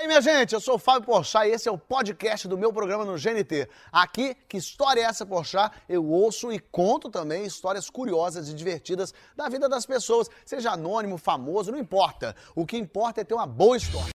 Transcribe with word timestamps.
E 0.00 0.02
aí, 0.02 0.06
minha 0.06 0.22
gente, 0.22 0.54
eu 0.54 0.60
sou 0.60 0.76
o 0.76 0.78
Fábio 0.78 1.02
Porchat 1.02 1.46
e 1.46 1.52
esse 1.52 1.68
é 1.68 1.70
o 1.70 1.76
podcast 1.76 2.48
do 2.48 2.56
meu 2.56 2.72
programa 2.72 3.04
no 3.04 3.18
GNT. 3.18 3.68
Aqui, 3.92 4.34
que 4.48 4.56
história 4.56 5.02
é 5.02 5.04
essa, 5.04 5.26
Porchat? 5.26 5.76
Eu 5.86 6.06
ouço 6.06 6.50
e 6.50 6.58
conto 6.58 7.10
também 7.10 7.44
histórias 7.44 7.90
curiosas 7.90 8.48
e 8.48 8.54
divertidas 8.54 9.12
da 9.36 9.46
vida 9.50 9.68
das 9.68 9.84
pessoas, 9.84 10.30
seja 10.42 10.70
anônimo, 10.70 11.18
famoso, 11.18 11.70
não 11.70 11.78
importa. 11.78 12.34
O 12.54 12.64
que 12.64 12.78
importa 12.78 13.20
é 13.20 13.24
ter 13.24 13.34
uma 13.34 13.46
boa 13.46 13.76
história. 13.76 14.08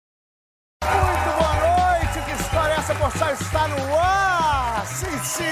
Muito 0.83 1.37
boa 1.37 1.53
noite, 1.53 2.25
que 2.25 2.41
história 2.41 2.73
é 2.73 2.77
essa, 2.77 2.95
Porchat? 2.95 3.43
Está 3.43 3.67
no 3.67 3.95
ar! 3.95 4.87
Sim, 4.87 5.19
sim! 5.23 5.43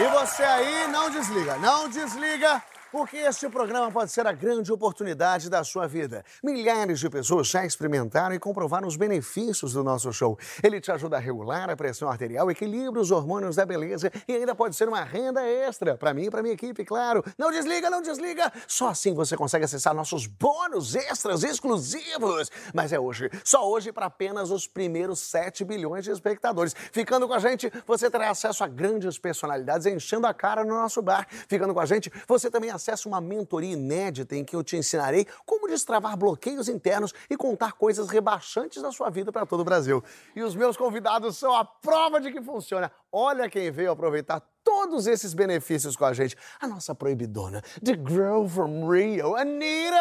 E 0.00 0.08
você 0.18 0.42
aí, 0.42 0.88
não 0.88 1.10
desliga, 1.10 1.56
não 1.58 1.88
desliga 1.88 2.60
porque 2.92 3.16
este 3.18 3.48
programa 3.48 3.90
pode 3.90 4.10
ser 4.10 4.26
a 4.26 4.32
grande 4.32 4.72
oportunidade 4.72 5.48
da 5.48 5.62
sua 5.62 5.86
vida. 5.86 6.24
Milhares 6.42 6.98
de 6.98 7.08
pessoas 7.08 7.46
já 7.46 7.64
experimentaram 7.64 8.34
e 8.34 8.38
comprovaram 8.38 8.88
os 8.88 8.96
benefícios 8.96 9.72
do 9.72 9.84
nosso 9.84 10.12
show. 10.12 10.38
Ele 10.62 10.80
te 10.80 10.90
ajuda 10.90 11.16
a 11.16 11.20
regular 11.20 11.70
a 11.70 11.76
pressão 11.76 12.08
arterial, 12.08 12.50
equilibra 12.50 13.00
os 13.00 13.10
hormônios 13.10 13.56
da 13.56 13.64
beleza 13.64 14.10
e 14.26 14.34
ainda 14.34 14.54
pode 14.54 14.74
ser 14.74 14.88
uma 14.88 15.04
renda 15.04 15.42
extra. 15.42 15.96
Para 15.96 16.12
mim 16.12 16.24
e 16.24 16.30
para 16.30 16.42
minha 16.42 16.54
equipe, 16.54 16.84
claro. 16.84 17.24
Não 17.38 17.50
desliga, 17.50 17.88
não 17.90 18.02
desliga. 18.02 18.52
Só 18.66 18.88
assim 18.88 19.14
você 19.14 19.36
consegue 19.36 19.64
acessar 19.64 19.94
nossos 19.94 20.26
bônus 20.26 20.94
extras 20.94 21.42
exclusivos. 21.42 22.50
Mas 22.74 22.92
é 22.92 22.98
hoje, 22.98 23.30
só 23.44 23.68
hoje 23.68 23.92
para 23.92 24.06
apenas 24.06 24.50
os 24.50 24.66
primeiros 24.66 25.20
7 25.20 25.64
bilhões 25.64 26.04
de 26.04 26.10
espectadores. 26.10 26.74
Ficando 26.92 27.28
com 27.28 27.34
a 27.34 27.38
gente, 27.38 27.70
você 27.86 28.10
terá 28.10 28.30
acesso 28.30 28.64
a 28.64 28.66
grandes 28.66 29.18
personalidades 29.18 29.86
enchendo 29.86 30.26
a 30.26 30.34
cara 30.34 30.64
no 30.64 30.74
nosso 30.74 31.00
bar. 31.02 31.26
Ficando 31.48 31.74
com 31.74 31.80
a 31.80 31.86
gente, 31.86 32.10
você 32.26 32.50
também 32.50 32.70
acesse 32.80 33.06
uma 33.06 33.20
mentoria 33.20 33.74
inédita 33.74 34.34
em 34.34 34.44
que 34.44 34.56
eu 34.56 34.64
te 34.64 34.76
ensinarei 34.76 35.26
como 35.44 35.68
destravar 35.68 36.16
bloqueios 36.16 36.68
internos 36.68 37.12
e 37.28 37.36
contar 37.36 37.72
coisas 37.72 38.08
rebaixantes 38.08 38.82
da 38.82 38.90
sua 38.90 39.10
vida 39.10 39.30
para 39.30 39.44
todo 39.44 39.60
o 39.60 39.64
Brasil. 39.64 40.02
E 40.34 40.42
os 40.42 40.56
meus 40.56 40.76
convidados 40.76 41.36
são 41.36 41.54
a 41.54 41.64
prova 41.64 42.20
de 42.20 42.32
que 42.32 42.40
funciona. 42.40 42.90
Olha 43.12 43.48
quem 43.50 43.70
veio 43.70 43.92
aproveitar 43.92 44.42
todos 44.64 45.06
esses 45.06 45.34
benefícios 45.34 45.94
com 45.96 46.06
a 46.06 46.14
gente. 46.14 46.36
A 46.58 46.66
nossa 46.66 46.94
proibidona, 46.94 47.62
The 47.84 47.92
Girl 47.92 48.46
from 48.46 48.90
Rio, 48.90 49.36
Anira! 49.36 50.00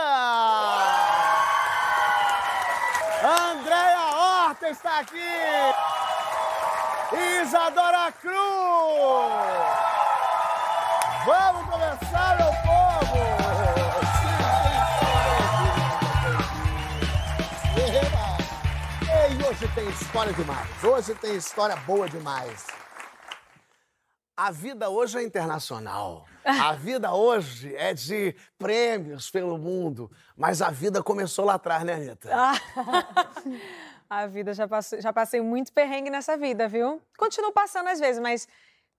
Andréia 3.22 4.00
Horta 4.16 4.70
está 4.70 5.00
aqui! 5.00 5.18
Isadora 7.42 8.12
Cruz! 8.14 9.90
Vamos 11.26 11.70
começar, 11.70 11.99
tem 19.80 19.90
história 19.92 20.34
demais. 20.34 20.84
Hoje 20.84 21.16
tem 21.16 21.36
história 21.36 21.76
boa 21.78 22.10
demais. 22.10 22.68
A 24.36 24.52
vida 24.52 24.90
hoje 24.90 25.18
é 25.18 25.24
internacional. 25.24 26.26
A 26.44 26.74
vida 26.74 27.14
hoje 27.14 27.74
é 27.76 27.94
de 27.94 28.36
prêmios 28.58 29.32
pelo 29.32 29.58
mundo. 29.58 30.12
Mas 30.36 30.62
a 30.62 30.70
vida 30.70 31.02
começou 31.02 31.46
lá 31.46 31.54
atrás, 31.54 31.84
né, 31.84 31.94
Anitta? 31.94 32.30
A 34.10 34.26
vida, 34.28 34.54
já, 34.54 34.68
passei, 34.68 35.00
já 35.00 35.14
passei 35.14 35.40
muito 35.40 35.72
perrengue 35.72 36.10
nessa 36.10 36.36
vida, 36.36 36.68
viu? 36.68 37.02
Continuo 37.18 37.54
passando 37.54 37.88
às 37.88 38.00
vezes, 38.00 38.20
mas 38.20 38.48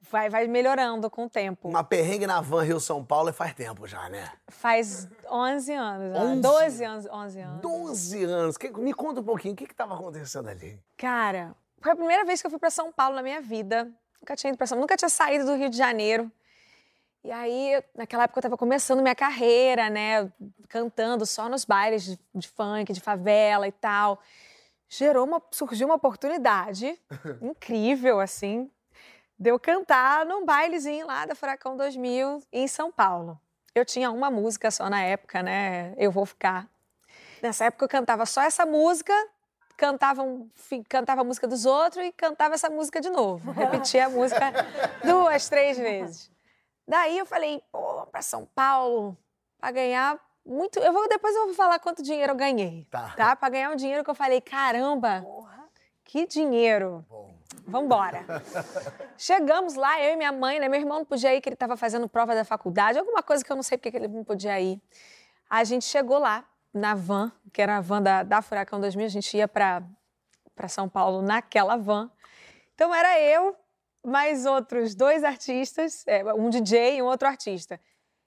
vai, 0.01 0.29
vai 0.31 0.47
melhorando 0.47 1.11
com 1.11 1.25
o 1.27 1.31
tempo. 1.31 1.69
Uma 1.69 1.83
perrengue 1.85 2.27
na 2.27 2.41
van 2.41 2.63
Rio-São 2.63 3.05
Paulo 3.05 3.33
faz 3.33 3.55
tempo 3.55 3.87
já, 3.87 4.09
né? 4.09 4.31
Faz 4.49 5.09
11 5.29 5.73
anos, 5.73 6.15
já. 6.17 6.23
11? 6.25 6.41
12 6.41 6.85
anos, 6.85 7.07
11 7.11 7.41
anos. 7.41 7.61
12 7.61 8.25
anos. 8.25 8.57
Que- 8.57 8.71
me 8.71 8.93
conta 8.95 9.21
um 9.21 9.25
pouquinho, 9.25 9.55
o 9.55 9.57
que 9.57 9.65
estava 9.65 9.95
acontecendo 9.95 10.49
ali? 10.49 10.79
Cara, 10.97 11.55
foi 11.81 11.93
a 11.93 11.97
primeira 11.97 12.25
vez 12.25 12.41
que 12.41 12.47
eu 12.47 12.51
fui 12.51 12.59
pra 12.61 12.71
São 12.71 12.93
Paulo 12.93 13.17
na 13.17 13.23
minha 13.23 13.41
vida. 13.41 13.91
Nunca 14.21 14.37
tinha 14.37 14.51
ido 14.51 14.57
pra 14.59 14.67
São 14.67 14.79
nunca 14.79 14.97
tinha 14.97 15.09
saído 15.09 15.45
do 15.47 15.55
Rio 15.55 15.71
de 15.71 15.77
Janeiro. 15.77 16.31
E 17.23 17.31
aí, 17.31 17.83
naquela 17.95 18.23
época, 18.25 18.39
eu 18.39 18.43
tava 18.43 18.57
começando 18.57 19.03
minha 19.03 19.15
carreira, 19.15 19.91
né? 19.91 20.33
Cantando 20.69 21.27
só 21.27 21.49
nos 21.51 21.65
bailes 21.67 22.03
de, 22.05 22.19
de 22.35 22.49
funk, 22.49 22.93
de 22.95 23.01
favela 23.01 23.69
e 23.69 23.73
tal. 23.73 24.19
Gerou 24.89 25.27
uma, 25.27 25.41
surgiu 25.51 25.87
uma 25.87 25.97
oportunidade 25.97 26.99
incrível, 27.43 28.21
assim, 28.21 28.71
de 29.41 29.49
eu 29.49 29.59
cantar 29.59 30.27
num 30.27 30.45
bailezinho 30.45 31.07
lá 31.07 31.25
da 31.25 31.35
Furacão 31.35 31.75
2000 31.75 32.43
em 32.53 32.69
São 32.69 32.93
Paulo. 32.93 33.41
Eu 33.75 33.87
tinha 33.87 34.11
uma 34.11 34.31
música 34.31 34.71
só 34.71 34.91
na 34.91 35.01
época, 35.03 35.43
né? 35.43 35.95
Eu 35.97 36.13
Vou 36.13 36.27
Ficar. 36.27 36.69
Nessa 37.43 37.65
época 37.65 37.87
eu 37.87 37.89
cantava 37.89 38.27
só 38.27 38.43
essa 38.43 38.67
música, 38.67 39.15
cantava, 39.79 40.23
cantava 40.87 41.23
a 41.23 41.25
música 41.25 41.49
dos 41.49 41.65
outros 41.65 42.05
e 42.05 42.13
cantava 42.13 42.55
essa 42.55 42.69
música 42.69 43.01
de 43.01 43.09
novo. 43.09 43.51
Repetia 43.57 44.07
a 44.07 44.11
música 44.11 44.53
duas, 45.03 45.49
três 45.49 45.79
vezes. 45.79 46.31
Daí 46.87 47.17
eu 47.17 47.25
falei, 47.25 47.63
pô, 47.73 48.05
pra 48.13 48.21
São 48.21 48.45
Paulo, 48.55 49.17
pra 49.59 49.71
ganhar 49.71 50.21
muito. 50.45 50.79
Eu 50.81 50.93
vou, 50.93 51.09
depois 51.09 51.35
eu 51.35 51.47
vou 51.47 51.55
falar 51.55 51.79
quanto 51.79 52.03
dinheiro 52.03 52.33
eu 52.33 52.37
ganhei. 52.37 52.87
Tá. 52.91 53.15
Tá? 53.17 53.35
Pra 53.35 53.49
ganhar 53.49 53.71
um 53.71 53.77
dinheiro 53.77 54.05
que 54.05 54.11
eu 54.11 54.15
falei, 54.15 54.43
caramba, 54.43 55.25
que 56.05 56.27
dinheiro. 56.27 57.07
Bom. 57.09 57.30
Vambora. 57.67 58.25
Chegamos 59.17 59.75
lá, 59.75 60.01
eu 60.03 60.15
e 60.15 60.17
minha 60.17 60.33
mãe, 60.33 60.59
né? 60.59 60.69
Meu 60.69 60.81
irmão 60.81 60.99
não 60.99 61.05
podia 61.05 61.35
ir, 61.35 61.41
que 61.41 61.49
ele 61.49 61.55
estava 61.55 61.77
fazendo 61.77 62.09
prova 62.09 62.35
da 62.35 62.45
faculdade, 62.45 62.99
alguma 62.99 63.23
coisa 63.23 63.45
que 63.45 63.51
eu 63.51 63.57
não 63.57 63.63
sei 63.63 63.79
porque 63.79 63.91
que 63.91 63.97
ele 63.97 64.09
não 64.09 64.25
podia 64.25 64.61
ir. 64.61 64.81
A 65.49 65.63
gente 65.65 65.85
chegou 65.85 66.19
lá, 66.19 66.45
na 66.73 66.95
van, 66.95 67.33
que 67.53 67.61
era 67.61 67.77
a 67.79 67.81
van 67.81 68.01
da, 68.03 68.23
da 68.23 68.41
Furacão 68.43 68.81
2000, 68.81 69.07
a 69.07 69.09
gente 69.09 69.37
ia 69.37 69.49
para 69.49 69.83
São 70.69 70.89
Paulo 70.89 71.23
naquela 71.23 71.77
van. 71.77 72.11
Então 72.75 72.95
era 72.95 73.21
eu, 73.21 73.57
mais 74.05 74.47
outros 74.47 74.95
dois 74.95 75.23
artistas, 75.25 76.05
é, 76.07 76.23
um 76.35 76.49
DJ 76.49 76.97
e 76.97 77.03
um 77.03 77.07
outro 77.07 77.27
artista. 77.29 77.81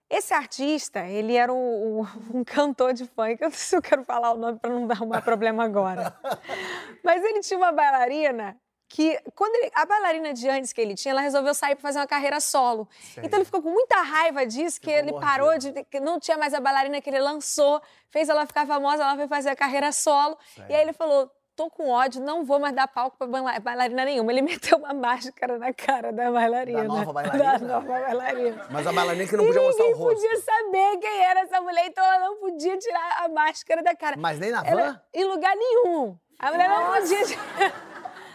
Esse 0.10 0.34
artista, 0.34 1.00
ele 1.08 1.36
era 1.36 1.52
um, 1.52 2.02
um- 2.02 2.08
um 2.40 2.44
cantor 2.44 2.94
de 2.94 3.06
funk, 3.08 3.42
eu 3.42 3.48
não 3.50 3.52
sei 3.56 3.66
se 3.68 3.76
eu 3.76 3.82
quero 3.82 4.04
falar 4.04 4.32
o 4.34 4.38
nome 4.38 4.60
para 4.60 4.70
não 4.70 4.86
dar 4.86 5.02
um 5.02 5.10
problema 5.22 5.64
agora. 5.64 6.16
Mas 7.04 7.24
ele 7.24 7.40
tinha 7.40 7.58
uma 7.58 7.72
bailarina 7.72 8.56
que, 8.96 9.20
quando 9.34 9.56
ele- 9.56 9.72
a 9.74 9.86
bailarina 9.88 10.34
de 10.34 10.48
antes 10.48 10.72
que 10.72 10.80
ele 10.80 10.94
tinha, 10.94 11.14
ela 11.14 11.22
resolveu 11.22 11.56
sair 11.56 11.74
para 11.74 11.82
fazer 11.82 11.98
uma 11.98 12.06
carreira 12.06 12.40
solo. 12.40 12.88
Sei. 13.14 13.24
Então 13.26 13.40
ele 13.40 13.46
ficou 13.46 13.60
com 13.60 13.72
muita 13.72 13.96
raiva 14.04 14.46
disso, 14.46 14.80
que 14.80 14.92
Ficou 14.94 15.00
ele 15.10 15.20
parou 15.20 15.58
de. 15.58 15.72
que 15.86 16.00
não 16.00 16.20
tinha 16.20 16.38
mais 16.38 16.54
a 16.54 16.60
bailarina 16.60 17.02
que 17.02 17.10
ele 17.10 17.20
lançou, 17.20 17.82
fez 18.12 18.30
ela 18.30 18.46
ficar 18.46 18.68
famosa, 18.68 19.02
ela 19.02 19.16
foi 19.16 19.28
fazer 19.28 19.50
a 19.50 19.56
carreira 19.56 19.92
solo. 19.92 20.38
Sei. 20.54 20.66
E 20.70 20.76
aí 20.76 20.82
ele 20.84 20.94
falou: 20.94 21.28
tô 21.56 21.72
com 21.72 21.90
ódio, 21.90 22.22
não 22.22 22.46
vou 22.46 22.60
mais 22.60 22.76
dar 22.76 22.88
palco 22.88 23.18
pra 23.18 23.26
baila- 23.26 23.60
bailarina 23.60 24.06
nenhuma. 24.06 24.32
Ele 24.32 24.42
meteu 24.62 24.78
uma 24.78 24.94
máscara 24.94 25.58
na 25.58 25.74
cara 25.74 26.12
da 26.14 26.32
bailarina. 26.32 26.82
Da 26.84 26.88
nova 26.88 27.12
bailarina? 27.14 27.58
Da 27.60 27.60
nova 27.60 27.88
bailarina. 27.88 28.68
Mas 28.70 28.86
a 28.86 28.92
bailarina 28.94 29.28
que 29.28 29.36
não 29.38 29.44
E 29.44 29.48
podia 29.48 29.62
mostrar 29.64 29.86
o 29.86 29.88
ninguém 29.88 30.04
rosto. 30.04 30.22
podia 30.22 30.40
saber 30.42 30.98
quem 31.00 31.24
era 31.24 31.40
essa 31.40 31.60
mulher, 31.62 31.86
então 31.88 32.04
ela 32.06 32.26
não 32.28 32.36
podia 32.38 32.78
tirar 32.78 33.24
a 33.26 33.28
máscara 33.30 33.82
da 33.82 33.96
cara. 33.96 34.16
Mas 34.20 34.38
nem 34.40 34.52
na 34.52 34.62
van? 34.62 34.70
Ela- 34.70 35.04
em 35.12 35.26
lugar 35.26 35.56
nenhum. 35.56 36.16
A 36.38 36.52
mulher 36.52 36.70
não 36.70 36.92
podia. 36.94 37.74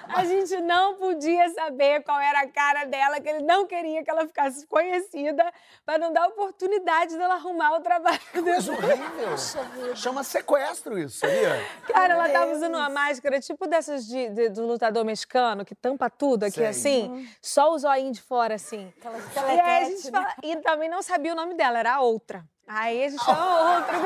A 0.08 0.24
gente 0.24 0.56
não 0.60 0.94
podia 0.94 1.48
saber 1.50 2.02
qual 2.02 2.18
era 2.20 2.40
a 2.40 2.48
cara 2.48 2.84
dela, 2.84 3.20
que 3.20 3.28
ele 3.28 3.44
não 3.44 3.66
queria 3.66 4.02
que 4.02 4.10
ela 4.10 4.26
ficasse 4.26 4.66
conhecida, 4.66 5.52
para 5.84 5.98
não 5.98 6.12
dar 6.12 6.26
oportunidade 6.28 7.16
dela 7.16 7.34
arrumar 7.34 7.76
o 7.76 7.80
trabalho 7.80 8.18
dela. 8.34 8.58
horrível. 8.58 9.94
Chama 9.96 10.24
sequestro 10.24 10.98
isso, 10.98 11.18
sabia? 11.20 11.62
Cara, 11.86 12.14
ela 12.14 12.28
tava 12.28 12.52
usando 12.52 12.74
uma 12.76 12.88
máscara 12.88 13.38
tipo 13.40 13.66
dessas 13.66 14.06
de, 14.06 14.28
de- 14.30 14.48
do 14.50 14.66
lutador 14.66 15.04
mexicano, 15.04 15.64
que 15.64 15.74
tampa 15.74 16.08
tudo 16.10 16.44
aqui 16.44 16.54
Sei. 16.54 16.66
assim, 16.66 17.28
só 17.40 17.72
o 17.72 17.78
zoinho 17.78 18.12
de 18.12 18.22
fora 18.22 18.54
assim. 18.54 18.92
E 19.34 19.38
aí 19.60 19.82
a 19.82 19.84
gente 19.84 20.10
fala, 20.10 20.34
e 20.42 20.56
também 20.56 20.88
não 20.88 21.02
sabia 21.02 21.32
o 21.32 21.36
nome 21.36 21.54
dela, 21.54 21.78
era 21.78 21.94
a 21.94 22.00
outra. 22.00 22.44
Aí 22.68 23.04
a 23.04 23.08
gente 23.08 23.24
chama 23.24 23.74
outra. 23.78 23.98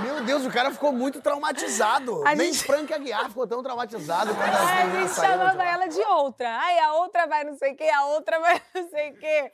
Meu 0.00 0.24
Deus, 0.24 0.44
o 0.46 0.50
cara 0.50 0.70
ficou 0.70 0.92
muito 0.92 1.20
traumatizado. 1.20 2.22
A 2.26 2.34
Nem 2.34 2.52
gente- 2.52 2.64
Frank 2.64 2.92
Aguiar 2.92 3.28
ficou 3.28 3.46
tão 3.46 3.62
traumatizado 3.62 4.34
quando 4.34 4.48
as 4.54 4.60
Aí 4.70 4.82
a 4.82 5.00
gente 5.00 5.14
chamava 5.14 5.52
lá. 5.52 5.64
ela 5.66 5.86
de 5.88 6.00
outra. 6.00 6.58
Aí 6.60 6.78
a 6.78 6.92
outra 6.94 7.26
vai 7.26 7.44
não 7.44 7.56
sei 7.56 7.72
o 7.72 7.76
quê, 7.76 7.88
a 7.88 8.04
outra 8.06 8.38
vai 8.40 8.62
não 8.74 8.88
sei 8.88 9.10
o 9.10 9.14
quê. 9.18 9.52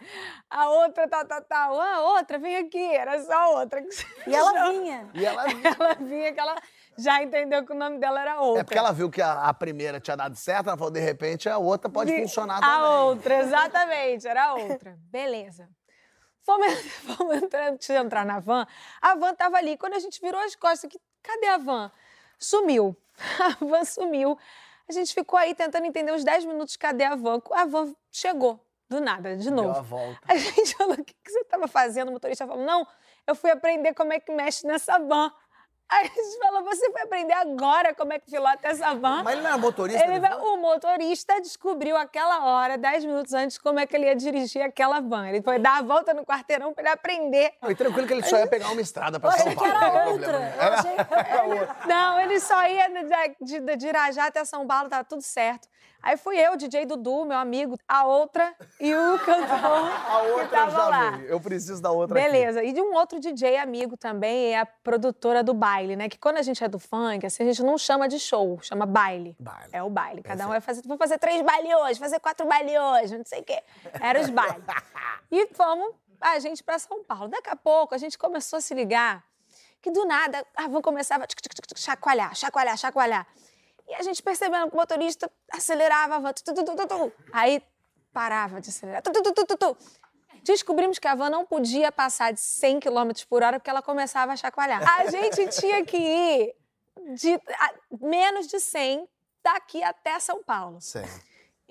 A 0.51 0.69
outra 0.69 1.09
tal, 1.09 1.25
tal, 1.27 1.43
tal. 1.43 1.81
Ah, 1.81 2.01
outra, 2.17 2.39
vem 2.39 2.57
aqui. 2.57 2.95
Era 2.95 3.23
só 3.23 3.33
a 3.33 3.49
outra. 3.61 3.83
E 4.27 4.35
ela 4.35 4.71
vinha. 4.71 5.09
E 5.15 5.25
ela... 5.25 5.43
Ela 5.83 5.95
vinha 6.01 6.33
que 6.33 6.41
ela 6.41 6.57
já 6.99 7.23
entendeu 7.23 7.65
que 7.65 7.73
o 7.73 7.75
nome 7.77 7.99
dela 7.99 8.21
era 8.21 8.41
outra. 8.41 8.61
É 8.61 8.65
porque 8.65 8.79
ela 8.79 8.93
viu 8.93 9.09
que 9.11 9.23
a, 9.23 9.45
a 9.49 9.55
primeira 9.55 9.99
tinha 9.99 10.17
dado 10.17 10.37
certo, 10.37 10.69
ela 10.69 10.77
falou, 10.77 10.93
de 10.93 11.01
repente, 11.01 11.49
a 11.49 11.57
outra 11.57 11.89
pode 11.91 12.13
De- 12.15 12.21
funcionar 12.21 12.59
A 12.59 12.61
também. 12.61 12.89
outra, 12.91 13.39
exatamente, 13.39 14.29
era 14.29 14.45
a 14.45 14.55
outra. 14.55 14.95
Beleza. 15.11 15.69
Fomos, 16.45 16.73
fomos 17.17 17.37
entrar, 17.43 17.71
antes 17.73 17.87
de 17.87 17.95
entrar 17.95 18.25
na 18.25 18.41
van, 18.41 18.67
a 19.01 19.15
van 19.15 19.35
tava 19.35 19.57
ali. 19.57 19.77
Quando 19.77 19.95
a 19.95 19.99
gente 19.99 20.21
virou 20.21 20.41
as 20.41 20.55
costas, 20.57 20.91
que, 20.91 20.99
cadê 21.23 21.47
a 21.49 21.59
van? 21.59 21.91
Sumiu. 22.39 22.97
A 23.39 23.65
van 23.65 23.85
sumiu. 23.85 24.37
A 24.89 24.93
gente 24.93 25.15
ficou 25.15 25.39
aí 25.39 25.55
tentando 25.55 25.87
entender 25.87 26.13
uns 26.13 26.25
10 26.25 26.45
minutos 26.45 26.77
cadê 26.77 27.05
a 27.05 27.15
van. 27.15 27.41
A 27.53 27.65
van 27.67 27.95
chegou, 28.11 28.59
do 28.89 29.01
nada, 29.01 29.37
de 29.37 29.45
Deu 29.45 29.55
novo. 29.55 29.79
a 29.79 29.83
volta. 29.83 30.19
A 30.27 30.35
gente 30.37 30.75
falou, 30.75 30.95
o 30.95 31.05
que, 31.05 31.15
que 31.15 31.31
você 31.31 31.41
estava 31.41 31.69
fazendo? 31.69 32.09
O 32.09 32.13
motorista 32.13 32.47
falou, 32.47 32.65
não, 32.65 32.87
eu 33.27 33.35
fui 33.37 33.51
aprender 33.51 33.95
como 33.95 34.13
é 34.13 34.19
que 34.19 34.33
mexe 34.33 34.67
nessa 34.67 34.99
van. 34.99 35.31
Aí 35.93 36.07
a 36.07 36.23
gente 36.23 36.39
falou, 36.39 36.65
você 36.65 36.91
vai 36.91 37.03
aprender 37.03 37.35
agora 37.35 37.95
como 37.95 38.13
é 38.15 38.19
que 38.19 38.31
pilota 38.31 38.67
essa 38.69 38.95
van. 38.95 39.23
Mas 39.23 39.35
ele 39.35 39.43
não 39.43 39.49
era 39.51 39.59
motorista? 39.59 40.05
Ele 40.05 40.21
vai- 40.21 40.35
o 40.37 40.57
motorista 40.57 41.39
descobriu 41.41 41.97
aquela 41.97 42.45
hora, 42.47 42.79
10 42.79 43.05
minutos 43.05 43.35
antes, 43.35 43.59
como 43.59 43.79
é 43.79 43.87
que 43.87 43.95
ele 43.95 44.07
ia 44.07 44.17
dirigir 44.17 44.63
aquela 44.63 45.01
van. 45.01 45.29
Ele 45.29 45.43
foi 45.43 45.59
dar 45.59 45.79
a 45.79 45.83
volta 45.83 46.15
no 46.15 46.25
quarteirão 46.25 46.73
pra 46.73 46.83
ele 46.85 46.93
aprender. 46.93 47.53
Não, 47.61 47.71
e 47.71 47.75
tranquilo 47.75 48.07
que 48.07 48.13
ele 48.15 48.23
só 48.25 48.39
ia 48.39 48.47
pegar 48.47 48.71
uma 48.71 48.81
estrada 48.81 49.21
pra 49.21 49.33
São 49.33 49.55
Paulo. 49.55 49.71
era 49.71 50.05
não 50.07 50.13
outra. 50.13 50.39
achei 50.79 50.93
era 50.97 51.43
outra. 51.45 51.77
Não, 51.87 52.21
ele 52.21 52.41
só 52.41 52.67
ia 52.67 52.89
de, 52.89 53.61
de, 53.61 53.77
de 53.77 53.87
Irajá 53.89 54.27
até 54.27 54.45
São 54.45 54.67
Paulo, 54.67 54.89
tava 54.89 55.05
tudo 55.05 55.21
certo. 55.23 55.69
Aí 56.03 56.17
fui 56.17 56.37
eu, 56.37 56.57
DJ 56.57 56.85
Dudu, 56.85 57.25
meu 57.25 57.39
amigo, 57.39 57.79
a 57.87 58.05
outra 58.05 58.55
e 58.81 58.93
o 58.93 59.19
cantor 59.25 59.55
A 59.55 60.21
que 60.21 60.31
outra 60.33 60.49
tava 60.49 60.71
já 60.71 60.89
lá. 60.89 61.21
Eu 61.21 61.41
preciso 61.41 61.81
da 61.81 61.93
outra 61.93 62.19
aqui. 62.19 62.29
Beleza. 62.29 62.65
E 62.65 62.73
de 62.73 62.81
um 62.81 62.93
outro 62.95 63.21
DJ 63.21 63.57
amigo 63.59 63.97
também, 63.97 64.53
é 64.53 64.59
a 64.59 64.67
produtora 64.67 65.45
do 65.45 65.55
baile, 65.55 65.95
né? 65.95 66.09
Que 66.09 66.19
quando 66.19 66.39
a 66.39 66.43
gente 66.43 66.63
é 66.65 66.69
do 66.69 66.79
funk, 66.79 67.25
assim, 67.25 67.45
a 67.45 67.47
gente 67.47 67.63
não 67.63 67.79
chama 67.79 68.09
de 68.09 68.19
show, 68.19 68.59
chama 68.63 68.85
baile. 68.85 69.37
Baile. 69.39 69.71
É 69.73 69.83
o 69.83 69.89
baile. 69.89 70.23
Cada 70.23 70.45
um 70.47 70.49
vai 70.49 70.61
fazer, 70.61 70.83
vou 70.85 70.99
fazer 70.99 71.19
três 71.19 71.41
bailes 71.43 71.73
hoje, 71.73 72.01
fazer 72.01 72.19
quatro 72.19 72.47
bailes 72.47 72.75
hoje, 72.77 73.19
não 73.19 73.25
sei 73.25 73.41
o 73.41 73.45
quê. 73.45 73.63
Era 74.01 74.21
os 74.21 74.29
bailes. 74.29 74.63
E 75.31 75.47
fomos 75.55 75.95
a 76.21 76.39
gente 76.41 76.63
pra 76.63 76.79
São 76.79 77.03
Paulo. 77.05 77.29
Daqui 77.29 77.49
a 77.49 77.57
pouco 77.57 77.95
a 77.95 77.99
gente 77.99 78.19
começou 78.19 78.59
a 78.59 78.61
se 78.61 78.75
ligar 78.75 79.25
que 79.83 79.91
do 79.91 80.05
nada 80.05 80.47
a 80.57 80.65
a 80.65 81.27
tic, 81.27 81.41
tic, 81.41 81.55
tic, 81.55 81.67
tic, 81.67 81.79
chacoalhar, 81.79 82.35
chacoalhar, 82.37 82.77
chacoalhar. 82.77 83.27
E 83.93 83.95
a 83.95 84.03
gente 84.03 84.23
percebendo 84.23 84.69
que 84.71 84.75
o 84.75 84.79
motorista 84.79 85.31
acelerava 85.53 86.17
a 86.17 86.19
van. 86.19 86.33
tu, 86.33 86.53
tu, 86.55 86.87
tu. 86.87 87.13
Aí 87.33 87.63
parava 88.13 88.61
de 88.61 88.71
acelerar. 88.71 89.03
Descobrimos 90.43 90.99
que 90.99 91.07
a 91.07 91.15
van 91.15 91.31
não 91.31 91.45
podia 91.47 91.93
passar 91.93 92.33
de 92.33 92.41
100 92.41 92.81
km 92.81 93.11
por 93.29 93.43
hora 93.43 93.61
porque 93.61 93.71
ela 93.71 93.83
começava 93.83 94.33
a 94.33 94.37
chacoalhar. 94.37 94.83
A 94.99 95.11
gente 95.11 95.49
tinha 95.61 95.85
que 95.85 95.97
ir 95.97 96.55
de 97.15 97.35
a- 97.35 97.75
menos 98.01 98.47
de 98.49 98.59
100 98.59 99.09
daqui 99.43 99.83
até 99.83 100.19
São 100.19 100.43
Paulo. 100.43 100.81
Sei. 100.81 101.05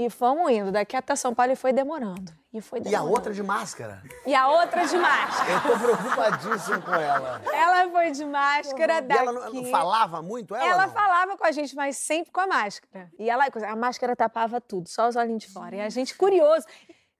E 0.05 0.09
fomos 0.09 0.51
indo 0.51 0.71
daqui 0.71 0.95
até 0.95 1.15
São 1.15 1.33
Paulo 1.35 1.51
e 1.51 1.55
foi 1.55 1.71
demorando. 1.71 2.31
E 2.53 2.59
foi 2.59 2.79
E 2.79 2.81
a 2.81 2.83
demorando. 2.91 3.11
outra 3.11 3.33
de 3.33 3.43
máscara? 3.43 4.01
E 4.25 4.33
a 4.35 4.47
outra 4.49 4.85
de 4.85 4.97
máscara. 4.97 5.51
Eu 5.51 5.61
tô 5.61 5.79
preocupadíssimo 5.79 6.81
com 6.81 6.93
ela. 6.95 7.41
Ela 7.53 7.89
foi 7.91 8.11
de 8.11 8.25
máscara 8.25 8.97
E 8.97 9.01
daqui. 9.01 9.21
ela 9.21 9.31
não, 9.31 9.53
não 9.53 9.65
falava 9.65 10.21
muito? 10.21 10.55
Ela, 10.55 10.65
Ela 10.65 10.87
não? 10.87 10.93
falava 10.93 11.37
com 11.37 11.45
a 11.45 11.51
gente, 11.51 11.75
mas 11.75 11.97
sempre 11.97 12.31
com 12.31 12.41
a 12.41 12.47
máscara. 12.47 13.09
E 13.19 13.29
ela, 13.29 13.45
a 13.67 13.75
máscara 13.75 14.15
tapava 14.15 14.59
tudo, 14.59 14.89
só 14.89 15.07
os 15.07 15.15
olhinhos 15.15 15.43
de 15.43 15.49
fora. 15.49 15.75
E 15.75 15.81
a 15.81 15.89
gente 15.89 16.15
curioso. 16.15 16.65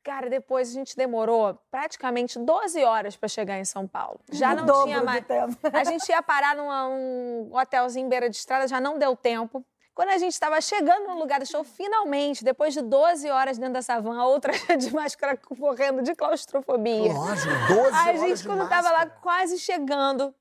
Cara, 0.04 0.32
depois 0.32 0.70
a 0.70 0.74
gente 0.74 0.98
demorou 0.98 1.54
praticamente 1.70 2.40
12 2.40 2.84
horas 2.84 3.16
para 3.16 3.30
chegar 3.30 3.60
em 3.60 3.66
São 3.66 3.88
Paulo. 3.88 4.20
Já 4.32 4.56
não 4.56 4.84
tinha 4.84 5.04
mais. 5.04 5.24
tempo. 5.26 5.56
A 5.72 5.84
gente 5.84 6.10
ia 6.10 6.24
parar 6.24 6.56
num 6.56 7.56
hotelzinho 7.56 8.10
beira 8.10 8.28
de 8.28 8.36
estrada, 8.36 8.68
já 8.68 8.82
não 8.82 8.98
deu 8.98 9.16
tempo. 9.16 9.64
Quando 9.94 10.10
a 10.10 10.18
gente 10.18 10.32
estava 10.34 10.60
chegando 10.62 11.08
no 11.08 11.20
lugar 11.20 11.40
do 11.40 11.46
show, 11.46 11.64
finalmente, 11.64 12.44
depois 12.44 12.74
de 12.74 12.82
12 12.82 13.30
horas 13.30 13.58
dentro 13.58 13.74
dessa 13.74 14.00
van, 14.00 14.20
a 14.20 14.26
outra 14.26 14.54
de 14.78 14.94
máscara 14.94 15.36
correndo 15.38 16.02
de 16.02 16.16
claustrofobia. 16.16 17.12
Lógico, 17.14 17.50
12 17.68 17.96
A 17.96 18.02
horas 18.04 18.20
gente, 18.22 18.38
de 18.38 18.48
quando 18.48 18.70
tava 18.70 18.90
lá 18.90 19.06
quase 19.06 19.60
chegando, 19.60 20.34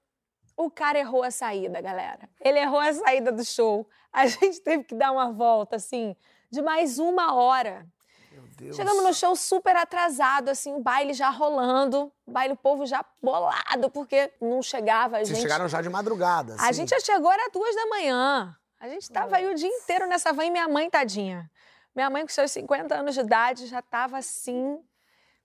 o 0.56 0.70
cara 0.70 0.99
errou 0.99 1.23
a 1.25 1.31
saída, 1.32 1.81
galera. 1.81 2.29
Ele 2.41 2.58
errou 2.61 2.79
a 2.79 2.93
saída 2.93 3.32
do 3.32 3.44
show. 3.44 3.88
A 4.12 4.26
gente 4.29 4.61
teve 4.61 4.85
que 4.85 4.94
dar 4.94 5.11
uma 5.11 5.32
volta, 5.32 5.76
assim, 5.76 6.14
de 6.50 6.62
mais 6.62 6.99
uma 7.00 7.35
hora. 7.35 7.85
Meu 8.31 8.43
Deus. 8.56 8.76
Chegamos 8.76 9.02
no 9.02 9.12
show 9.12 9.35
super 9.35 9.75
atrasado, 9.76 10.49
assim, 10.50 10.73
o 10.73 10.81
baile 10.81 11.12
já 11.12 11.29
rolando, 11.29 12.12
o 12.25 12.31
baile, 12.31 12.55
o 12.55 12.56
povo 12.56 12.87
já 12.87 13.05
bolado, 13.20 13.91
porque 13.91 14.32
não 14.41 14.62
chegava 14.62 15.17
a 15.17 15.19
Vocês 15.19 15.31
gente. 15.31 15.41
chegaram 15.43 15.67
já 15.67 15.82
de 15.82 15.88
madrugada, 15.88 16.52
A 16.52 16.67
assim. 16.67 16.75
gente 16.75 16.91
já 16.91 17.00
chegou, 17.00 17.32
era 17.32 17.50
duas 17.50 17.75
da 17.75 17.87
manhã. 17.87 18.56
A 18.81 18.88
gente 18.88 19.11
tava 19.11 19.37
aí 19.37 19.47
o 19.47 19.55
dia 19.55 19.69
inteiro 19.69 20.06
nessa 20.06 20.32
van 20.32 20.44
e 20.47 20.50
minha 20.50 20.67
mãe, 20.67 20.88
tadinha. 20.88 21.50
Minha 21.94 22.09
mãe, 22.09 22.23
com 22.23 22.29
seus 22.32 22.50
50 22.53 22.94
anos 22.94 23.15
de 23.15 23.21
idade, 23.21 23.67
já 23.67 23.82
tava 23.82 24.17
assim, 24.17 24.79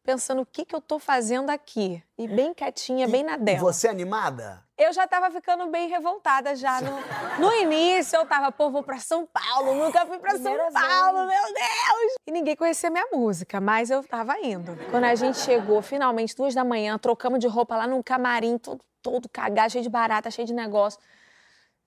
pensando 0.03 0.41
o 0.41 0.45
que, 0.45 0.63
que 0.63 0.73
eu 0.73 0.79
tô 0.79 0.99
fazendo 0.99 1.49
aqui. 1.49 2.01
E 2.17 2.27
bem 2.29 2.53
quietinha, 2.53 3.07
bem 3.09 3.23
na 3.23 3.33
E 3.33 3.37
dela. 3.39 3.59
você 3.59 3.89
animada? 3.89 4.63
Eu 4.77 4.93
já 4.93 5.05
tava 5.05 5.29
ficando 5.31 5.67
bem 5.67 5.89
revoltada 5.89 6.55
já. 6.55 6.79
No, 6.81 6.91
no 7.39 7.53
início 7.55 8.15
eu 8.15 8.25
tava, 8.25 8.51
pô, 8.53 8.69
vou 8.69 8.83
pra 8.83 8.99
São 8.99 9.25
Paulo, 9.25 9.73
nunca 9.75 10.05
fui 10.05 10.17
pra 10.19 10.31
São 10.31 10.41
Primeira 10.41 10.71
Paulo, 10.71 11.27
vez. 11.27 11.41
meu 11.41 11.53
Deus! 11.53 12.13
E 12.27 12.31
ninguém 12.31 12.55
conhecia 12.55 12.89
minha 12.89 13.07
música, 13.11 13.59
mas 13.59 13.89
eu 13.89 14.01
tava 14.03 14.39
indo. 14.39 14.77
Quando 14.91 15.05
a 15.05 15.15
gente 15.15 15.39
chegou, 15.39 15.81
finalmente, 15.81 16.33
duas 16.35 16.53
da 16.55 16.63
manhã, 16.63 16.97
trocamos 16.97 17.39
de 17.39 17.47
roupa 17.47 17.75
lá 17.75 17.85
num 17.87 18.01
camarim, 18.01 18.57
todo, 18.57 18.81
todo 19.01 19.27
cagado, 19.27 19.71
cheio 19.73 19.83
de 19.83 19.89
barata, 19.89 20.31
cheio 20.31 20.47
de 20.47 20.53
negócio. 20.53 20.99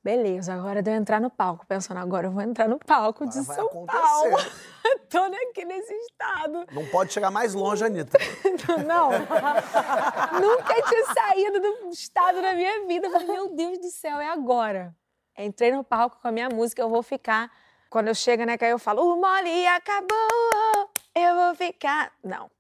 Beleza, 0.03 0.55
agora 0.55 0.81
de 0.81 0.91
eu 0.91 0.95
entrar 0.95 1.21
no 1.21 1.29
palco, 1.29 1.67
pensando, 1.67 1.99
agora 1.99 2.29
eu 2.29 2.31
vou 2.31 2.41
entrar 2.41 2.69
no 2.69 2.79
palco 2.79 3.27
de 3.27 3.39
Agora 3.39 3.47
vai 3.47 3.57
São 3.57 3.67
acontecer. 3.67 4.01
Paulo. 4.01 4.37
Tô 5.11 5.19
aqui 5.19 5.65
nesse 5.65 5.93
estado. 5.93 6.65
Não 6.73 6.87
pode 6.87 7.13
chegar 7.13 7.31
mais 7.31 7.55
longe, 7.55 7.85
Anitta. 7.85 8.19
Não. 8.87 9.11
Nunca 10.41 10.75
tinha 10.83 11.05
saído 11.07 11.61
do 11.61 11.89
estado 11.91 12.41
da 12.41 12.53
minha 12.53 12.87
vida. 12.87 13.11
Falei, 13.11 13.27
meu 13.27 13.55
Deus 13.55 13.79
do 13.79 13.91
céu, 13.91 14.21
é 14.21 14.29
agora. 14.29 14.95
Entrei 15.37 15.73
no 15.73 15.83
palco 15.83 16.19
com 16.21 16.29
a 16.29 16.33
minha 16.33 16.49
música, 16.49 16.81
eu 16.81 16.89
vou 16.89 17.03
ficar. 17.03 17.51
Quando 17.91 18.09
eu 18.09 18.15
chego, 18.15 18.45
né, 18.45 18.59
que 18.59 18.65
aí 18.65 18.71
eu 18.71 18.79
falo, 18.79 19.03
o 19.03 19.17
mole 19.21 19.67
acabou, 19.67 20.91
eu 21.15 21.35
vou 21.35 21.55
ficar. 21.55 22.13
Não. 22.23 22.51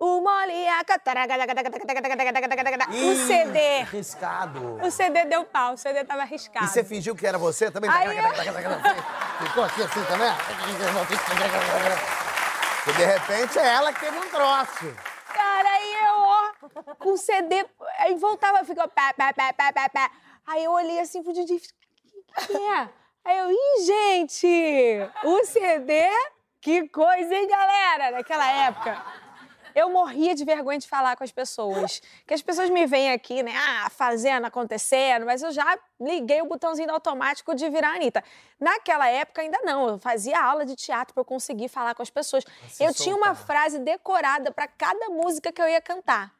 O 0.00 0.20
mole 0.20 0.68
acabou. 0.68 1.08
O 2.92 3.14
CD. 3.26 3.82
Riscado. 3.82 4.78
O 4.82 4.90
CD 4.90 5.24
deu 5.24 5.44
pau, 5.44 5.74
o 5.74 5.76
CD 5.76 6.04
tava 6.04 6.20
E 6.20 6.22
arriscado. 6.22 6.66
você 6.68 6.84
fingiu 6.84 7.16
que 7.16 7.26
era 7.26 7.36
você 7.36 7.70
também? 7.70 7.90
Aí 7.90 8.16
eu- 8.16 8.22
Ficou 9.46 9.64
aqui 9.64 9.82
assim 9.82 10.04
também? 10.04 10.32
E 12.86 12.92
de 12.92 13.04
repente 13.04 13.58
é 13.58 13.66
ela 13.66 13.92
que 13.92 14.00
teve 14.00 14.18
um 14.18 14.28
troço. 14.30 14.94
Cara, 15.34 15.68
aí 15.68 15.94
eu, 15.94 16.14
ó, 16.20 16.94
com 16.98 17.10
o 17.12 17.18
CD, 17.18 17.66
aí 17.98 18.14
voltava, 18.14 18.64
ficou 18.64 18.88
pá, 18.88 19.12
pá, 19.14 19.32
pá, 19.32 19.52
pá, 19.52 19.72
pá, 19.72 19.88
pá. 19.88 20.10
Aí 20.46 20.64
eu 20.64 20.72
olhei 20.72 20.98
assim 21.00 21.22
pro 21.22 21.32
Didi, 21.32 21.58
que, 21.60 22.46
que 22.46 22.56
é? 22.56 22.88
Aí 23.24 23.36
eu, 23.38 23.50
ih, 23.50 23.84
gente, 23.84 25.10
o 25.24 25.44
CD, 25.44 26.08
que 26.60 26.88
coisa, 26.88 27.34
hein, 27.34 27.46
galera? 27.46 28.10
Naquela 28.12 28.50
época. 28.50 28.96
Eu 29.78 29.88
morria 29.90 30.34
de 30.34 30.44
vergonha 30.44 30.76
de 30.76 30.88
falar 30.88 31.16
com 31.16 31.22
as 31.22 31.30
pessoas. 31.30 32.02
Que 32.26 32.34
as 32.34 32.42
pessoas 32.42 32.68
me 32.68 32.84
veem 32.84 33.12
aqui, 33.12 33.44
né? 33.44 33.52
Ah, 33.56 33.88
fazendo, 33.88 34.44
acontecendo, 34.44 35.24
mas 35.24 35.40
eu 35.40 35.52
já 35.52 35.78
liguei 36.00 36.42
o 36.42 36.46
botãozinho 36.46 36.88
do 36.88 36.94
automático 36.94 37.54
de 37.54 37.68
virar 37.70 37.94
Anitta. 37.94 38.24
Naquela 38.58 39.08
época 39.08 39.40
ainda 39.40 39.60
não. 39.62 39.88
Eu 39.88 39.98
fazia 40.00 40.42
aula 40.42 40.64
de 40.64 40.74
teatro 40.74 41.14
para 41.14 41.20
eu 41.20 41.24
conseguir 41.24 41.68
falar 41.68 41.94
com 41.94 42.02
as 42.02 42.10
pessoas. 42.10 42.44
eu 42.80 42.92
tinha 42.92 43.14
uma 43.14 43.34
soltar. 43.34 43.46
frase 43.46 43.78
decorada 43.78 44.50
para 44.50 44.66
cada 44.66 45.10
música 45.10 45.52
que 45.52 45.62
eu 45.62 45.68
ia 45.68 45.80
cantar. 45.80 46.34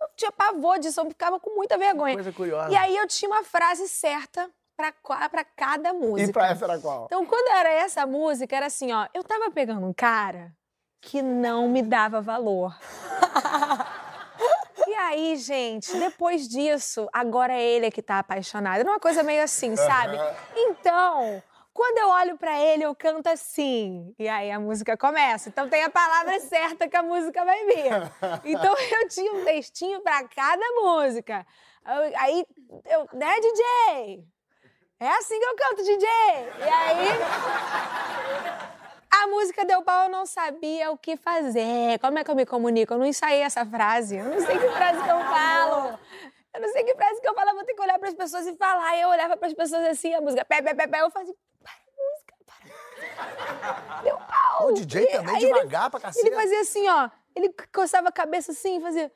Eu 0.00 0.08
tinha 0.16 0.32
pavor 0.32 0.80
disso, 0.80 1.00
eu 1.00 1.06
ficava 1.06 1.38
com 1.38 1.54
muita 1.54 1.78
vergonha. 1.78 2.14
Coisa 2.14 2.32
curiosa. 2.32 2.72
E 2.72 2.76
aí 2.76 2.96
eu 2.96 3.06
tinha 3.06 3.30
uma 3.30 3.44
frase 3.44 3.88
certa 3.88 4.50
para 4.76 5.44
cada 5.44 5.92
música. 5.92 6.30
E 6.30 6.32
pra 6.32 6.48
essa 6.48 6.64
era 6.64 6.78
qual? 6.80 7.04
Então, 7.04 7.24
quando 7.24 7.52
era 7.52 7.68
essa 7.68 8.04
música, 8.04 8.56
era 8.56 8.66
assim, 8.66 8.90
ó, 8.92 9.06
eu 9.14 9.22
tava 9.22 9.50
pegando 9.50 9.86
um 9.86 9.92
cara 9.92 10.52
que 11.00 11.22
não 11.22 11.68
me 11.68 11.82
dava 11.82 12.20
valor. 12.20 12.76
e 14.86 14.94
aí, 14.94 15.36
gente, 15.36 15.96
depois 15.96 16.48
disso, 16.48 17.08
agora 17.12 17.52
é 17.52 17.62
ele 17.62 17.90
que 17.90 18.02
tá 18.02 18.18
apaixonado. 18.18 18.80
Era 18.80 18.90
uma 18.90 19.00
coisa 19.00 19.22
meio 19.22 19.42
assim, 19.42 19.76
sabe? 19.76 20.18
Então, 20.54 21.42
quando 21.72 21.98
eu 21.98 22.08
olho 22.08 22.36
pra 22.36 22.60
ele, 22.60 22.84
eu 22.84 22.94
canto 22.94 23.28
assim. 23.28 24.14
E 24.18 24.28
aí 24.28 24.50
a 24.50 24.60
música 24.60 24.96
começa. 24.96 25.48
Então 25.48 25.68
tem 25.68 25.82
a 25.82 25.90
palavra 25.90 26.38
certa 26.40 26.88
que 26.88 26.96
a 26.96 27.02
música 27.02 27.44
vai 27.44 27.64
vir. 27.64 27.92
Então 28.44 28.74
eu 29.00 29.08
tinha 29.08 29.32
um 29.32 29.44
textinho 29.44 30.00
pra 30.02 30.26
cada 30.28 30.64
música. 30.82 31.46
Aí, 32.16 32.44
eu, 32.84 33.08
né, 33.14 33.40
DJ? 33.40 34.24
É 35.00 35.08
assim 35.08 35.38
que 35.38 35.46
eu 35.46 35.56
canto, 35.56 35.82
DJ. 35.82 36.08
E 36.58 36.68
aí. 36.68 37.08
A 39.12 39.26
música 39.26 39.64
deu 39.64 39.82
pau, 39.82 40.04
eu 40.04 40.08
não 40.10 40.24
sabia 40.24 40.90
o 40.90 40.96
que 40.98 41.16
fazer. 41.16 41.98
Como 42.00 42.18
é 42.18 42.24
que 42.24 42.30
eu 42.30 42.34
me 42.36 42.46
comunico? 42.46 42.94
Eu 42.94 42.98
não 42.98 43.06
ensaiei 43.06 43.42
essa 43.42 43.66
frase. 43.66 44.16
Eu 44.16 44.24
não 44.24 44.40
sei 44.40 44.58
que 44.58 44.68
frase 44.70 45.02
que 45.02 45.10
eu 45.10 45.20
falo. 45.20 45.98
Eu 46.54 46.60
não 46.60 46.68
sei 46.72 46.84
que 46.84 46.94
frase 46.94 47.20
que 47.20 47.28
eu 47.28 47.34
falo. 47.34 47.50
Eu 47.50 47.54
vou 47.56 47.64
ter 47.64 47.74
que 47.74 47.82
olhar 47.82 47.98
para 47.98 48.08
as 48.08 48.14
pessoas 48.14 48.46
e 48.46 48.56
falar. 48.56 48.96
E 48.96 49.00
eu 49.02 49.08
olhava 49.08 49.36
para 49.36 49.48
as 49.48 49.54
pessoas 49.54 49.84
assim, 49.86 50.14
a 50.14 50.20
música, 50.20 50.44
pé, 50.44 50.62
pé, 50.62 50.74
pé, 50.74 50.86
pé. 50.86 51.00
Eu 51.00 51.10
fazia, 51.10 51.34
para 51.62 51.72
a 51.72 51.76
música, 51.96 52.34
para. 52.46 54.02
Deu 54.02 54.16
pau. 54.16 54.68
O 54.68 54.72
DJ 54.72 55.06
também 55.08 55.36
aí 55.36 55.42
ele- 55.44 55.54
devagar 55.54 55.90
pra 55.90 56.00
cacete. 56.00 56.26
Ele 56.26 56.36
fazia 56.36 56.60
assim, 56.60 56.88
ó. 56.88 57.10
Ele 57.34 57.54
coçava 57.74 58.08
a 58.08 58.12
cabeça 58.12 58.52
assim 58.52 58.78
e 58.78 58.80
fazia. 58.80 59.12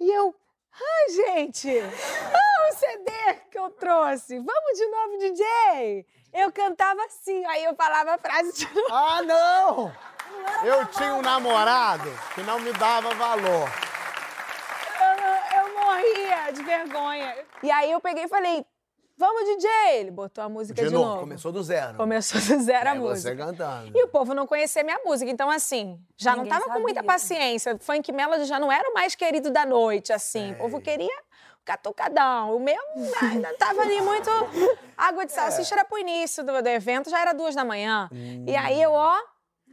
E 0.00 0.10
eu. 0.10 0.34
Ai, 0.78 1.10
gente! 1.10 1.70
Ah, 1.80 2.68
o 2.70 2.74
CD 2.74 3.10
que 3.50 3.58
eu 3.58 3.70
trouxe! 3.70 4.36
Vamos 4.38 4.78
de 4.78 4.86
novo, 4.88 5.18
DJ! 5.18 6.06
Eu 6.32 6.52
cantava 6.52 7.02
assim, 7.04 7.44
aí 7.46 7.64
eu 7.64 7.74
falava 7.74 8.14
a 8.14 8.18
frase 8.18 8.52
de 8.52 8.66
novo. 8.74 8.86
Ah, 8.92 9.22
não! 9.22 9.92
Eu 10.64 10.86
tinha 10.86 11.14
um 11.14 11.22
namorado 11.22 12.10
que 12.34 12.42
não 12.42 12.60
me 12.60 12.72
dava 12.74 13.14
valor. 13.14 13.68
Eu, 15.00 15.60
eu 15.60 15.74
morria 15.74 16.50
de 16.52 16.62
vergonha. 16.62 17.36
E 17.62 17.70
aí 17.70 17.90
eu 17.90 18.00
peguei 18.00 18.24
e 18.24 18.28
falei: 18.28 18.64
Vamos, 19.16 19.44
DJ! 19.44 19.68
Ele 20.00 20.10
botou 20.10 20.44
a 20.44 20.48
música 20.48 20.82
de, 20.82 20.88
De 20.88 20.94
novo, 20.94 21.20
começou 21.20 21.50
do 21.50 21.62
zero. 21.62 21.96
Começou 21.96 22.38
do 22.40 22.62
zero 22.62 22.90
a 22.90 22.94
É, 22.94 22.98
música. 22.98 23.30
você 23.30 23.36
cantando. 23.36 23.92
E 23.96 24.04
o 24.04 24.08
povo 24.08 24.34
não 24.34 24.46
conhecia 24.46 24.84
minha 24.84 25.00
música. 25.04 25.30
Então, 25.30 25.50
assim, 25.50 25.98
já 26.18 26.36
Ninguém 26.36 26.50
não 26.52 26.58
tava 26.58 26.72
com 26.72 26.80
muita 26.80 26.98
sabia. 27.00 27.12
paciência. 27.12 27.78
Funk 27.80 28.12
Melody 28.12 28.44
já 28.44 28.60
não 28.60 28.70
era 28.70 28.88
o 28.90 28.92
mais 28.94 29.14
querido 29.14 29.50
da 29.50 29.64
noite, 29.64 30.12
assim. 30.12 30.52
O 30.52 30.56
povo 30.56 30.80
queria 30.82 31.16
catucadão. 31.66 32.56
O 32.56 32.60
meu 32.60 32.80
ainda 33.20 33.52
tava 33.58 33.82
ali 33.82 34.00
muito. 34.00 34.30
Água 34.96 35.26
de 35.26 35.32
salsicha 35.32 35.74
era 35.74 35.84
pro 35.84 35.98
início 35.98 36.42
do, 36.44 36.62
do 36.62 36.68
evento, 36.68 37.10
já 37.10 37.20
era 37.20 37.34
duas 37.34 37.54
da 37.54 37.64
manhã. 37.64 38.08
E 38.46 38.56
aí 38.56 38.80
eu, 38.80 38.92
ó, 38.92 39.18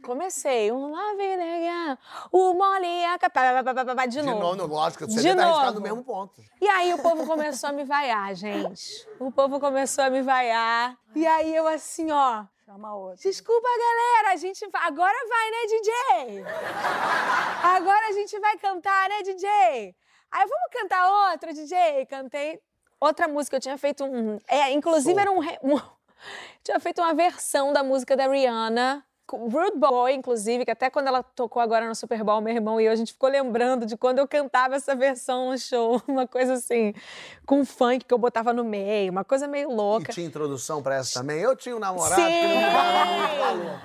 comecei. 0.04 0.70
Um 0.70 0.90
love 0.90 1.36
legal, 1.36 1.96
o 2.30 2.52
mole, 2.52 3.04
a 3.06 3.18
capa- 3.18 3.40
pá, 3.40 3.62
pá, 3.64 3.74
pá, 3.74 3.84
pá, 3.86 3.94
pá, 3.94 4.06
de 4.06 4.20
De 4.20 4.22
novo. 4.22 4.38
novo, 4.40 4.56
no- 4.56 4.66
lógico, 4.66 5.06
você 5.06 5.22
De 5.22 5.34
tá 5.34 5.46
novo. 5.48 5.72
no 5.72 5.80
mesmo 5.80 6.04
ponto. 6.04 6.42
E 6.60 6.68
aí 6.68 6.92
o 6.92 6.98
povo 6.98 7.26
começou 7.26 7.70
a 7.70 7.72
me 7.72 7.84
vaiar, 7.84 8.34
gente. 8.34 9.08
O 9.18 9.30
povo 9.32 9.58
começou 9.58 10.04
a 10.04 10.10
me 10.10 10.20
vaiar. 10.20 10.94
E 11.14 11.26
aí 11.26 11.54
eu 11.54 11.66
assim, 11.66 12.10
ó. 12.10 12.44
Chama 12.66 12.94
outro. 12.94 13.22
Desculpa, 13.22 13.68
galera, 13.68 14.32
a 14.34 14.36
gente 14.36 14.66
vai. 14.68 14.86
Agora 14.86 15.14
vai, 15.28 15.50
né, 15.50 15.66
DJ? 15.68 16.44
Agora 17.62 18.08
a 18.08 18.12
gente 18.12 18.38
vai 18.40 18.56
cantar, 18.58 19.08
né, 19.10 19.22
DJ? 19.22 19.94
Aí 20.34 20.46
vamos 20.48 20.68
cantar 20.72 21.30
outra, 21.32 21.52
DJ? 21.52 22.06
Cantei 22.06 22.60
outra 23.00 23.28
música. 23.28 23.56
Eu 23.56 23.60
tinha 23.60 23.78
feito 23.78 24.04
um. 24.04 24.38
É, 24.48 24.72
inclusive 24.72 25.18
era 25.20 25.30
um. 25.30 25.38
um- 25.40 25.80
tinha 26.64 26.80
feito 26.80 27.00
uma 27.00 27.14
versão 27.14 27.72
da 27.72 27.82
música 27.84 28.16
da 28.16 28.26
Rihanna. 28.26 29.04
Rude 29.32 29.78
Boy, 29.78 30.12
inclusive, 30.12 30.66
que 30.66 30.70
até 30.70 30.90
quando 30.90 31.06
ela 31.08 31.22
tocou 31.22 31.62
agora 31.62 31.88
no 31.88 31.94
Super 31.94 32.22
Bowl, 32.22 32.42
meu 32.42 32.52
irmão 32.54 32.78
e 32.78 32.84
eu, 32.84 32.92
a 32.92 32.94
gente 32.94 33.12
ficou 33.14 33.30
lembrando 33.30 33.86
de 33.86 33.96
quando 33.96 34.18
eu 34.18 34.28
cantava 34.28 34.74
essa 34.76 34.94
versão 34.94 35.50
no 35.50 35.58
show. 35.58 36.00
Uma 36.06 36.26
coisa 36.26 36.52
assim, 36.54 36.92
com 37.46 37.64
funk 37.64 38.04
que 38.04 38.12
eu 38.12 38.18
botava 38.18 38.52
no 38.52 38.62
meio, 38.62 39.10
uma 39.10 39.24
coisa 39.24 39.48
meio 39.48 39.70
E 39.70 39.74
louca. 39.74 40.12
tinha 40.12 40.26
introdução 40.26 40.82
pra 40.82 40.96
essa 40.96 41.20
também. 41.20 41.40
Eu 41.40 41.56
tinha 41.56 41.74
um 41.74 41.78
namorado 41.78 42.20
Sim! 42.20 42.28
que 42.28 42.46
não 42.46 42.56
me 42.56 42.60
dava 42.60 43.04
muito 43.06 43.38
valor. 43.38 43.80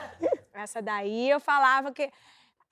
Essa 0.56 0.82
daí 0.82 1.30
eu 1.30 1.40
falava 1.40 1.94
que. 1.94 2.12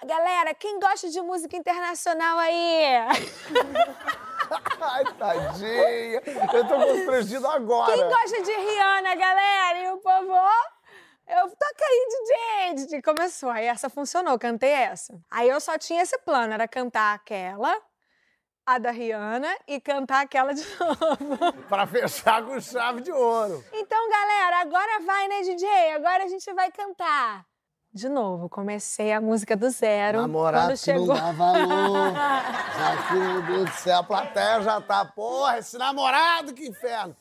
Galera, 0.06 0.54
quem 0.54 0.80
gosta 0.80 1.10
de 1.10 1.20
música 1.22 1.58
internacional 1.58 2.38
aí? 2.38 2.84
Ai, 4.80 5.04
tadinha. 5.18 6.22
Eu 6.54 6.68
tô 6.68 6.76
constrangido 6.76 7.48
agora. 7.48 7.92
Quem 7.92 8.08
gosta 8.08 8.42
de 8.44 8.52
Rihanna, 8.52 9.16
galera? 9.16 9.80
E 9.80 9.92
o 9.92 9.98
povo, 9.98 10.34
eu 11.28 11.50
toca 11.50 11.84
aí, 11.84 12.08
DJ, 12.10 12.74
DJ. 12.76 13.02
Começou, 13.02 13.50
aí 13.50 13.66
essa 13.66 13.90
funcionou, 13.90 14.38
cantei 14.38 14.70
essa. 14.70 15.20
Aí 15.32 15.50
eu 15.50 15.60
só 15.60 15.78
tinha 15.78 16.04
esse 16.04 16.18
plano, 16.20 16.54
era 16.54 16.68
cantar 16.68 17.16
aquela, 17.16 17.76
a 18.66 18.78
da 18.78 18.92
Rihanna, 18.92 19.54
e 19.68 19.82
cantar 19.82 20.22
aquela 20.22 20.54
de 20.54 20.64
novo. 20.80 21.54
Pra 21.68 21.88
fechar 21.88 22.46
com 22.46 22.60
chave 22.62 23.02
de 23.02 23.12
ouro. 23.12 23.66
Então, 23.74 24.10
galera, 24.10 24.60
agora 24.62 25.00
vai, 25.02 25.28
né, 25.28 25.42
DJ? 25.42 25.94
Agora 25.94 26.24
a 26.24 26.28
gente 26.28 26.54
vai 26.54 26.72
cantar. 26.72 27.44
De 27.98 28.10
novo, 28.10 28.48
comecei 28.48 29.12
a 29.12 29.20
música 29.20 29.56
do 29.58 29.72
zero. 29.72 30.22
Namorado 30.22 30.68
quando 30.68 30.78
chegou... 30.78 31.08
não 31.08 31.16
dá 31.16 31.32
valor. 31.32 32.14
Já 32.14 33.08
que, 33.08 33.14
meu 33.16 33.42
Deus 33.42 33.70
do 33.72 33.74
céu, 33.76 33.98
a 33.98 34.04
plateia 34.04 34.62
já 34.62 34.80
tá... 34.80 35.04
Porra, 35.04 35.58
esse 35.58 35.80
namorado, 35.80 36.54
que 36.54 36.68
inferno. 36.68 37.16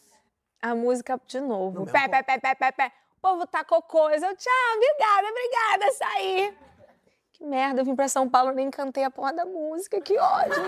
a 0.61 0.75
música 0.75 1.19
de 1.27 1.41
novo. 1.41 1.81
No 1.81 1.87
Pé, 1.87 2.07
pé, 2.09 2.23
pé, 2.23 2.39
pé, 2.39 2.55
pé, 2.55 2.73
pé. 2.73 2.93
O 3.17 3.21
povo 3.23 3.47
tacou 3.47 3.81
coisa. 3.81 4.27
Eu, 4.27 4.37
tchau, 4.37 4.53
obrigada, 4.77 5.29
obrigada, 5.31 5.95
saí. 5.95 6.55
Que 7.33 7.45
merda, 7.45 7.81
eu 7.81 7.85
vim 7.87 7.95
pra 7.97 8.09
São 8.09 8.29
Paulo, 8.29 8.53
nem 8.53 8.71
cantei 8.71 9.05
a 9.05 9.11
porra 9.11 9.33
da 9.33 9.47
música, 9.47 9.99
que 10.01 10.19
ódio. 10.19 10.63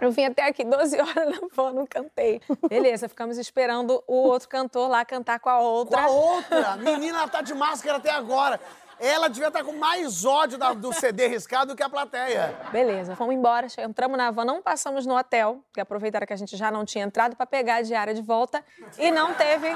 Eu 0.00 0.10
vim 0.10 0.24
até 0.24 0.46
aqui 0.48 0.64
12 0.64 1.00
horas 1.00 1.40
na 1.40 1.48
van, 1.52 1.72
não 1.72 1.86
cantei. 1.86 2.40
Beleza, 2.68 3.08
ficamos 3.08 3.38
esperando 3.38 4.02
o 4.06 4.14
outro 4.28 4.48
cantor 4.48 4.88
lá 4.88 5.04
cantar 5.04 5.38
com 5.38 5.48
a 5.48 5.58
Com 5.58 5.64
outra. 5.64 6.02
a 6.02 6.06
outra. 6.08 6.76
Menina 6.76 7.18
ela 7.18 7.28
tá 7.28 7.42
de 7.42 7.54
máscara 7.54 7.98
até 7.98 8.10
agora. 8.10 8.58
Ela 9.04 9.28
devia 9.28 9.48
estar 9.48 9.64
com 9.64 9.72
mais 9.72 10.24
ódio 10.24 10.56
da- 10.56 10.72
do 10.74 10.92
CD 10.92 11.26
riscado 11.26 11.72
do 11.72 11.76
que 11.76 11.82
a 11.82 11.90
plateia. 11.90 12.56
Beleza, 12.70 13.16
fomos 13.16 13.34
embora, 13.34 13.66
entramos 13.78 14.16
na 14.16 14.30
van, 14.30 14.44
não 14.44 14.62
passamos 14.62 15.04
no 15.04 15.16
hotel, 15.16 15.60
porque 15.66 15.80
aproveitaram 15.80 16.24
que 16.24 16.32
a 16.32 16.36
gente 16.36 16.56
já 16.56 16.70
não 16.70 16.84
tinha 16.84 17.04
entrado 17.04 17.34
pra 17.34 17.44
pegar 17.44 17.76
a 17.76 17.82
diária 17.82 18.14
de 18.14 18.22
volta 18.22 18.64
e 18.96 19.10
não 19.10 19.34
teve, 19.34 19.68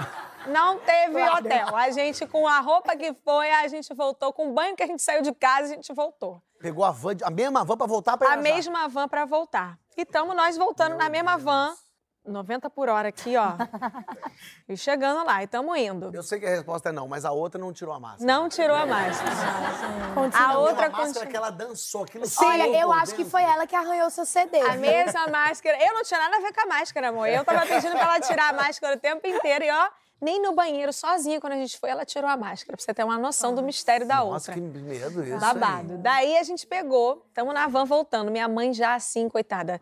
não 0.46 0.78
teve 0.78 1.20
hotel. 1.28 1.74
A 1.76 1.90
gente 1.90 2.24
com 2.26 2.46
a 2.46 2.60
roupa 2.60 2.96
que 2.96 3.12
foi, 3.14 3.50
a 3.50 3.66
gente 3.66 3.92
voltou 3.94 4.32
com 4.32 4.50
o 4.50 4.52
banho 4.54 4.76
que 4.76 4.82
a 4.82 4.86
gente 4.86 5.02
saiu 5.02 5.22
de 5.22 5.32
casa, 5.34 5.72
a 5.72 5.74
gente 5.74 5.92
voltou. 5.92 6.40
Pegou 6.60 6.84
a 6.84 6.90
van, 6.92 7.16
a 7.24 7.30
mesma 7.30 7.64
van 7.64 7.76
pra 7.76 7.86
voltar 7.86 8.16
pra 8.16 8.32
A 8.32 8.36
mesma 8.36 8.88
van 8.88 9.08
pra 9.08 9.24
voltar. 9.24 9.76
E 9.96 10.02
estamos 10.02 10.36
nós 10.36 10.56
voltando 10.56 10.94
na 10.96 11.08
mesma 11.08 11.36
van, 11.36 11.74
90 12.26 12.68
por 12.70 12.88
hora 12.88 13.08
aqui, 13.08 13.36
ó. 13.36 13.52
e 14.68 14.76
chegando 14.76 15.24
lá, 15.24 15.40
e 15.42 15.44
estamos 15.44 15.76
indo. 15.78 16.10
Eu 16.14 16.22
sei 16.22 16.38
que 16.40 16.46
a 16.46 16.50
resposta 16.50 16.88
é 16.88 16.92
não, 16.92 17.06
mas 17.08 17.24
a 17.24 17.30
outra 17.32 17.60
não 17.60 17.72
tirou 17.72 17.94
a 17.94 18.00
máscara. 18.00 18.24
Não 18.32 18.48
tirou 18.48 18.76
a 18.76 18.86
máscara. 18.86 19.30
A 19.30 20.44
A 20.44 20.58
outra 20.58 20.58
outra 20.58 20.90
máscara 20.90 21.06
continua. 21.06 21.26
que 21.26 21.36
ela 21.36 21.50
dançou, 21.50 22.02
aquilo 22.04 22.24
Olha, 22.24 22.64
saiu 22.64 22.74
eu 22.74 22.92
acho 22.92 23.12
que 23.12 23.18
dentro. 23.18 23.30
foi 23.30 23.42
ela 23.42 23.66
que 23.66 23.76
arranhou 23.76 24.10
seu 24.10 24.24
CD. 24.26 24.60
A 24.60 24.74
mesma 24.76 25.26
máscara. 25.28 25.76
Eu 25.84 25.94
não 25.94 26.02
tinha 26.02 26.20
nada 26.20 26.36
a 26.36 26.40
ver 26.40 26.52
com 26.52 26.60
a 26.60 26.66
máscara, 26.66 27.08
amor. 27.08 27.28
Eu 27.28 27.44
tava 27.44 27.66
pedindo 27.66 27.92
pra 27.92 28.02
ela 28.02 28.20
tirar 28.20 28.50
a 28.50 28.52
máscara 28.52 28.96
o 28.96 28.98
tempo 29.00 29.26
inteiro 29.26 29.64
e, 29.64 29.70
ó, 29.70 29.88
nem 30.20 30.40
no 30.40 30.54
banheiro, 30.54 30.92
sozinha, 30.92 31.40
quando 31.40 31.52
a 31.52 31.56
gente 31.56 31.78
foi, 31.78 31.90
ela 31.90 32.04
tirou 32.04 32.28
a 32.28 32.36
máscara. 32.36 32.76
Pra 32.76 32.84
você 32.84 32.94
ter 32.94 33.04
uma 33.04 33.18
noção 33.18 33.54
do 33.54 33.62
mistério 33.62 34.06
da 34.06 34.16
Nossa, 34.16 34.52
outra. 34.52 34.54
que 34.54 34.60
medo 34.60 35.22
isso. 35.22 35.38
Babado. 35.38 35.92
aí. 35.92 35.98
Daí 35.98 36.38
a 36.38 36.42
gente 36.42 36.66
pegou, 36.66 37.22
estamos 37.28 37.52
na 37.52 37.66
van 37.66 37.84
voltando. 37.84 38.30
Minha 38.30 38.48
mãe 38.48 38.72
já 38.72 38.94
assim, 38.94 39.28
coitada. 39.28 39.80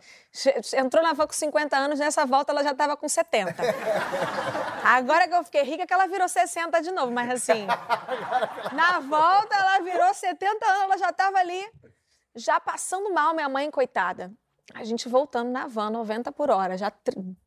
Entrou 0.77 1.03
na 1.05 1.13
van 1.13 1.27
com 1.27 1.33
50 1.33 1.77
anos, 1.77 1.99
nessa 2.01 2.27
volta 2.27 2.53
ela 2.53 2.65
já 2.65 2.75
tava 2.75 2.97
com 2.97 3.09
70. 3.09 3.55
Agora 4.83 5.29
que 5.29 5.35
eu 5.35 5.45
fiquei 5.45 5.63
rica, 5.63 5.87
que 5.87 5.95
ela 5.95 6.07
virou 6.07 6.29
60 6.29 6.83
de 6.83 6.91
novo, 6.91 7.13
mas 7.13 7.31
assim. 7.31 7.67
Na 8.75 8.99
volta 9.01 9.55
ela 9.55 9.79
virou 9.81 10.13
70 10.13 10.67
anos, 10.67 10.83
ela 10.83 10.99
já 10.99 11.13
tava 11.13 11.39
ali, 11.39 11.65
já 12.35 12.59
passando 12.59 13.13
mal, 13.15 13.35
minha 13.35 13.49
mãe, 13.49 13.71
coitada. 13.71 14.33
A 14.75 14.83
gente 14.83 15.09
voltando 15.09 15.51
na 15.51 15.67
van, 15.67 15.91
90 15.91 16.33
por 16.33 16.51
hora, 16.51 16.77
já 16.77 16.91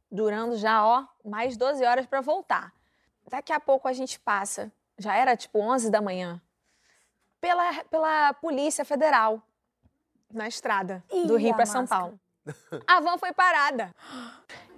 durando 0.10 0.56
já, 0.56 0.86
ó, 0.86 1.06
mais 1.26 1.58
12 1.58 1.84
horas 1.84 2.06
para 2.06 2.22
voltar. 2.22 2.77
Daqui 3.30 3.52
a 3.52 3.60
pouco 3.60 3.88
a 3.88 3.94
gente 3.94 4.20
passa, 4.20 4.72
já 4.98 5.16
era 5.16 5.36
tipo 5.36 5.60
11 5.60 5.90
da 5.90 6.02
manhã, 6.02 6.42
pela, 7.42 7.84
pela 7.86 8.34
Polícia 8.34 8.86
Federal, 8.86 9.42
na 10.34 10.48
estrada 10.48 11.04
do 11.10 11.38
Ih, 11.38 11.42
Rio 11.44 11.54
a 11.54 11.56
para 11.56 11.66
São. 11.66 11.86
Paulo. 11.86 12.20
A 12.88 13.00
van 13.00 13.18
foi 13.18 13.34
parada. 13.34 13.94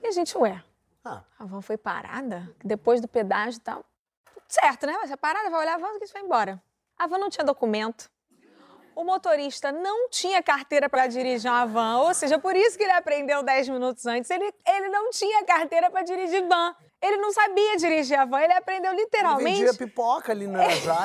E 0.01 0.08
a 0.08 0.12
gente, 0.12 0.38
ué, 0.38 0.63
Ah, 1.03 1.22
a 1.38 1.46
van 1.46 1.62
foi 1.62 1.77
parada? 1.77 2.50
Depois 2.63 3.00
do 3.00 3.08
pedágio 3.08 3.58
e 3.58 3.62
tal. 3.62 3.86
Tudo 4.34 4.44
certo, 4.48 4.86
né? 4.86 4.94
Vai 4.94 5.08
ser 5.08 5.18
parada, 5.18 5.50
vai 5.50 5.62
olhar 5.62 5.75
a 5.75 5.77
van 5.77 5.88
e 6.01 6.06
vai 6.12 6.22
embora. 6.22 6.62
A 6.98 7.08
van 7.08 7.18
não 7.18 7.29
tinha 7.29 7.44
documento. 7.46 8.12
O 8.96 9.03
motorista 9.03 9.72
não 9.72 10.10
tinha 10.10 10.44
carteira 10.44 10.89
para 10.89 11.08
dirigir 11.08 11.50
uma 11.50 11.65
van, 11.65 12.00
ou 12.00 12.13
seja, 12.13 12.38
por 12.38 12.56
isso 12.56 12.77
que 12.77 12.84
ele 12.84 12.91
aprendeu 12.91 13.41
10 13.41 13.70
minutos 13.70 14.06
antes. 14.06 14.29
Ele, 14.29 14.53
ele 14.68 14.89
não 14.89 15.10
tinha 15.12 15.46
carteira 15.46 15.89
para 15.89 16.03
dirigir 16.03 16.46
van. 16.48 16.75
Ele 17.01 17.18
não 17.18 17.32
sabia 17.32 17.77
dirigir 17.77 18.20
a 18.20 18.25
van, 18.25 18.41
ele 18.41 18.51
aprendeu 18.53 18.91
ele 18.91 19.01
literalmente. 19.03 19.58
vendia 19.63 19.74
pipoca 19.74 20.32
ali 20.34 20.46
no 20.48 20.60
pessoal 20.60 20.98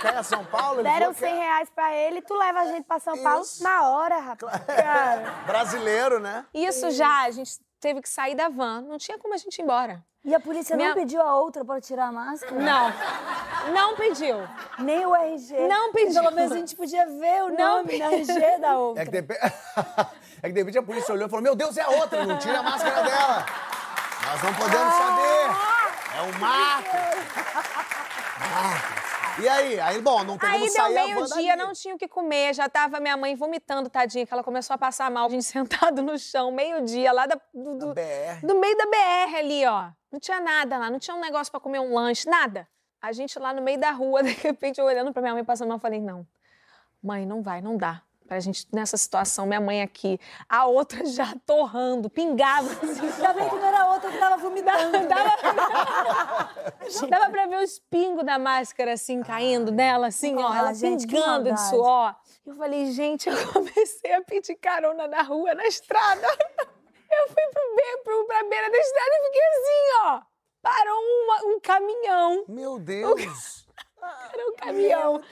quer 0.00 0.24
São 0.24 0.44
Paulo. 0.46 0.80
Ele 0.80 0.88
Deram 0.88 1.12
falou 1.12 1.14
100 1.14 1.32
que 1.32 1.38
reais 1.38 1.70
pra 1.74 1.94
ele, 1.94 2.22
tu 2.22 2.34
leva 2.34 2.60
a 2.60 2.64
gente 2.66 2.84
pra 2.84 2.98
São 2.98 3.16
Paulo 3.22 3.42
Isso. 3.42 3.62
na 3.62 3.88
hora, 3.90 4.18
rapaz. 4.20 4.62
Cara. 4.64 5.20
é 5.42 5.46
brasileiro, 5.46 6.18
né? 6.18 6.46
Isso 6.54 6.90
já, 6.90 7.24
a 7.24 7.30
gente 7.30 7.52
teve 7.78 8.00
que 8.00 8.08
sair 8.08 8.34
da 8.34 8.48
van. 8.48 8.80
Não 8.80 8.96
tinha 8.96 9.18
como 9.18 9.34
a 9.34 9.36
gente 9.36 9.58
ir 9.58 9.62
embora. 9.62 10.02
E 10.24 10.34
a 10.34 10.40
polícia 10.40 10.76
Minha- 10.76 10.88
não 10.88 10.94
pediu 10.96 11.22
a 11.22 11.36
outra 11.36 11.64
pra 11.64 11.80
tirar 11.80 12.06
a 12.08 12.12
máscara? 12.12 12.54
Não. 12.60 12.92
Não 13.72 13.96
pediu. 13.96 14.36
Nem 14.78 15.06
o 15.06 15.14
RG. 15.14 15.68
Não 15.68 15.92
pediu. 15.92 16.22
Pelo 16.22 16.34
menos 16.34 16.52
a 16.52 16.56
gente 16.56 16.74
podia 16.74 17.06
ver 17.06 17.44
o 17.44 17.48
Não 17.50 17.76
nome 17.84 17.98
da 17.98 18.06
RG 18.12 18.58
da 18.58 18.78
outra. 18.78 19.02
É 19.02 19.06
que, 19.06 19.10
de... 19.12 19.16
repente- 19.20 19.40
é 20.42 20.46
que 20.48 20.52
de 20.52 20.58
repente 20.60 20.78
a 20.78 20.82
polícia 20.82 21.14
olhou 21.14 21.28
e 21.28 21.30
falou: 21.30 21.42
Meu 21.42 21.54
Deus, 21.54 21.76
é 21.76 21.82
a 21.82 21.88
outra, 21.90 22.26
não 22.26 22.36
tira 22.38 22.58
a 22.58 22.62
máscara 22.62 23.02
dela. 23.02 23.46
Nós 24.28 24.42
não 24.42 24.52
podemos 24.52 24.94
saber. 24.94 26.18
É 26.18 26.22
um 26.22 26.38
marco. 26.38 26.96
Marco. 28.38 29.40
E 29.40 29.48
aí? 29.48 29.80
Aí, 29.80 30.02
bom, 30.02 30.22
não 30.22 30.36
tem 30.36 30.50
Aí 30.50 30.58
como 30.58 30.70
sair 30.70 30.98
a 30.98 31.00
van 31.00 31.06
meio-dia, 31.06 31.56
dali. 31.56 31.66
não 31.66 31.72
tinha 31.72 31.94
o 31.94 31.98
que 31.98 32.06
comer, 32.06 32.52
já 32.52 32.68
tava 32.68 33.00
minha 33.00 33.16
mãe 33.16 33.34
vomitando, 33.34 33.88
tadinha, 33.88 34.26
que 34.26 34.34
ela 34.34 34.44
começou 34.44 34.74
a 34.74 34.78
passar 34.78 35.10
mal, 35.10 35.26
a 35.26 35.30
gente 35.30 35.44
sentado 35.46 36.02
no 36.02 36.18
chão, 36.18 36.52
meio-dia, 36.52 37.10
lá 37.10 37.24
da, 37.24 37.40
do, 37.54 37.78
do, 37.78 37.94
do 37.94 38.54
meio 38.60 38.76
da 38.76 38.84
BR 38.84 39.36
ali, 39.38 39.64
ó. 39.64 39.88
Não 40.12 40.20
tinha 40.20 40.40
nada 40.40 40.76
lá, 40.76 40.90
não 40.90 40.98
tinha 40.98 41.16
um 41.16 41.20
negócio 41.20 41.50
pra 41.50 41.60
comer 41.60 41.78
um 41.78 41.94
lanche, 41.94 42.28
nada. 42.28 42.68
A 43.00 43.12
gente 43.12 43.38
lá 43.38 43.54
no 43.54 43.62
meio 43.62 43.80
da 43.80 43.92
rua, 43.92 44.22
de 44.24 44.32
repente, 44.32 44.78
eu 44.78 44.84
olhando 44.84 45.10
pra 45.10 45.22
minha 45.22 45.32
mãe 45.32 45.44
passando 45.44 45.68
mal, 45.68 45.78
eu 45.78 45.80
falei, 45.80 46.02
não, 46.02 46.26
mãe, 47.02 47.24
não 47.24 47.42
vai, 47.42 47.62
não 47.62 47.78
dá. 47.78 48.02
Pra 48.28 48.38
gente, 48.40 48.68
nessa 48.70 48.98
situação, 48.98 49.46
minha 49.46 49.60
mãe 49.60 49.80
aqui, 49.80 50.20
a 50.46 50.66
outra 50.66 51.02
já 51.06 51.34
torrando, 51.46 52.10
pingava. 52.10 52.68
Assim, 52.70 53.00
Ainda 53.00 53.32
bem 53.32 53.48
que 53.48 53.54
não 53.56 53.64
era 53.64 53.80
a 53.84 53.94
outra 53.94 54.10
que 54.10 54.18
tava 54.18 54.36
vomitando. 54.36 55.08
Dava, 55.08 55.36
dava 57.08 57.30
pra 57.30 57.46
ver 57.46 57.64
os 57.64 57.78
pingos 57.90 58.24
da 58.26 58.38
máscara, 58.38 58.92
assim, 58.92 59.22
caindo 59.22 59.72
dela, 59.72 60.08
assim, 60.08 60.36
ó, 60.36 60.54
ela 60.54 60.74
gente, 60.74 61.06
pingando 61.06 61.50
de 61.54 61.60
suor. 61.70 62.14
Eu 62.44 62.54
falei, 62.54 62.92
gente, 62.92 63.30
eu 63.30 63.34
comecei 63.50 64.12
a 64.12 64.20
pedir 64.22 64.56
carona 64.56 65.08
na 65.08 65.22
rua, 65.22 65.54
na 65.54 65.66
estrada. 65.66 66.26
Eu 67.10 67.28
fui 67.28 67.42
pro 67.50 67.76
be 67.76 68.02
pro, 68.04 68.26
pra 68.26 68.44
beira 68.44 68.70
da 68.70 68.76
estrada 68.78 69.10
e 69.10 69.26
fiquei 69.26 69.40
assim, 69.40 70.02
ó. 70.04 70.20
parou 70.60 70.98
uma- 70.98 71.54
um 71.54 71.60
caminhão. 71.60 72.44
Meu 72.46 72.78
Deus! 72.78 73.66
Era 74.32 74.48
um 74.48 74.54
caminhão. 74.56 75.22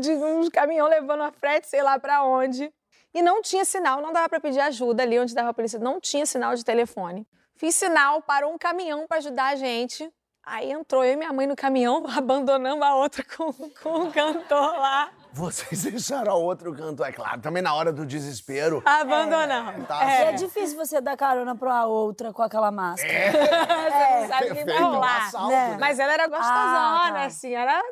De 0.00 0.12
um 0.12 0.50
caminhão 0.50 0.88
levando 0.88 1.22
a 1.22 1.32
frete, 1.32 1.66
sei 1.68 1.82
lá 1.82 1.98
pra 1.98 2.24
onde. 2.24 2.72
E 3.12 3.22
não 3.22 3.40
tinha 3.40 3.64
sinal, 3.64 4.00
não 4.00 4.12
dava 4.12 4.28
pra 4.28 4.40
pedir 4.40 4.60
ajuda 4.60 5.02
ali 5.02 5.18
onde 5.18 5.34
dava 5.34 5.50
a 5.50 5.54
polícia, 5.54 5.78
não 5.78 6.00
tinha 6.00 6.26
sinal 6.26 6.54
de 6.56 6.64
telefone. 6.64 7.26
Fiz 7.54 7.76
sinal, 7.76 8.20
parou 8.22 8.52
um 8.52 8.58
caminhão 8.58 9.06
pra 9.06 9.18
ajudar 9.18 9.52
a 9.52 9.56
gente. 9.56 10.12
Aí 10.42 10.70
entrou 10.70 11.04
eu 11.04 11.12
e 11.12 11.16
minha 11.16 11.32
mãe 11.32 11.46
no 11.46 11.54
caminhão, 11.56 12.04
abandonamos 12.16 12.84
a 12.84 12.96
outra 12.96 13.24
com, 13.24 13.52
com 13.52 14.08
o 14.08 14.12
cantor 14.12 14.78
lá. 14.78 15.12
Vocês 15.34 15.82
deixaram 15.90 16.32
a 16.32 16.34
outro 16.36 16.72
canto, 16.74 17.04
é 17.04 17.10
claro. 17.12 17.40
Também 17.40 17.62
na 17.62 17.74
hora 17.74 17.92
do 17.92 18.06
desespero. 18.06 18.82
Abandonamos. 18.86 19.86
Tá. 19.86 20.08
É. 20.08 20.22
É. 20.28 20.32
difícil 20.32 20.76
você 20.76 21.00
dar 21.00 21.16
carona 21.16 21.56
pra 21.56 21.86
outra 21.86 22.32
com 22.32 22.40
aquela 22.42 22.70
máscara. 22.70 23.12
Você 23.34 24.20
não 24.20 24.28
sabe 24.28 24.50
o 24.52 24.54
que 24.56 24.64
vai 24.64 24.82
um 24.82 24.86
rolar. 24.92 25.26
assalto, 25.26 25.48
né? 25.48 25.68
né? 25.70 25.76
Mas 25.80 25.98
ela 25.98 26.12
era 26.12 26.26
gostosona, 26.28 27.08
Ah, 27.08 27.10
tá. 27.12 27.24
assim, 27.24 27.52
era 27.54 27.82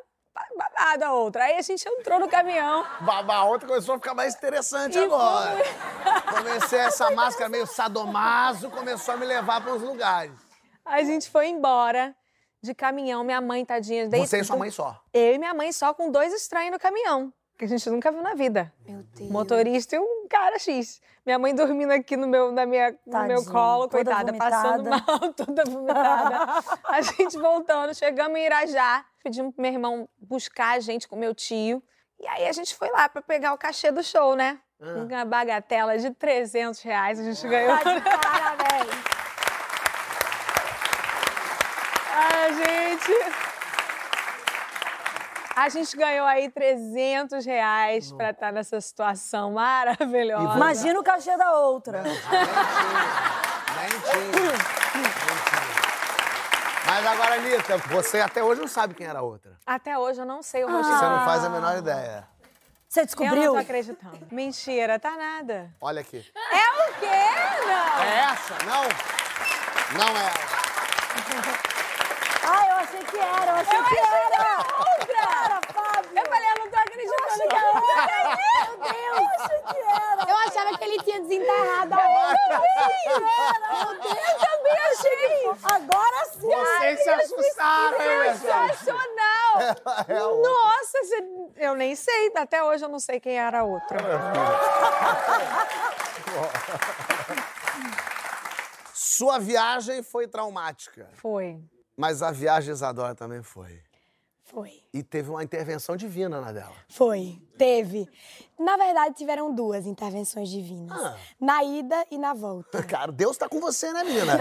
babada 0.57 1.07
a 1.07 1.13
outra. 1.13 1.45
Aí 1.45 1.59
a 1.59 1.63
gente 1.63 1.87
entrou 1.89 2.19
no 2.21 2.29
caminhão. 2.29 2.85
Baba, 3.01 3.35
a 3.35 3.45
outra 3.45 3.69
começou 3.69 3.95
a 3.97 3.99
ficar 3.99 4.15
mais 4.15 4.35
interessante 4.35 4.97
E 4.99 5.05
agora. 5.05 5.59
Comecei 6.37 6.79
essa 6.79 7.11
máscara 7.11 7.49
meio 7.51 7.67
sadomaso, 7.67 8.71
começou 8.71 9.15
a 9.15 9.17
me 9.17 9.27
levar 9.27 9.61
para 9.61 9.73
uns 9.73 9.83
lugares. 9.83 10.33
A 10.85 11.03
gente 11.03 11.29
foi 11.31 11.49
embora 11.49 12.15
de 12.63 12.75
caminhão, 12.75 13.25
minha 13.25 13.41
mãe, 13.41 13.65
tadinha. 13.65 14.07
dei- 14.09 14.25
Você 14.25 14.39
e 14.39 14.45
sua 14.45 14.57
mãe 14.57 14.71
só. 14.71 15.01
Eu 15.13 15.35
e 15.35 15.39
minha 15.39 15.53
mãe 15.53 15.73
só 15.73 15.93
com 15.93 16.11
dois 16.11 16.33
estranhos 16.33 16.71
no 16.73 16.79
caminhão, 16.79 17.33
que 17.59 17.65
a 17.65 17.69
gente 17.69 17.89
nunca 17.91 18.11
viu 18.13 18.23
na 18.23 18.35
vida. 18.35 18.73
Meu 18.87 19.03
Deus. 19.17 19.31
Motorista 19.31 19.97
e 19.97 19.99
um 19.99 20.27
cara 20.29 20.59
X. 20.59 21.01
Minha 21.27 21.39
mãe 21.39 21.55
dormindo 21.55 21.91
aqui 21.93 22.17
no 22.17 22.27
meu, 22.27 22.51
na 22.53 22.65
minha, 22.67 22.97
no 23.07 23.23
meu 23.25 23.45
colo, 23.45 23.89
coitada, 23.89 24.33
passando 24.33 24.85
vomitada. 24.85 25.05
mal, 25.07 25.33
toda 25.35 25.65
vomitada. 25.65 26.65
a 26.85 27.01
gente 27.01 27.37
voltando, 27.39 27.95
chegamos 27.95 28.39
em 28.39 28.45
Irajá, 28.47 29.05
pedimos 29.23 29.55
pro 29.55 29.63
meu 29.63 29.73
irmão 29.73 30.09
buscar 30.19 30.77
a 30.77 30.81
gente 30.81 31.07
com 31.09 31.17
meu 31.17 31.35
tio. 31.35 31.83
E 32.21 32.27
aí 32.29 32.47
a 32.47 32.53
gente 32.53 32.75
foi 32.77 32.91
lá 32.91 33.09
pra 33.09 33.21
pegar 33.23 33.53
o 33.53 33.59
cachê 33.59 33.91
do 33.91 34.03
show, 34.03 34.35
né? 34.37 34.59
Ah. 34.81 35.05
Uma 35.09 35.25
bagatela 35.25 35.97
de 35.99 36.11
300 36.11 36.81
reais 36.83 37.19
a 37.19 37.25
gente 37.25 37.47
ganhou. 37.49 37.77
Tá 37.79 37.95
de 37.95 38.01
parabéns. 38.01 38.91
Ai, 42.15 42.53
gente. 43.07 43.53
A 45.55 45.69
gente 45.69 45.95
ganhou 45.97 46.27
aí 46.27 46.51
300 46.51 47.45
reais 47.45 48.11
pra 48.13 48.31
estar 48.31 48.51
nessa 48.53 48.81
situação 48.81 49.53
maravilhosa. 49.53 50.57
Imagina 50.57 50.99
o 50.99 51.05
cachê 51.05 51.37
da 51.37 51.53
outra. 51.59 52.03
Nem. 52.03 52.13
Mas 56.87 57.07
agora, 57.07 57.35
Anitta, 57.37 57.79
você 57.79 58.21
até 58.21 58.43
hoje 58.43 58.61
não 58.61 58.69
sabe 58.69 58.95
quem 58.95 59.07
era 59.07 59.19
a 59.21 59.23
outra. 59.23 59.53
Até 59.65 59.97
hoje 59.97 60.21
eu 60.21 60.27
não 60.27 60.43
sei 60.43 60.65
o 60.65 60.69
Ah. 60.69 60.73
rosto. 60.73 60.93
Você 60.93 61.05
não 61.05 61.25
faz 61.25 61.45
a 61.45 61.49
menor 61.49 61.77
ideia. 61.79 62.27
Você 62.89 63.01
Eu 63.01 63.03
não 63.03 63.07
descobriu? 63.07 63.53
tô 63.53 63.59
acreditando. 63.59 64.27
Mentira, 64.31 64.99
tá 64.99 65.13
nada. 65.13 65.71
Olha 65.81 66.01
aqui. 66.03 66.27
É 66.35 66.91
o 66.91 66.95
quê? 66.95 67.07
Não. 67.67 68.03
É 68.03 68.19
essa? 68.33 68.55
Não? 68.67 68.83
Não 69.99 70.17
é 70.17 70.21
ela. 70.23 71.52
Eu 72.93 72.99
achei 72.99 73.05
que 73.05 73.19
era, 73.19 73.47
eu 73.47 73.55
achei 73.57 73.83
que 73.85 73.99
era. 73.99 74.59
Outra! 74.79 75.23
Era, 75.45 75.61
Fábio. 75.73 76.11
Eu 76.19 76.25
falei, 76.27 76.49
eu 76.51 76.57
não 76.59 76.69
tô 76.71 76.77
acreditando 76.77 77.49
que 77.49 77.57
é 77.57 77.59
outra. 77.69 78.03
Meu 78.67 78.77
Deus, 78.77 79.19
eu 79.19 79.27
achei 79.39 79.61
que 79.63 79.79
era. 79.79 80.23
Eu 80.29 80.37
achava 80.37 80.71
que 80.79 80.85
ele 80.85 80.99
tinha 81.03 81.21
desenterrado 81.21 81.95
a 81.95 81.97
outra. 81.97 82.55
Eu 83.09 84.37
também 84.39 84.79
achei. 84.91 85.51
Agora 85.63 86.25
sim. 86.33 86.49
Vocês 86.49 87.03
se 87.03 87.11
assustaram, 87.11 88.01
hein, 88.03 88.33
pessoal? 88.33 88.69
Sensacional! 88.69 89.55
É 90.09 90.23
outra. 90.23 90.51
Nossa, 90.51 90.99
você- 91.03 91.25
eu 91.57 91.75
nem 91.75 91.95
sei. 91.97 92.33
Até 92.37 92.63
hoje 92.63 92.85
eu 92.85 92.89
não 92.89 92.99
sei 93.01 93.19
quem 93.21 93.39
era 93.39 93.61
a 93.61 93.65
outra. 93.65 93.99
Sua 98.95 99.39
viagem 99.39 100.03
foi 100.03 100.27
traumática, 100.27 101.09
Foi. 101.15 101.61
Mas 101.97 102.23
a 102.23 102.31
viagem 102.31 102.73
Isadora 102.73 103.15
também 103.15 103.43
foi. 103.43 103.83
Foi. 104.53 104.83
E 104.93 105.03
teve 105.03 105.31
uma 105.31 105.43
intervenção 105.43 105.97
divina 105.97 106.39
na 106.39 106.53
dela. 106.53 106.75
Foi. 106.91 107.41
Teve. 107.57 108.07
Na 108.59 108.77
verdade, 108.77 109.15
tiveram 109.15 109.55
duas 109.55 109.87
intervenções 109.87 110.51
divinas. 110.51 110.93
Ah. 111.01 111.17
Na 111.41 111.65
ida 111.65 112.05
e 112.11 112.19
na 112.19 112.35
volta. 112.35 112.83
Cara, 112.85 113.11
Deus 113.11 113.39
tá 113.39 113.49
com 113.49 113.61
você, 113.61 113.91
né, 113.95 114.05
menina? 114.05 114.35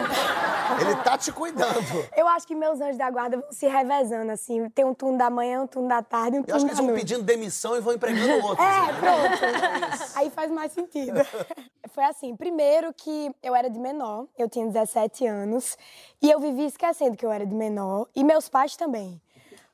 Ele 0.81 0.95
tá 0.97 1.17
te 1.17 1.31
cuidando. 1.31 2.09
Eu 2.15 2.27
acho 2.27 2.45
que 2.45 2.53
meus 2.53 2.81
anjos 2.81 2.97
da 2.97 3.09
guarda 3.09 3.37
vão 3.37 3.51
se 3.53 3.67
revezando, 3.67 4.31
assim. 4.33 4.69
Tem 4.71 4.83
um 4.83 4.93
turno 4.93 5.17
da 5.17 5.29
manhã, 5.29 5.61
um 5.61 5.67
turno 5.67 5.87
da 5.87 6.01
tarde, 6.01 6.37
um 6.37 6.43
Eu 6.45 6.55
acho 6.55 6.65
turno 6.65 6.65
que 6.65 6.65
eles 6.71 6.77
da 6.77 6.83
vão 6.83 6.91
noite. 6.91 7.01
pedindo 7.01 7.23
demissão 7.23 7.77
e 7.77 7.79
vão 7.79 7.93
empregando 7.93 8.33
outros. 8.45 8.67
É, 8.67 8.91
né? 8.91 8.99
pronto. 8.99 10.11
Aí 10.15 10.29
faz 10.29 10.51
mais 10.51 10.73
sentido. 10.73 11.19
Foi 11.93 12.03
assim, 12.03 12.35
primeiro 12.35 12.93
que 12.93 13.33
eu 13.41 13.55
era 13.55 13.69
de 13.69 13.79
menor, 13.79 14.25
eu 14.37 14.49
tinha 14.49 14.65
17 14.67 15.25
anos, 15.25 15.77
e 16.21 16.29
eu 16.29 16.39
vivi 16.39 16.65
esquecendo 16.65 17.15
que 17.17 17.25
eu 17.25 17.31
era 17.31 17.45
de 17.45 17.53
menor, 17.55 18.07
e 18.15 18.23
meus 18.23 18.47
pais 18.49 18.75
também. 18.75 19.21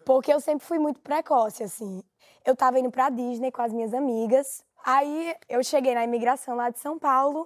Porque 0.08 0.34
eu 0.34 0.40
sempre 0.40 0.66
fui 0.66 0.80
muito 0.80 1.02
precoce, 1.02 1.64
assim. 1.64 2.02
Eu 2.46 2.56
tava 2.56 2.80
indo 2.80 2.90
pra 2.90 3.10
Disney 3.10 3.52
com 3.52 3.62
as 3.62 3.74
minhas 3.74 3.94
amigas, 3.94 4.64
aí 4.86 5.36
eu 5.50 5.62
cheguei 5.62 5.94
na 5.94 6.06
imigração 6.06 6.56
lá 6.56 6.70
de 6.70 6.80
São 6.80 6.98
Paulo. 6.98 7.46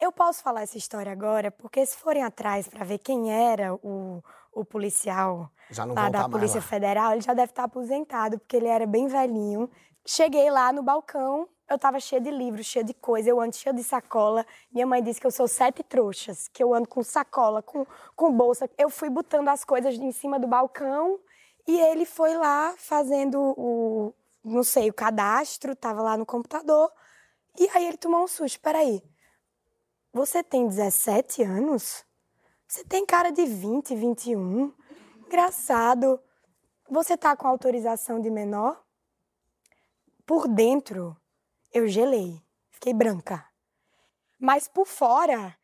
Eu 0.00 0.10
posso 0.10 0.42
falar 0.42 0.62
essa 0.62 0.78
história 0.78 1.12
agora, 1.12 1.50
porque 1.50 1.84
se 1.84 1.98
forem 1.98 2.22
atrás 2.22 2.66
pra 2.66 2.82
ver 2.82 2.96
quem 2.96 3.30
era 3.30 3.74
o, 3.74 4.22
o 4.54 4.64
policial 4.64 5.50
lá 5.94 6.08
da 6.08 6.22
tá 6.22 6.28
Polícia 6.30 6.60
lá. 6.60 6.66
Federal, 6.66 7.12
ele 7.12 7.20
já 7.20 7.34
deve 7.34 7.52
estar 7.52 7.64
aposentado, 7.64 8.38
porque 8.38 8.56
ele 8.56 8.68
era 8.68 8.86
bem 8.86 9.06
velhinho. 9.06 9.68
Cheguei 10.06 10.50
lá 10.50 10.72
no 10.72 10.82
balcão, 10.82 11.46
eu 11.68 11.78
tava 11.78 12.00
cheia 12.00 12.22
de 12.22 12.30
livros, 12.30 12.64
cheia 12.64 12.82
de 12.82 12.94
coisa, 12.94 13.28
eu 13.28 13.38
ando 13.38 13.54
cheia 13.54 13.74
de 13.74 13.84
sacola. 13.84 14.46
Minha 14.72 14.86
mãe 14.86 15.02
disse 15.02 15.20
que 15.20 15.26
eu 15.26 15.30
sou 15.30 15.46
sete 15.46 15.82
trouxas, 15.82 16.48
que 16.48 16.62
eu 16.62 16.72
ando 16.72 16.88
com 16.88 17.02
sacola, 17.02 17.60
com, 17.60 17.86
com 18.16 18.32
bolsa. 18.32 18.70
Eu 18.78 18.88
fui 18.88 19.10
botando 19.10 19.48
as 19.48 19.62
coisas 19.62 19.94
em 19.94 20.10
cima 20.10 20.38
do 20.38 20.46
balcão 20.46 21.20
e 21.68 21.78
ele 21.78 22.06
foi 22.06 22.34
lá 22.34 22.74
fazendo 22.78 23.38
o, 23.38 24.14
não 24.42 24.64
sei, 24.64 24.88
o 24.88 24.94
cadastro, 24.94 25.76
tava 25.76 26.00
lá 26.00 26.16
no 26.16 26.24
computador. 26.24 26.90
E 27.60 27.68
aí 27.74 27.86
ele 27.86 27.98
tomou 27.98 28.24
um 28.24 28.26
susto. 28.26 28.58
Peraí, 28.60 29.02
você 30.10 30.42
tem 30.42 30.66
17 30.66 31.42
anos? 31.42 32.06
Você 32.66 32.82
tem 32.84 33.04
cara 33.04 33.30
de 33.30 33.44
20, 33.44 33.94
21? 33.94 34.72
Engraçado. 35.26 36.18
Você 36.88 37.18
tá 37.18 37.36
com 37.36 37.46
autorização 37.46 38.18
de 38.18 38.30
menor? 38.30 38.82
Por 40.24 40.48
dentro, 40.48 41.14
eu 41.70 41.86
gelei. 41.86 42.42
Fiquei 42.70 42.94
branca. 42.94 43.46
Mas 44.38 44.66
por 44.66 44.86
fora, 44.86 45.54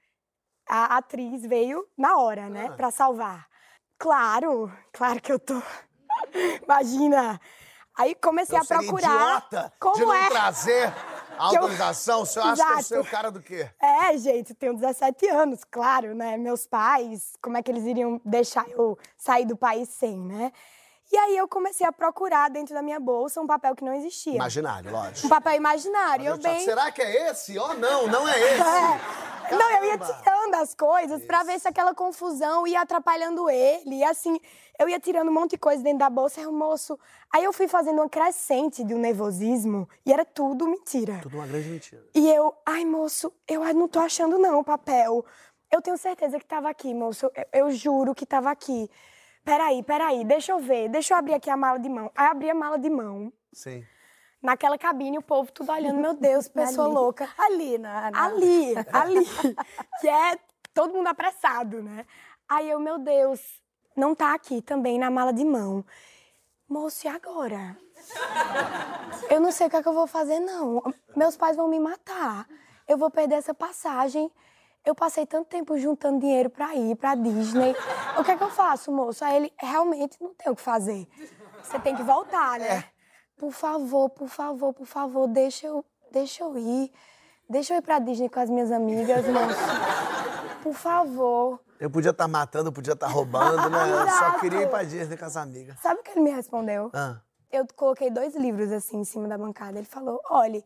a 0.69 0.99
atriz 0.99 1.47
veio 1.47 1.89
na 1.97 2.19
hora, 2.19 2.51
né? 2.51 2.71
Pra 2.77 2.91
salvar. 2.91 3.49
Claro, 3.97 4.71
claro 4.93 5.21
que 5.23 5.33
eu 5.33 5.39
tô. 5.39 5.63
Imagina. 6.63 7.41
Aí 7.97 8.15
comecei 8.17 8.59
Eu 8.59 8.63
a 8.63 8.65
procurar. 8.67 9.09
idiota 9.09 9.73
como 9.79 9.95
de 9.95 10.01
não 10.05 10.13
é? 10.13 10.29
trazer 10.29 10.93
a 11.39 11.53
eu- 11.55 11.61
autorização. 11.61 12.23
O 12.23 12.27
senhor 12.27 12.47
acha 12.49 12.57
que 12.57 12.63
eu 12.63 12.79
Exato. 12.79 12.89
sou 12.89 13.01
o 13.01 13.07
cara 13.07 13.31
do 13.31 13.41
quê? 13.41 13.71
É, 13.81 14.17
gente, 14.19 14.51
eu 14.51 14.57
tenho 14.57 14.75
17 14.75 15.29
anos, 15.29 15.61
claro, 15.71 16.13
né? 16.15 16.37
Meus 16.37 16.67
pais, 16.67 17.35
como 17.41 17.57
é 17.57 17.63
que 17.63 17.71
eles 17.71 17.85
iriam 17.85 18.21
deixar 18.25 18.69
eu 18.71 18.99
sair 19.17 19.45
do 19.47 19.57
país 19.57 19.89
sem, 19.91 20.19
né? 20.19 20.51
E 21.13 21.17
aí 21.17 21.37
eu 21.37 21.47
comecei 21.47 21.87
a 21.87 21.93
procurar 21.93 22.51
dentro 22.51 22.75
da 22.75 22.83
minha 22.83 22.99
bolsa 22.99 23.41
um 23.41 23.47
papel 23.47 23.77
que 23.77 23.85
não 23.85 23.93
existia. 23.95 24.35
Imaginário, 24.35 24.91
lógico. 24.91 25.27
Um 25.27 25.31
papel 25.31 25.53
imaginário. 25.55 26.25
Eu 26.27 26.33
Eu 26.35 26.39
bem. 26.39 26.65
Será 26.65 26.91
que 26.91 27.01
é 27.03 27.31
esse? 27.31 27.57
Oh, 27.59 27.75
não, 27.75 28.09
não 28.09 28.27
é 28.27 28.41
esse. 28.41 28.61
É. 28.63 29.01
Não, 29.51 29.71
eu 29.71 29.85
ia 29.85 29.99
tirando 29.99 30.55
as 30.55 30.75
coisas 30.75 31.23
pra 31.25 31.43
ver 31.43 31.59
se 31.61 31.69
aquela 31.69 31.95
confusão 31.95 32.67
ia 32.67 32.81
atrapalhando 32.81 33.49
ele. 33.51 33.97
E 33.97 34.05
assim, 34.05 34.39
eu 34.79 34.89
ia 34.89 34.99
tirando 35.01 35.29
um 35.29 35.33
monte 35.33 35.53
de 35.53 35.59
coisa 35.59 35.83
dentro 35.83 36.01
da 36.01 36.11
bolsa. 36.11 36.41
Aí 36.41 36.47
o 36.47 36.53
moço. 36.53 36.99
Aí 37.33 37.45
eu 37.45 37.53
fui 37.53 37.69
fazendo 37.69 38.01
uma 38.01 38.09
crescente 38.09 38.85
de 38.85 38.95
um 38.95 38.99
nervosismo 38.99 39.89
e 40.05 40.13
era 40.13 40.25
tudo 40.25 40.67
mentira. 40.67 41.19
Tudo 41.23 41.37
uma 41.37 41.47
grande 41.47 41.69
mentira. 41.69 42.05
E 42.15 42.31
eu, 42.31 42.55
ai, 42.67 42.85
moço, 42.85 43.33
eu 43.49 43.63
não 43.75 43.89
tô 43.89 44.01
achando 44.01 44.39
não 44.39 44.61
o 44.61 44.65
papel. 44.65 45.25
Eu 45.71 45.83
tenho 45.83 45.99
certeza 45.99 46.39
que 46.39 46.47
tava 46.47 46.69
aqui, 46.69 46.95
moço. 46.95 47.31
Eu, 47.35 47.47
eu 47.53 47.71
juro 47.71 48.15
que 48.15 48.25
tava 48.25 48.51
aqui. 48.51 48.89
Peraí, 49.45 49.83
peraí, 49.83 50.25
deixa 50.25 50.53
eu 50.53 50.59
ver, 50.59 50.89
deixa 50.89 51.13
eu 51.13 51.19
abrir 51.19 51.35
aqui 51.35 51.51
a 51.51 51.57
mala 51.57 51.79
de 51.79 51.89
mão. 51.89 52.11
Aí 52.15 52.27
abri 52.29 52.49
a 52.49 52.55
mala 52.55 52.79
de 52.79 52.89
mão. 52.89 53.31
Sim. 53.53 53.85
Naquela 54.45 54.77
cabine, 54.77 55.17
o 55.17 55.23
povo 55.23 55.51
tudo 55.51 55.73
olhando, 55.73 55.99
meu 55.99 56.13
Deus, 56.13 56.47
pessoa 56.53 56.87
Ali. 56.87 56.95
louca. 56.95 57.29
Ali, 57.39 57.79
na, 57.79 58.11
na... 58.11 58.25
Ali, 58.27 58.75
ali. 58.93 59.25
que 60.03 60.07
é 60.07 60.39
todo 60.75 60.93
mundo 60.93 61.07
apressado, 61.07 61.83
né? 61.83 62.05
Aí 62.47 62.69
eu, 62.69 62.79
meu 62.79 62.99
Deus, 62.99 63.41
não 63.97 64.15
tá 64.15 64.35
aqui 64.35 64.61
também 64.61 64.99
na 64.99 65.11
mala 65.11 65.33
de 65.33 65.47
mão. 65.47 65.83
Moço, 66.69 67.07
e 67.07 67.09
agora? 67.09 67.75
Eu 69.31 69.41
não 69.41 69.51
sei 69.51 69.67
o 69.67 69.71
que, 69.71 69.77
é 69.77 69.83
que 69.83 69.89
eu 69.89 69.93
vou 69.95 70.07
fazer, 70.07 70.41
não. 70.41 70.83
Meus 71.17 71.37
pais 71.37 71.57
vão 71.57 71.69
me 71.69 71.79
matar. 71.81 72.47
Eu 72.87 72.99
vou 72.99 73.11
perder 73.11 73.37
essa 73.37 73.55
passagem. 73.55 74.31
eu 74.85 74.95
passei 74.95 75.25
tanto 75.25 75.49
tempo 75.49 75.79
juntando 75.79 76.21
dinheiro 76.21 76.51
pra 76.51 76.75
ir 76.75 76.97
pra 76.97 77.15
Disney. 77.15 77.75
O 78.19 78.25
que 78.25 78.31
é 78.31 78.37
que 78.37 78.43
eu 78.43 78.51
faço, 78.51 78.93
moço? 78.93 79.25
Aí 79.25 79.37
ele, 79.37 79.53
realmente 79.59 80.23
não 80.23 80.35
tem 80.35 80.53
o 80.53 80.57
que 80.57 80.61
fazer. 80.61 81.09
Você 81.63 81.79
tem 81.79 81.97
que 81.97 82.03
voltar, 82.03 82.59
né? 82.59 82.85
Por 83.45 83.53
favor, 83.53 84.09
por 84.09 84.27
favor, 84.27 84.73
por 84.73 84.87
favor, 84.87 85.29
deixa 85.29 85.67
eu, 85.67 85.85
deixa 86.11 86.43
eu 86.43 86.57
ir. 86.57 86.91
Deixa 87.47 87.75
eu 87.75 87.79
ir 87.79 87.83
pra 87.83 87.99
Disney 87.99 88.31
com 88.31 88.41
as 88.41 88.49
minhas 88.49 88.73
amigas, 88.73 89.27
moço. 89.29 89.59
Por 90.65 90.73
favor. 90.73 91.61
Eu 91.79 91.91
podia 91.91 92.11
estar 92.11 92.27
matando, 92.27 92.73
podia 92.73 92.95
estar 92.95 93.07
roubando, 93.07 93.69
né? 93.69 93.93
Eu 93.93 94.09
só 94.09 94.39
queria 94.39 94.63
ir 94.63 94.71
pra 94.71 94.83
Disney 94.83 95.19
com 95.19 95.27
as 95.27 95.37
amigas. 95.37 95.79
Sabe 95.79 96.01
o 96.01 96.03
que 96.03 96.13
ele 96.13 96.23
me 96.23 96.31
respondeu? 96.31 96.91
Ah. 96.95 97.19
Eu 97.53 97.67
coloquei 97.77 98.11
dois 98.11 98.35
livros 98.35 98.73
assim 98.73 99.01
em 99.01 99.05
cima 99.05 99.29
da 99.29 99.37
bancada. 99.37 99.77
Ele 99.77 99.87
falou: 99.87 100.19
Olha, 100.31 100.65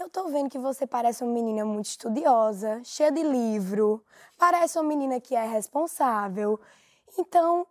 eu 0.00 0.10
tô 0.10 0.26
vendo 0.26 0.50
que 0.50 0.58
você 0.58 0.84
parece 0.84 1.22
uma 1.22 1.32
menina 1.32 1.64
muito 1.64 1.86
estudiosa, 1.86 2.80
cheia 2.82 3.12
de 3.12 3.22
livro, 3.22 4.04
parece 4.36 4.76
uma 4.80 4.88
menina 4.88 5.20
que 5.20 5.36
é 5.36 5.46
responsável. 5.46 6.58
Então, 7.16 7.64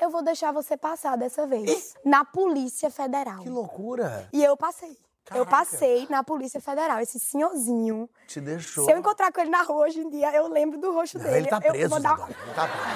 eu 0.00 0.10
vou 0.10 0.22
deixar 0.22 0.52
você 0.52 0.76
passar 0.76 1.16
dessa 1.16 1.46
vez. 1.46 1.94
Na 2.04 2.24
Polícia 2.24 2.90
Federal. 2.90 3.40
Que 3.42 3.48
loucura! 3.48 4.28
E 4.32 4.42
eu 4.44 4.56
passei. 4.56 4.96
Eu 5.34 5.44
Caraca. 5.44 5.50
passei 5.70 6.06
na 6.08 6.24
Polícia 6.24 6.58
Federal. 6.58 6.98
Esse 7.00 7.20
senhorzinho. 7.20 8.08
Te 8.26 8.40
deixou. 8.40 8.86
Se 8.86 8.92
eu 8.92 8.96
encontrar 8.98 9.30
com 9.30 9.40
ele 9.42 9.50
na 9.50 9.60
rua 9.62 9.86
hoje 9.86 10.00
em 10.00 10.08
dia, 10.08 10.32
eu 10.34 10.48
lembro 10.48 10.78
do 10.78 10.90
rosto 10.94 11.18
Não, 11.18 11.24
dele. 11.26 11.36
ele 11.38 11.46
tá 11.48 11.60
eu 11.62 11.72
preso, 11.72 11.88
vou 11.90 12.00
dar... 12.00 12.18
Ele 12.30 12.54
tá 12.54 12.66
preso. 12.66 12.88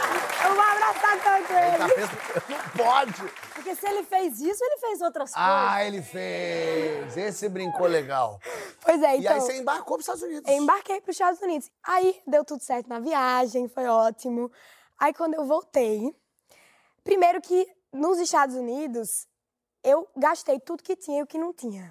Eu 0.42 0.54
vou 0.54 0.64
abraçar 0.64 1.20
tanto 1.22 1.52
Ele 1.52 1.66
ele. 1.66 1.78
tá 1.78 1.88
preso. 1.88 2.10
Não 2.48 2.84
pode. 2.84 3.32
Porque 3.54 3.74
se 3.76 3.86
ele 3.86 4.02
fez 4.04 4.40
isso, 4.40 4.64
ele 4.64 4.78
fez 4.78 5.00
outras 5.02 5.34
coisas. 5.34 5.50
Ah, 5.50 5.84
ele 5.84 6.00
fez. 6.02 7.16
Esse 7.16 7.48
brincou 7.48 7.86
legal. 7.86 8.38
Pois 8.82 9.02
é, 9.02 9.16
E 9.16 9.20
então. 9.20 9.34
aí 9.34 9.40
você 9.40 9.58
embarcou 9.58 9.96
pros 9.98 10.00
Estados 10.08 10.22
Unidos. 10.22 10.50
Eu 10.50 10.56
embarquei 10.62 11.00
para 11.00 11.10
os 11.10 11.14
Estados 11.14 11.40
Unidos. 11.42 11.70
Aí 11.86 12.18
deu 12.26 12.42
tudo 12.44 12.62
certo 12.62 12.88
na 12.88 12.98
viagem, 13.00 13.68
foi 13.68 13.86
ótimo. 13.86 14.50
Aí 15.00 15.14
quando 15.14 15.32
eu 15.32 15.46
voltei, 15.46 16.14
primeiro 17.02 17.40
que 17.40 17.66
nos 17.90 18.18
Estados 18.18 18.54
Unidos 18.54 19.26
eu 19.82 20.06
gastei 20.14 20.60
tudo 20.60 20.82
que 20.82 20.94
tinha 20.94 21.20
e 21.20 21.22
o 21.22 21.26
que 21.26 21.38
não 21.38 21.54
tinha. 21.54 21.90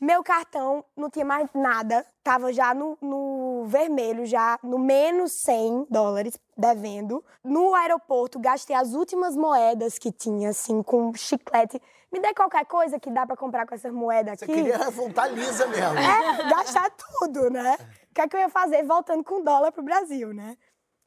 Meu 0.00 0.22
cartão 0.24 0.84
não 0.94 1.08
tinha 1.08 1.24
mais 1.24 1.48
nada, 1.54 2.04
tava 2.22 2.52
já 2.52 2.74
no, 2.74 2.98
no 3.00 3.64
vermelho, 3.66 4.26
já 4.26 4.58
no 4.62 4.78
menos 4.78 5.32
100 5.32 5.86
dólares 5.88 6.38
devendo. 6.56 7.24
No 7.42 7.74
aeroporto 7.74 8.38
gastei 8.38 8.74
as 8.76 8.92
últimas 8.92 9.36
moedas 9.36 9.96
que 9.98 10.12
tinha, 10.12 10.50
assim, 10.50 10.82
com 10.82 11.14
chiclete. 11.14 11.80
Me 12.12 12.20
dê 12.20 12.34
qualquer 12.34 12.66
coisa 12.66 13.00
que 13.00 13.10
dá 13.10 13.24
para 13.24 13.36
comprar 13.36 13.66
com 13.66 13.74
essas 13.74 13.92
moedas 13.92 14.38
Você 14.38 14.44
aqui. 14.44 14.54
queria 14.54 14.90
voltar 14.90 15.28
lisa 15.28 15.66
mesmo. 15.66 15.98
É, 15.98 16.50
gastar 16.50 16.90
tudo, 16.90 17.48
né? 17.50 17.78
O 18.10 18.14
que 18.14 18.20
é 18.20 18.28
que 18.28 18.36
eu 18.36 18.40
ia 18.40 18.48
fazer 18.50 18.82
voltando 18.84 19.24
com 19.24 19.42
dólar 19.42 19.72
pro 19.72 19.82
Brasil, 19.82 20.34
né? 20.34 20.58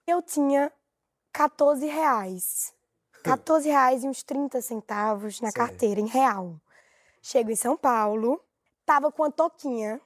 Eu 0.08 0.22
tinha 0.22 0.72
14 1.34 1.86
reais. 1.86 2.74
14 3.24 3.68
reais 3.70 4.04
e 4.04 4.08
uns 4.08 4.24
30 4.24 4.62
centavos 4.62 5.42
na 5.42 5.52
carteira, 5.52 6.00
em 6.00 6.08
real. 6.08 6.56
Chego 7.22 7.52
em 7.52 7.56
São 7.56 7.76
Paulo, 7.76 8.42
tava 8.86 9.12
com 9.12 9.24
uma 9.24 9.32
toquinha, 9.32 10.00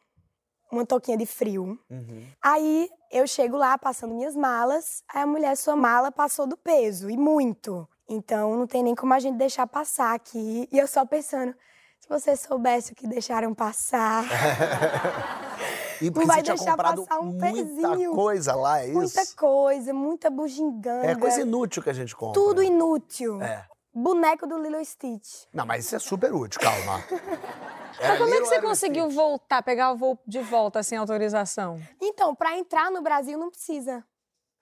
uma 0.71 0.85
toquinha 0.85 1.17
de 1.17 1.25
frio. 1.25 1.79
Uhum. 1.89 2.27
Aí 2.41 2.89
eu 3.11 3.27
chego 3.27 3.55
lá 3.55 3.77
passando 3.77 4.15
minhas 4.15 4.35
malas, 4.35 5.03
aí 5.07 5.21
a 5.21 5.27
mulher, 5.27 5.55
sua 5.55 5.75
mala 5.75 6.11
passou 6.11 6.47
do 6.47 6.57
peso, 6.57 7.09
e 7.09 7.15
muito. 7.15 7.87
Então 8.09 8.57
não 8.57 8.67
tem 8.67 8.83
nem 8.83 8.95
como 8.95 9.13
a 9.13 9.19
gente 9.19 9.37
deixar 9.37 9.67
passar 9.67 10.13
aqui. 10.13 10.67
E 10.71 10.77
eu 10.77 10.87
só 10.87 11.05
pensando, 11.05 11.55
se 11.99 12.09
você 12.09 12.35
soubesse 12.35 12.93
o 12.93 12.95
que 12.95 13.07
deixaram 13.07 13.53
passar. 13.53 14.25
E 16.03 16.11
porque 16.11 16.27
vai 16.27 16.37
você 16.37 16.43
tinha 16.43 16.55
deixar 16.55 16.71
comprado 16.71 17.05
passar 17.05 17.19
um 17.21 17.25
muita 17.25 17.51
pezinho. 17.51 18.11
coisa 18.13 18.55
lá, 18.55 18.81
é 18.81 18.87
isso? 18.87 18.93
Muita 18.93 19.25
coisa, 19.37 19.93
muita 19.93 20.29
bugiganga. 20.29 21.07
É 21.07 21.15
coisa 21.15 21.41
inútil 21.41 21.81
que 21.81 21.89
a 21.89 21.93
gente 21.93 22.13
compra. 22.15 22.33
Tudo 22.33 22.61
inútil. 22.61 23.41
É. 23.41 23.65
Boneco 23.93 24.45
do 24.45 24.57
Lilo 24.57 24.83
Stitch. 24.83 25.45
Não, 25.53 25.65
mas 25.65 25.85
isso 25.85 25.95
é 25.95 25.99
super 25.99 26.33
útil, 26.33 26.59
calma. 26.59 27.03
Mas 28.01 28.17
como 28.17 28.33
é 28.33 28.39
que 28.39 28.45
você 28.47 28.59
conseguiu 28.59 29.07
voltar, 29.07 29.61
pegar 29.61 29.91
o 29.91 29.95
voo 29.95 30.19
de 30.25 30.39
volta 30.39 30.81
sem 30.81 30.97
autorização? 30.97 31.79
Então, 32.01 32.33
pra 32.33 32.57
entrar 32.57 32.89
no 32.89 33.03
Brasil 33.03 33.37
não 33.37 33.51
precisa. 33.51 34.03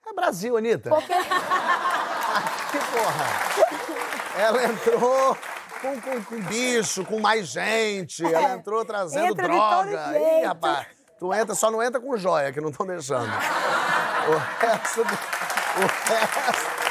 É 0.06 0.12
Brasil, 0.12 0.54
Anitta. 0.54 0.90
Porque 0.90 1.14
Que 2.70 2.78
porra. 2.78 3.26
Ela 4.38 4.64
entrou 4.64 5.36
com, 5.80 6.00
com, 6.00 6.24
com 6.24 6.40
bicho, 6.42 7.04
com 7.04 7.18
mais 7.20 7.48
gente. 7.48 8.24
Ela 8.24 8.54
entrou 8.54 8.84
trazendo 8.84 9.24
É. 9.24 9.30
Entra 9.30 9.48
de 9.48 9.54
todo 9.54 9.88
droga. 9.88 10.18
Ih, 10.18 10.20
jeito. 10.20 10.46
rapaz. 10.46 10.86
Tu 11.22 11.32
entra, 11.32 11.54
só 11.54 11.70
não 11.70 11.80
entra 11.80 12.00
com 12.00 12.16
joia, 12.16 12.52
que 12.52 12.60
não 12.60 12.70
estão 12.70 12.84
deixando. 12.84 13.30
O 13.30 14.36
resto... 14.58 15.04
do- 15.04 15.10
O 15.12 15.86
resto... 15.86 16.82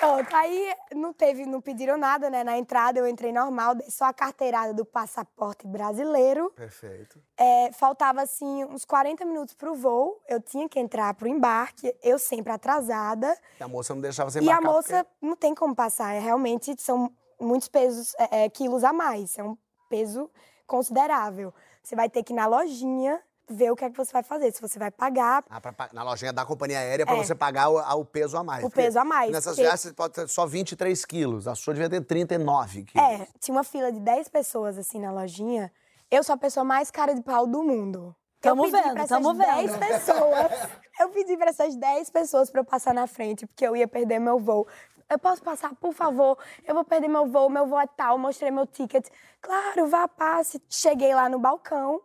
Pronto, 0.00 0.34
aí 0.34 0.74
não 0.96 1.12
teve, 1.12 1.46
não 1.46 1.60
pediram 1.60 1.96
nada, 1.96 2.28
né? 2.28 2.42
Na 2.42 2.58
entrada 2.58 2.98
eu 2.98 3.06
entrei 3.06 3.30
normal, 3.32 3.76
dei 3.76 3.88
só 3.88 4.06
a 4.06 4.12
carteirada 4.12 4.74
do 4.74 4.84
passaporte 4.84 5.64
brasileiro. 5.64 6.50
Perfeito. 6.56 7.20
É, 7.38 7.70
faltava, 7.72 8.20
assim, 8.20 8.64
uns 8.64 8.84
40 8.84 9.24
minutos 9.24 9.54
pro 9.54 9.76
voo. 9.76 10.20
Eu 10.28 10.40
tinha 10.40 10.68
que 10.68 10.80
entrar 10.80 11.14
pro 11.14 11.28
embarque, 11.28 11.94
eu 12.02 12.18
sempre 12.18 12.52
atrasada. 12.52 13.32
E 13.60 13.62
a 13.62 13.68
moça 13.68 13.94
não 13.94 14.00
deixava 14.02 14.28
você 14.28 14.40
E 14.40 14.50
a 14.50 14.54
embarcar. 14.58 14.72
moça 14.72 15.06
não 15.20 15.36
tem 15.36 15.54
como 15.54 15.72
passar. 15.72 16.12
É, 16.14 16.18
realmente 16.18 16.74
são 16.82 17.12
muitos 17.40 17.68
pesos, 17.68 18.12
é, 18.18 18.42
é, 18.46 18.50
quilos 18.50 18.82
a 18.82 18.92
mais. 18.92 19.38
É 19.38 19.44
um 19.44 19.56
peso 19.88 20.28
considerável. 20.66 21.54
Você 21.82 21.96
vai 21.96 22.08
ter 22.08 22.22
que 22.22 22.32
ir 22.32 22.36
na 22.36 22.46
lojinha 22.46 23.20
ver 23.50 23.70
o 23.70 23.76
que 23.76 23.84
é 23.84 23.90
que 23.90 23.96
você 23.96 24.12
vai 24.12 24.22
fazer. 24.22 24.52
Se 24.52 24.60
você 24.62 24.78
vai 24.78 24.90
pagar. 24.90 25.44
Ah, 25.50 25.60
pra 25.60 25.90
na 25.92 26.02
lojinha 26.02 26.32
da 26.32 26.44
companhia 26.44 26.78
aérea 26.78 27.04
pra 27.04 27.16
É. 27.16 27.18
você 27.24 27.34
pagar 27.34 27.68
o, 27.68 27.78
a- 27.78 27.94
o 27.94 28.04
peso 28.04 28.36
a 28.38 28.44
mais. 28.44 28.64
O 28.64 28.70
peso 28.70 28.98
a 28.98 29.04
mais, 29.04 29.30
Nessas 29.32 29.52
porque- 29.52 29.62
viagens 29.62 29.80
você 29.80 29.92
pode 29.92 30.14
ter 30.14 30.28
só 30.28 30.46
23 30.46 31.04
quilos. 31.04 31.46
A 31.48 31.54
sua 31.54 31.74
devia 31.74 31.90
ter 31.90 32.00
39 32.02 32.84
quilos. 32.84 33.06
É, 33.20 33.26
tinha 33.40 33.54
uma 33.54 33.64
fila 33.64 33.90
de 33.92 34.00
10 34.00 34.28
pessoas 34.28 34.78
assim 34.78 35.00
na 35.00 35.10
lojinha. 35.12 35.70
Eu 36.10 36.22
sou 36.22 36.34
a 36.34 36.38
pessoa 36.38 36.62
mais 36.64 36.90
cara 36.90 37.14
de 37.14 37.22
pau 37.22 37.46
do 37.46 37.62
mundo. 37.62 38.14
Tamo 38.40 38.66
eu 38.66 38.70
pedi 38.72 38.82
vendo, 38.82 38.94
pra 38.94 39.06
tamo 39.06 39.30
essas 39.32 39.46
10 39.54 39.70
vendo. 39.76 39.78
pessoas. 39.88 40.50
Eu 41.00 41.08
pedi 41.08 41.36
pra 41.38 41.48
essas 41.48 41.74
10 41.74 42.10
pessoas 42.10 42.50
pra 42.50 42.60
eu 42.60 42.64
passar 42.66 42.92
na 42.92 43.06
frente, 43.06 43.46
porque 43.46 43.66
eu 43.66 43.74
ia 43.74 43.88
perder 43.88 44.18
meu 44.20 44.38
voo. 44.38 44.68
Eu 45.12 45.18
posso 45.18 45.42
passar, 45.42 45.74
por 45.74 45.92
favor? 45.92 46.38
Eu 46.66 46.74
vou 46.74 46.84
perder 46.84 47.06
meu 47.06 47.26
voo, 47.26 47.50
meu 47.50 47.66
voo 47.66 47.78
é 47.78 47.86
tal, 47.86 48.16
mostrei 48.16 48.50
meu 48.50 48.66
ticket. 48.66 49.06
Claro, 49.42 49.86
vá, 49.86 50.08
passe. 50.08 50.62
Cheguei 50.70 51.14
lá 51.14 51.28
no 51.28 51.38
balcão, 51.38 52.00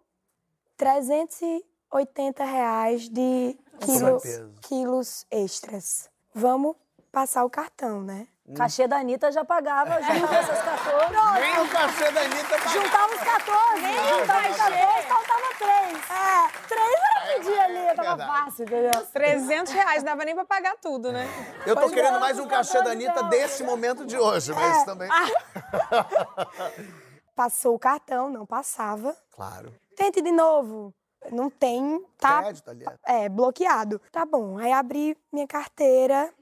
380 0.75 2.43
reais 2.43 3.07
de 3.07 3.57
quilo, 3.79 4.21
quilos 4.61 5.25
extras. 5.31 6.09
Vamos 6.33 6.75
passar 7.09 7.45
o 7.45 7.49
cartão, 7.49 8.01
né? 8.01 8.27
Hum. 8.45 8.55
Cachê 8.55 8.89
da 8.89 8.97
Anitta 8.97 9.31
já 9.31 9.45
pagava, 9.45 10.01
juntava 10.03 10.35
essas 10.35 10.61
14. 10.61 11.13
Nem 11.39 11.59
o 11.61 11.69
cachê 11.69 12.11
da 12.11 12.21
Anitta 12.21 12.57
pagava. 12.57 12.69
Juntava 12.69 13.15
os 13.15 13.21
14, 13.21 13.81
nem 13.81 13.93
juntava 13.93 14.49
os 14.49 14.57
14, 14.57 15.07
faltava 15.07 15.43
3. 15.57 15.97
É, 16.11 16.67
3 16.67 17.06
Todo 17.27 17.43
dia 17.43 17.63
ali, 17.63 17.95
tava 17.95 18.25
fácil, 18.25 18.63
entendeu? 18.63 19.05
300 19.13 19.73
reais, 19.73 20.03
dava 20.03 20.23
nem 20.23 20.33
pra 20.33 20.45
pagar 20.45 20.75
tudo, 20.81 21.11
né? 21.11 21.27
Eu 21.65 21.75
tô 21.75 21.89
querendo 21.89 22.19
mais 22.19 22.39
um 22.39 22.47
cachê 22.47 22.81
da 22.81 22.91
Anitta 22.91 23.23
desse 23.23 23.63
momento 23.63 24.05
de 24.05 24.17
hoje, 24.17 24.53
mas 24.53 24.81
é. 24.81 24.85
também. 24.85 25.09
Ah. 25.11 26.07
Passou 27.35 27.75
o 27.75 27.79
cartão, 27.79 28.31
não 28.31 28.47
passava. 28.47 29.15
Claro. 29.31 29.71
Tente 29.95 30.21
de 30.23 30.31
novo. 30.31 30.91
Não 31.31 31.49
tem, 31.49 32.03
tá? 32.17 32.41
Crédito 32.41 32.69
ali. 32.69 32.85
É, 33.05 33.25
é 33.25 33.29
bloqueado. 33.29 34.01
Tá 34.11 34.25
bom, 34.25 34.57
aí 34.57 34.71
abri 34.71 35.15
minha 35.31 35.45
carteira, 35.45 36.33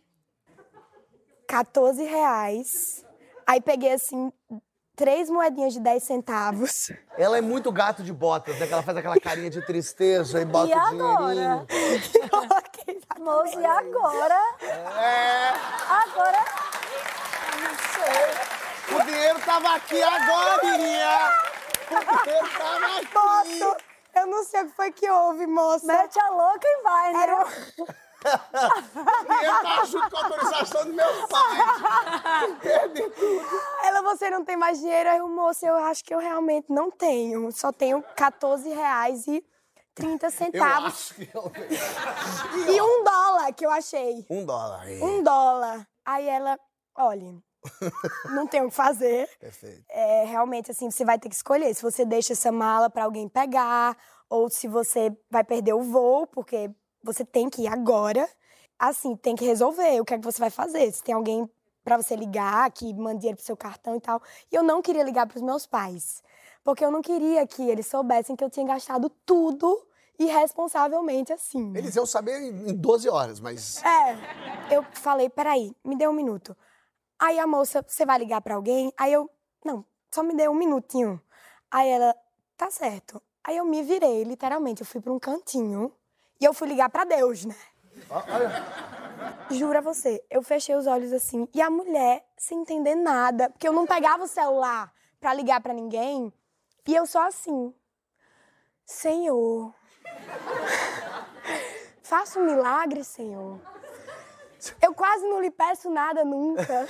14 1.47 2.03
reais. 2.03 3.05
Aí 3.47 3.61
peguei 3.61 3.93
assim, 3.93 4.31
três 4.95 5.29
moedinhas 5.29 5.73
de 5.73 5.79
10 5.79 6.03
centavos. 6.03 6.91
Ela 7.17 7.37
é 7.37 7.41
muito 7.41 7.71
gato 7.71 8.01
de 8.03 8.11
botas, 8.13 8.57
né? 8.59 8.67
Que 8.67 8.73
ela 8.73 8.83
faz 8.83 8.97
aquela 8.97 9.19
carinha 9.19 9.49
de 9.49 9.61
tristeza 9.61 10.41
e 10.41 10.45
bota 10.45 10.71
E 10.71 10.75
o 10.75 10.89
dinheirinho. 10.89 11.67
Moço, 13.19 13.59
e 13.59 13.65
agora? 13.65 14.39
É, 14.61 15.49
Agora. 15.89 16.45
o 18.91 19.03
dinheiro 19.05 19.39
tava 19.39 19.75
aqui 19.75 20.01
agora, 20.01 20.63
menina! 20.63 21.31
O 21.89 22.23
dinheiro 22.23 22.49
tava 22.57 22.97
aqui! 22.97 23.59
Moço, 23.59 23.77
eu 24.15 24.27
não 24.27 24.43
sei 24.43 24.61
o 24.61 24.65
que 24.67 24.75
foi 24.75 24.91
que 24.91 25.09
houve, 25.09 25.47
moça. 25.47 25.87
Mete 25.87 26.19
a 26.19 26.29
louca 26.29 26.67
e 26.67 26.83
vai, 26.83 27.13
né? 27.13 27.23
Era 27.23 27.47
dinheiro 29.25 29.61
tava 29.63 29.85
junto 29.85 30.09
com 30.09 30.17
a 30.17 30.23
autorização 30.23 30.85
do 30.85 30.93
meu 30.93 31.27
pai. 31.27 32.55
Perdi 32.61 33.09
tudo. 33.11 33.45
Ela, 33.83 34.01
você 34.01 34.29
não 34.29 34.43
tem 34.43 34.57
mais 34.57 34.79
dinheiro? 34.79 35.09
Aí 35.09 35.21
o 35.21 35.29
moço, 35.29 35.65
eu 35.65 35.75
acho 35.75 36.03
que 36.03 36.13
eu 36.13 36.19
realmente 36.19 36.67
não 36.69 36.89
tenho. 36.91 37.51
Só 37.51 37.71
tenho 37.71 38.03
14 38.15 38.69
reais 38.69 39.27
e 39.27 39.43
30 39.93 40.25
Eu 40.25 40.31
centavos. 40.31 40.87
acho 40.93 41.15
que 41.15 41.29
eu... 41.33 41.51
E 42.73 42.81
um 42.81 43.03
dólar 43.03 43.53
que 43.53 43.65
eu 43.65 43.71
achei. 43.71 44.25
Um 44.29 44.45
dólar 44.45 44.81
aí. 44.81 45.01
Um 45.01 45.23
dólar. 45.23 45.87
Aí 46.05 46.27
ela, 46.27 46.57
olha, 46.97 47.41
não 48.33 48.45
tem 48.45 48.61
o 48.61 48.69
que 48.69 48.75
fazer. 48.75 49.29
Perfeito. 49.39 49.83
É, 49.89 50.25
realmente, 50.25 50.71
assim, 50.71 50.91
você 50.91 51.05
vai 51.05 51.17
ter 51.17 51.29
que 51.29 51.35
escolher. 51.35 51.73
Se 51.73 51.81
você 51.81 52.05
deixa 52.05 52.33
essa 52.33 52.51
mala 52.51 52.89
pra 52.89 53.05
alguém 53.05 53.27
pegar, 53.29 53.97
ou 54.29 54.49
se 54.49 54.67
você 54.67 55.15
vai 55.31 55.43
perder 55.43 55.73
o 55.73 55.81
voo, 55.81 56.27
porque 56.27 56.69
você 57.05 57.23
tem 57.23 57.49
que 57.49 57.61
ir 57.61 57.67
agora. 57.67 58.27
Assim, 58.77 59.15
tem 59.15 59.35
que 59.35 59.45
resolver 59.45 60.01
o 60.01 60.05
que 60.05 60.15
é 60.15 60.17
que 60.17 60.25
você 60.25 60.39
vai 60.39 60.49
fazer. 60.49 60.91
Se 60.91 61.03
tem 61.03 61.13
alguém 61.15 61.49
para 61.83 61.97
você 61.97 62.15
ligar, 62.15 62.69
que 62.71 62.91
manda 62.93 63.19
dinheiro 63.19 63.37
pro 63.37 63.45
seu 63.45 63.55
cartão 63.55 63.95
e 63.95 64.01
tal. 64.01 64.21
E 64.51 64.55
eu 64.55 64.63
não 64.63 64.81
queria 64.81 65.03
ligar 65.03 65.27
pros 65.27 65.41
meus 65.41 65.67
pais, 65.67 66.23
porque 66.63 66.83
eu 66.83 66.89
não 66.89 67.01
queria 67.01 67.45
que 67.45 67.61
eles 67.61 67.85
soubessem 67.85 68.35
que 68.35 68.43
eu 68.43 68.49
tinha 68.49 68.65
gastado 68.65 69.09
tudo 69.23 69.87
irresponsavelmente 70.17 71.31
assim. 71.31 71.73
Eles 71.75 71.95
iam 71.95 72.05
saber 72.05 72.41
em 72.41 72.73
12 72.73 73.07
horas, 73.07 73.39
mas. 73.39 73.83
É, 73.83 74.75
eu 74.75 74.83
falei, 74.93 75.29
peraí, 75.29 75.75
me 75.83 75.95
dê 75.95 76.07
um 76.07 76.13
minuto. 76.13 76.57
Aí 77.19 77.37
a 77.37 77.45
moça, 77.45 77.85
você 77.87 78.05
vai 78.05 78.17
ligar 78.17 78.41
pra 78.41 78.55
alguém? 78.55 78.91
Aí 78.97 79.13
eu, 79.13 79.29
não, 79.63 79.85
só 80.11 80.23
me 80.23 80.35
dê 80.35 80.49
um 80.49 80.55
minutinho. 80.55 81.21
Aí 81.69 81.87
ela, 81.87 82.15
tá 82.57 82.71
certo. 82.71 83.21
Aí 83.43 83.57
eu 83.57 83.65
me 83.65 83.83
virei, 83.83 84.23
literalmente, 84.23 84.81
eu 84.81 84.87
fui 84.87 84.99
pra 84.99 85.13
um 85.13 85.19
cantinho 85.19 85.93
e 86.39 86.45
eu 86.45 86.53
fui 86.53 86.67
ligar 86.67 86.89
pra 86.89 87.03
Deus, 87.03 87.45
né? 87.45 87.55
Jura 89.49 89.81
você, 89.81 90.23
eu 90.29 90.41
fechei 90.41 90.75
os 90.75 90.87
olhos 90.87 91.13
assim 91.13 91.47
e 91.53 91.61
a 91.61 91.69
mulher 91.69 92.25
sem 92.37 92.61
entender 92.61 92.95
nada, 92.95 93.49
porque 93.49 93.67
eu 93.67 93.73
não 93.73 93.85
pegava 93.85 94.23
o 94.23 94.27
celular 94.27 94.91
pra 95.19 95.33
ligar 95.33 95.61
pra 95.61 95.73
ninguém 95.73 96.31
e 96.87 96.95
eu 96.95 97.05
só 97.05 97.27
assim, 97.27 97.73
Senhor, 98.85 99.73
faça 102.03 102.39
um 102.39 102.45
milagre, 102.45 103.03
Senhor. 103.03 103.59
Eu 104.81 104.93
quase 104.93 105.27
não 105.27 105.41
lhe 105.41 105.51
peço 105.51 105.89
nada 105.89 106.23
nunca. 106.23 106.87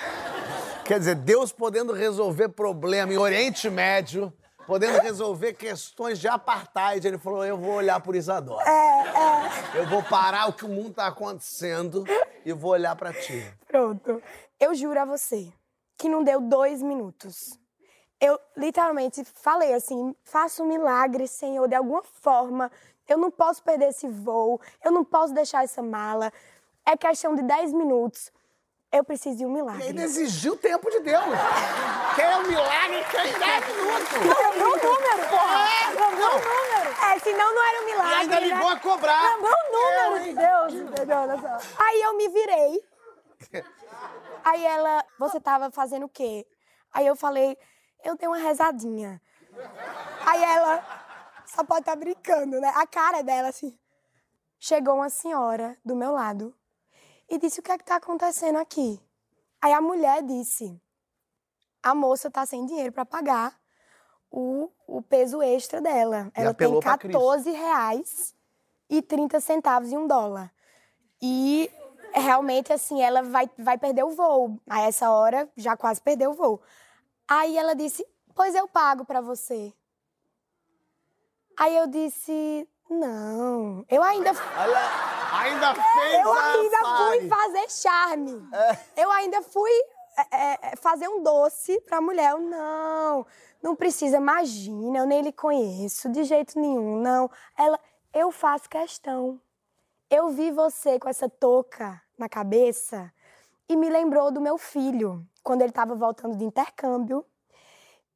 Quer 0.85 0.99
dizer, 0.99 1.15
Deus 1.15 1.51
podendo 1.51 1.93
resolver 1.93 2.49
problema 2.49 3.11
em 3.11 3.17
Oriente 3.17 3.69
Médio, 3.69 4.31
podendo 4.65 4.99
resolver 5.01 5.53
questões 5.53 6.19
de 6.19 6.27
apartheid, 6.27 7.07
ele 7.07 7.17
falou: 7.17 7.45
eu 7.45 7.57
vou 7.57 7.73
olhar 7.75 7.99
por 8.01 8.15
Isadora. 8.15 8.63
É, 8.69 9.79
Eu 9.79 9.87
vou 9.87 10.03
parar 10.03 10.47
o 10.47 10.53
que 10.53 10.65
o 10.65 10.69
mundo 10.69 10.93
tá 10.93 11.07
acontecendo 11.07 12.03
e 12.45 12.53
vou 12.53 12.71
olhar 12.71 12.95
pra 12.95 13.13
ti. 13.13 13.51
Pronto. 13.67 14.21
Eu 14.59 14.73
juro 14.73 14.99
a 14.99 15.05
você 15.05 15.51
que 15.97 16.09
não 16.09 16.23
deu 16.23 16.41
dois 16.41 16.81
minutos. 16.81 17.59
Eu 18.19 18.39
literalmente 18.55 19.23
falei 19.23 19.73
assim: 19.73 20.15
faça 20.23 20.63
um 20.63 20.67
milagre, 20.67 21.27
Senhor, 21.27 21.67
de 21.67 21.75
alguma 21.75 22.03
forma. 22.03 22.71
Eu 23.07 23.17
não 23.17 23.29
posso 23.29 23.61
perder 23.61 23.89
esse 23.89 24.07
voo, 24.07 24.59
eu 24.83 24.91
não 24.91 25.03
posso 25.05 25.33
deixar 25.33 25.63
essa 25.63 25.81
mala. 25.83 26.31
É 26.85 26.97
questão 26.97 27.35
de 27.35 27.43
dez 27.43 27.71
minutos. 27.71 28.31
Eu 28.91 29.03
preciso 29.03 29.37
de 29.37 29.45
um 29.45 29.49
E 29.49 29.53
milagre. 29.53 29.83
ainda 29.87 30.03
exigiu 30.03 30.53
o 30.53 30.57
tempo 30.57 30.89
de 30.89 30.99
Deus. 31.01 31.23
Quer 32.15 32.37
um 32.37 32.47
milagre, 32.47 33.03
quer 33.11 33.25
em 33.27 33.39
10 33.39 33.67
minutos. 33.75 34.13
Lembrou 34.13 34.73
o 34.73 34.77
número, 34.77 35.29
porra! 35.29 35.67
É, 35.67 35.89
Lembrou 35.89 36.29
o 36.29 36.33
número! 36.33 37.03
É, 37.05 37.19
senão 37.19 37.55
não 37.55 37.67
era 37.67 37.79
um 37.79 37.83
E 37.83 37.85
milagre. 37.91 38.15
ainda 38.15 38.39
né? 38.39 38.47
ligou 38.47 38.69
a 38.69 38.79
cobrar. 38.79 39.35
Lembrou 39.35 39.51
o 39.53 39.71
número 40.09 40.23
de 40.23 40.33
Deus, 40.33 40.73
entendeu? 40.73 41.17
Olha 41.17 41.37
só. 41.41 41.83
Aí 41.83 42.01
eu 42.01 42.13
me 42.15 42.29
virei. 42.29 42.83
Aí 44.45 44.63
ela, 44.65 45.03
você 45.19 45.39
tava 45.41 45.69
fazendo 45.71 46.05
o 46.05 46.09
quê? 46.09 46.45
Aí 46.93 47.05
eu 47.05 47.15
falei, 47.15 47.57
eu 48.03 48.15
dei 48.15 48.27
uma 48.27 48.37
rezadinha. 48.37 49.21
Aí 50.25 50.41
ela, 50.43 50.83
só 51.45 51.63
pode 51.63 51.81
estar 51.81 51.95
brincando, 51.97 52.61
né? 52.61 52.71
A 52.75 52.87
cara 52.87 53.21
dela, 53.23 53.49
assim. 53.49 53.77
Chegou 54.57 54.95
uma 54.95 55.09
senhora 55.09 55.77
do 55.83 55.95
meu 55.95 56.11
lado 56.13 56.55
e 57.29 57.37
disse: 57.37 57.59
O 57.59 57.63
que 57.63 57.71
é 57.71 57.77
que 57.77 57.83
tá 57.83 57.95
acontecendo 57.95 58.57
aqui? 58.57 58.99
Aí 59.61 59.73
a 59.73 59.81
mulher 59.81 60.23
disse: 60.23 60.81
A 61.83 61.95
moça 61.95 62.29
tá 62.29 62.45
sem 62.45 62.65
dinheiro 62.65 62.91
para 62.91 63.05
pagar 63.05 63.59
o, 64.31 64.69
o 64.87 65.01
peso 65.01 65.41
extra 65.41 65.81
dela. 65.81 66.31
E 66.35 66.41
Ela 66.41 66.53
tem 66.53 66.67
apelou 66.67 66.81
pra 66.81 66.97
Cristo. 66.97 67.17
14 67.17 67.51
reais 67.51 68.35
e 68.89 69.01
30 69.01 69.39
centavos 69.39 69.91
em 69.91 69.97
um 69.97 70.07
dólar. 70.07 70.53
E 71.21 71.71
realmente, 72.13 72.71
assim, 72.71 73.01
ela 73.01 73.21
vai, 73.21 73.49
vai 73.57 73.77
perder 73.77 74.03
o 74.03 74.11
voo. 74.11 74.59
A 74.69 74.81
essa 74.81 75.09
hora, 75.09 75.49
já 75.55 75.75
quase 75.75 76.01
perdeu 76.01 76.31
o 76.31 76.33
voo. 76.33 76.61
Aí 77.27 77.57
ela 77.57 77.73
disse: 77.73 78.05
Pois 78.33 78.53
eu 78.53 78.67
pago 78.67 79.05
para 79.05 79.21
você. 79.21 79.73
Aí 81.57 81.75
eu 81.75 81.87
disse: 81.87 82.67
Não, 82.89 83.85
eu 83.89 84.03
ainda. 84.03 84.31
Olha, 84.31 85.14
ainda 85.45 85.75
fez 85.75 86.25
Eu 86.25 86.33
ainda 86.33 86.77
fui 86.97 87.29
fazer 87.29 87.69
charme. 87.69 88.49
Eu 88.95 89.11
ainda 89.11 89.41
fui 89.41 89.71
é, 90.31 90.71
é, 90.71 90.75
fazer 90.77 91.07
um 91.07 91.21
doce 91.21 91.79
pra 91.81 92.01
mulher. 92.01 92.31
Eu, 92.31 92.39
não, 92.39 93.25
não 93.61 93.75
precisa, 93.75 94.17
imagina, 94.17 94.99
eu 94.99 95.05
nem 95.05 95.21
lhe 95.21 95.31
conheço, 95.31 96.09
de 96.09 96.23
jeito 96.23 96.59
nenhum, 96.59 96.99
não. 96.99 97.29
Ela, 97.57 97.79
eu 98.13 98.31
faço 98.31 98.69
questão. 98.69 99.39
Eu 100.09 100.29
vi 100.29 100.51
você 100.51 100.99
com 100.99 101.09
essa 101.09 101.27
touca 101.27 102.01
na 102.17 102.29
cabeça 102.29 103.11
e 103.67 103.75
me 103.75 103.89
lembrou 103.89 104.31
do 104.31 104.39
meu 104.39 104.57
filho, 104.57 105.25
quando 105.43 105.61
ele 105.61 105.71
estava 105.71 105.95
voltando 105.95 106.37
de 106.37 106.45
intercâmbio, 106.45 107.25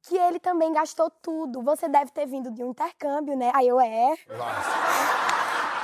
que 0.02 0.16
ele 0.16 0.38
também 0.38 0.72
gastou 0.72 1.10
tudo. 1.10 1.62
Você 1.62 1.88
deve 1.88 2.10
ter 2.12 2.26
vindo 2.26 2.50
de 2.50 2.64
um 2.64 2.70
intercâmbio, 2.70 3.36
né? 3.36 3.50
Aí 3.54 3.68
eu, 3.68 3.80
é. 3.80 4.14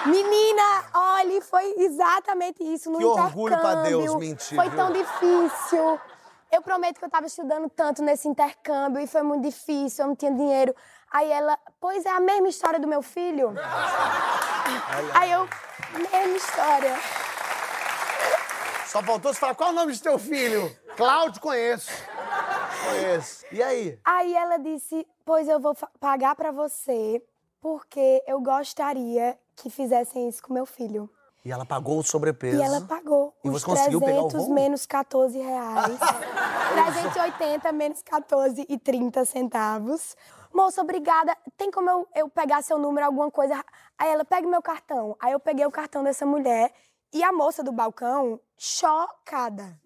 Menina, 0.06 0.84
olha, 0.94 1.42
foi 1.42 1.74
exatamente 1.78 2.62
isso 2.62 2.90
no 2.90 2.98
Que 2.98 3.04
orgulho 3.04 3.58
pra 3.58 3.74
Deus 3.82 4.04
intercâmbio. 4.04 4.18
mentir, 4.28 4.56
Foi 4.56 4.70
tão 4.70 4.92
difícil. 4.92 6.00
Eu 6.50 6.62
prometo 6.62 6.98
que 6.98 7.04
eu 7.04 7.10
tava 7.10 7.26
estudando 7.26 7.68
tanto 7.68 8.02
nesse 8.02 8.28
intercâmbio 8.28 9.00
e 9.02 9.06
foi 9.06 9.22
muito 9.22 9.42
difícil, 9.42 10.04
eu 10.04 10.08
não 10.08 10.16
tinha 10.16 10.32
dinheiro. 10.32 10.74
Aí 11.10 11.30
ela, 11.30 11.58
pois 11.80 12.04
é 12.06 12.10
a 12.10 12.20
mesma 12.20 12.48
história 12.48 12.78
do 12.78 12.86
meu 12.86 13.02
filho. 13.02 13.52
Aí 15.14 15.32
eu, 15.32 15.48
mesma 16.12 16.36
história. 16.36 16.96
Só 18.86 19.02
faltou 19.02 19.32
você 19.34 19.40
falar, 19.40 19.54
qual 19.54 19.70
é 19.70 19.72
o 19.72 19.76
nome 19.76 19.92
de 19.92 20.02
teu 20.02 20.18
filho? 20.18 20.74
Cláudio, 20.96 21.40
conheço. 21.40 21.90
Conheço. 22.88 23.44
E 23.52 23.62
aí? 23.62 23.98
Aí 24.04 24.34
ela 24.34 24.58
disse, 24.58 25.06
pois 25.24 25.48
eu 25.48 25.58
vou 25.58 25.76
pagar 26.00 26.34
pra 26.36 26.50
você 26.52 27.22
porque 27.60 28.22
eu 28.26 28.40
gostaria 28.40 29.36
que 29.56 29.70
fizessem 29.70 30.28
isso 30.28 30.42
com 30.42 30.52
meu 30.52 30.66
filho. 30.66 31.08
E 31.44 31.52
ela 31.52 31.64
pagou 31.64 31.98
o 31.98 32.02
sobrepeso. 32.02 32.58
E 32.58 32.62
ela 32.62 32.80
pagou 32.80 33.32
E 33.44 33.48
os 33.48 33.60
você 33.60 33.66
conseguiu 33.66 34.00
pegar 34.00 34.20
o 34.22 34.28
300 34.28 34.46
voo? 34.46 34.54
menos 34.54 34.84
14 34.84 35.38
reais. 35.38 35.98
380 36.74 37.72
menos 37.72 38.02
14 38.02 38.66
e 38.68 38.78
30 38.78 39.24
centavos. 39.24 40.16
Moça, 40.52 40.82
obrigada. 40.82 41.36
Tem 41.56 41.70
como 41.70 41.88
eu, 41.88 42.08
eu 42.14 42.28
pegar 42.28 42.62
seu 42.62 42.78
número, 42.78 43.06
alguma 43.06 43.30
coisa? 43.30 43.64
Aí 43.96 44.10
ela, 44.10 44.24
pega 44.24 44.48
meu 44.48 44.60
cartão. 44.60 45.16
Aí 45.20 45.32
eu 45.32 45.40
peguei 45.40 45.64
o 45.64 45.70
cartão 45.70 46.02
dessa 46.02 46.26
mulher 46.26 46.72
e 47.12 47.22
a 47.22 47.32
moça 47.32 47.62
do 47.62 47.70
balcão, 47.72 48.40
chocada. 48.58 49.78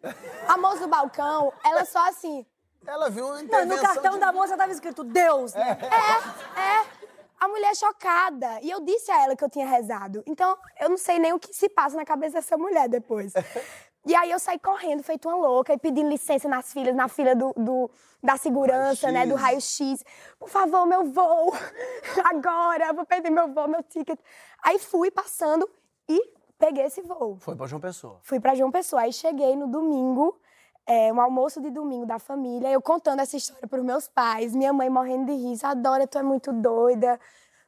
A 0.48 0.56
moça 0.56 0.78
do 0.80 0.88
balcão, 0.88 1.52
ela 1.64 1.84
só 1.84 2.08
assim... 2.08 2.46
Ela 2.86 3.10
viu 3.10 3.26
uma 3.26 3.34
Não, 3.34 3.42
intervenção 3.42 3.76
no 3.76 3.82
cartão 3.82 4.12
de- 4.14 4.20
da 4.20 4.32
moça 4.32 4.56
tava 4.56 4.72
escrito 4.72 5.04
Deus, 5.04 5.52
né? 5.52 5.76
É, 5.82 6.60
é. 6.60 6.99
A 7.40 7.48
mulher 7.48 7.74
chocada. 7.74 8.60
E 8.62 8.70
eu 8.70 8.80
disse 8.84 9.10
a 9.10 9.24
ela 9.24 9.34
que 9.34 9.42
eu 9.42 9.48
tinha 9.50 9.66
rezado. 9.66 10.22
Então, 10.26 10.56
eu 10.78 10.88
não 10.90 10.98
sei 10.98 11.18
nem 11.18 11.32
o 11.32 11.38
que 11.40 11.52
se 11.54 11.68
passa 11.70 11.96
na 11.96 12.04
cabeça 12.04 12.34
dessa 12.34 12.56
mulher 12.58 12.88
depois. 12.88 13.32
E 14.06 14.14
aí 14.14 14.30
eu 14.30 14.38
saí 14.38 14.58
correndo, 14.58 15.02
feito 15.02 15.28
uma 15.28 15.36
louca, 15.36 15.74
e 15.74 15.78
pedindo 15.78 16.08
licença 16.08 16.48
nas 16.48 16.72
filas, 16.72 16.96
na 16.96 17.06
fila 17.06 17.34
do, 17.34 17.52
do- 17.54 17.90
da 18.22 18.38
segurança, 18.38 19.12
né? 19.12 19.26
Do 19.26 19.34
raio-x. 19.34 20.02
Por 20.38 20.48
favor, 20.48 20.86
meu 20.86 21.04
voo. 21.04 21.52
Agora, 22.24 22.94
vou 22.94 23.04
perder 23.04 23.28
meu 23.28 23.52
voo, 23.52 23.68
meu 23.68 23.82
ticket. 23.82 24.18
Aí 24.62 24.78
fui 24.78 25.10
passando 25.10 25.68
e 26.08 26.18
peguei 26.58 26.84
esse 26.86 27.02
voo. 27.02 27.36
Foi 27.40 27.54
pra 27.54 27.66
João 27.66 27.78
Pessoa. 27.78 28.18
Fui 28.22 28.40
pra 28.40 28.54
João 28.54 28.70
Pessoa. 28.70 29.02
Aí 29.02 29.12
cheguei 29.12 29.54
no 29.54 29.66
domingo, 29.66 30.40
é, 30.86 31.12
um 31.12 31.20
almoço 31.20 31.60
de 31.60 31.70
domingo 31.70 32.06
da 32.06 32.18
família, 32.18 32.68
eu 32.70 32.80
contando 32.82 33.20
essa 33.20 33.36
história 33.36 33.66
pros 33.68 33.84
meus 33.84 34.08
pais, 34.08 34.54
minha 34.54 34.72
mãe 34.72 34.90
morrendo 34.90 35.26
de 35.26 35.32
rir. 35.32 35.58
Adora, 35.62 36.06
tu 36.06 36.18
é 36.18 36.22
muito 36.22 36.52
doida. 36.52 37.18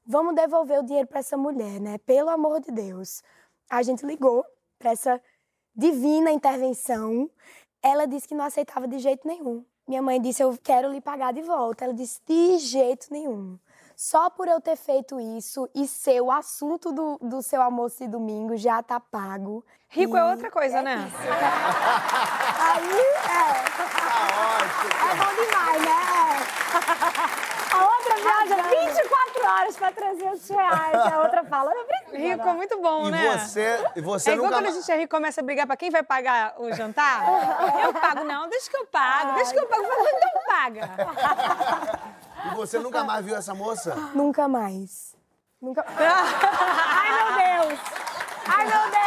Vamos 0.05 0.35
devolver 0.35 0.81
o 0.81 0.83
dinheiro 0.83 1.07
pra 1.07 1.21
essa 1.21 1.37
mulher, 1.37 1.81
né? 1.81 1.99
Pelo 1.99 2.29
amor 2.29 2.61
de 2.61 2.73
Deus. 2.73 3.23
A 3.71 3.83
gente 3.83 4.05
ligou 4.05 4.45
pra 4.79 4.91
essa 4.91 5.21
divina 5.75 6.33
intervenção. 6.33 7.31
Ela 7.83 8.07
disse 8.07 8.27
que 8.27 8.35
não 8.35 8.45
aceitava 8.45 8.89
de 8.89 8.99
jeito 8.99 9.27
nenhum. 9.27 9.65
Minha 9.87 10.03
mãe 10.03 10.21
disse: 10.21 10.43
Eu 10.43 10.57
quero 10.63 10.91
lhe 10.91 11.01
pagar 11.01 11.33
de 11.33 11.43
volta. 11.43 11.85
Ela 11.85 11.95
disse: 11.95 12.21
De 12.27 12.59
jeito 12.59 13.09
nenhum. 13.11 13.59
Só 13.97 14.31
por 14.31 14.49
eu 14.49 14.61
ter 14.61 14.77
feito 14.77 15.21
isso 15.21 15.69
e 15.75 15.87
ser 15.87 16.21
o 16.21 16.31
assunto 16.31 16.93
do, 16.93 17.19
do 17.21 17.43
seu 17.43 17.61
almoço 17.63 17.99
de 17.99 18.09
domingo 18.09 18.57
já 18.57 18.83
tá 18.83 18.99
pago. 19.01 19.65
Rico 19.89 20.17
E 20.17 20.21
é 20.21 20.25
outra 20.25 20.51
coisa, 20.51 20.81
né? 20.83 21.07
isso. 21.07 21.17
Aí, 22.63 23.01
é. 23.29 23.73
É 25.11 25.15
bom 25.17 25.33
demais, 25.45 25.83
né? 25.83 26.03
A 27.73 27.85
outra 27.87 28.15
viaja 28.17 28.63
24 28.63 29.47
horas 29.47 29.77
pra 29.77 29.93
300 29.93 30.49
reais. 30.49 30.95
A 31.13 31.23
outra 31.23 31.45
fala, 31.45 31.73
não 31.75 31.85
precisa. 31.87 32.17
Rico 32.19 32.49
é 32.49 32.53
muito 32.55 32.81
bom, 32.81 33.09
E 33.09 33.11
né? 33.11 33.39
você, 33.39 33.85
e 33.97 34.01
você 34.01 34.31
é 34.31 34.35
igual 34.35 34.47
nunca 34.51 34.63
quando 34.63 34.67
a 34.75 34.79
gente 34.79 34.91
é 34.93 34.97
rico 34.97 35.15
começa 35.15 35.41
a 35.41 35.45
brigar 35.45 35.67
pra 35.67 35.77
quem 35.77 35.91
vai 35.91 36.03
pagar 36.03 36.55
o 36.59 36.73
jantar. 36.73 37.25
Eu 37.83 37.93
pago, 37.95 38.25
não, 38.25 38.49
deixa 38.49 38.71
que 38.71 38.77
eu 38.77 38.87
pago, 38.87 39.33
deixa 39.35 39.53
que 39.53 39.59
eu 39.61 39.67
pago. 39.67 39.87
Então 39.87 40.43
paga. 40.47 40.91
E 42.45 42.55
você 42.55 42.79
nunca 42.79 43.05
mais 43.05 43.25
viu 43.25 43.37
essa 43.37 43.55
moça? 43.55 43.95
Nunca 44.15 44.49
mais. 44.49 45.15
Nunca. 45.61 45.85
Ai, 45.97 47.13
meu 47.15 47.69
Deus! 47.69 47.81
Ai, 48.47 48.67
meu 48.67 48.91
Deus! 48.91 49.03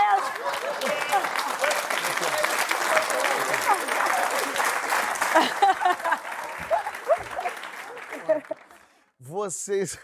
Vocês. 9.20 10.00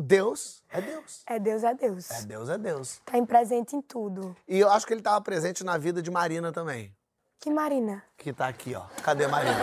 Deus 0.00 0.64
é 0.68 0.80
Deus. 0.80 1.22
É 1.26 1.38
Deus, 1.38 1.62
é 1.62 1.74
Deus. 1.74 2.10
É 2.10 2.22
Deus 2.22 2.48
é 2.48 2.58
Deus. 2.58 3.00
Tá 3.04 3.16
em 3.16 3.24
presente 3.24 3.76
em 3.76 3.80
tudo. 3.82 4.36
E 4.48 4.58
eu 4.58 4.68
acho 4.68 4.84
que 4.84 4.92
ele 4.92 5.00
estava 5.00 5.20
presente 5.20 5.62
na 5.62 5.78
vida 5.78 6.02
de 6.02 6.10
Marina 6.10 6.50
também. 6.50 6.92
Que 7.38 7.50
Marina? 7.50 8.02
Que 8.16 8.32
tá 8.32 8.48
aqui, 8.48 8.74
ó. 8.74 8.82
Cadê 9.02 9.28
Marina? 9.28 9.54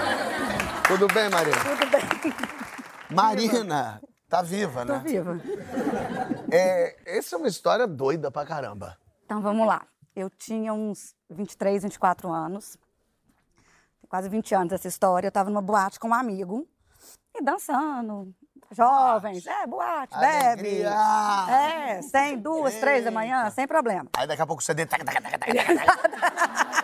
Tudo 0.88 1.08
bem, 1.08 1.30
Marina? 1.30 1.58
Tudo 1.58 1.90
bem. 1.90 2.02
Marina, 3.10 4.02
tá 4.30 4.42
viva, 4.42 4.86
Tô 4.86 4.94
né? 4.94 5.02
viva. 5.06 5.40
É, 6.52 7.18
essa 7.18 7.36
é 7.36 7.40
uma 7.40 7.48
história 7.48 7.88
doida 7.88 8.30
pra 8.30 8.46
caramba. 8.46 8.98
Então 9.26 9.42
vamos 9.42 9.66
lá. 9.66 9.84
Eu 10.16 10.30
tinha 10.30 10.74
uns 10.74 11.16
23, 11.30 11.84
24 11.84 12.32
anos. 12.32 12.78
Quase 14.08 14.30
20 14.30 14.54
anos 14.54 14.74
essa 14.74 14.88
história. 14.88 15.28
Eu 15.28 15.30
estava 15.30 15.50
numa 15.50 15.62
boate 15.62 16.00
com 16.00 16.10
um 16.10 16.14
amigo 16.14 16.68
e 17.36 17.44
dançando. 17.44 18.34
Jovens, 18.72 19.46
é, 19.46 19.68
boate, 19.68 20.18
bebe. 20.18 20.84
Alegria! 20.86 21.96
É, 21.98 22.02
sem 22.02 22.40
duas, 22.40 22.74
três 22.76 23.04
da 23.06 23.12
manhã, 23.12 23.50
sem 23.52 23.68
problema. 23.68 24.10
Aí 24.18 24.26
daqui 24.26 24.42
a 24.42 24.48
pouco 24.48 24.62
o 24.62 24.66
CD. 24.66 24.88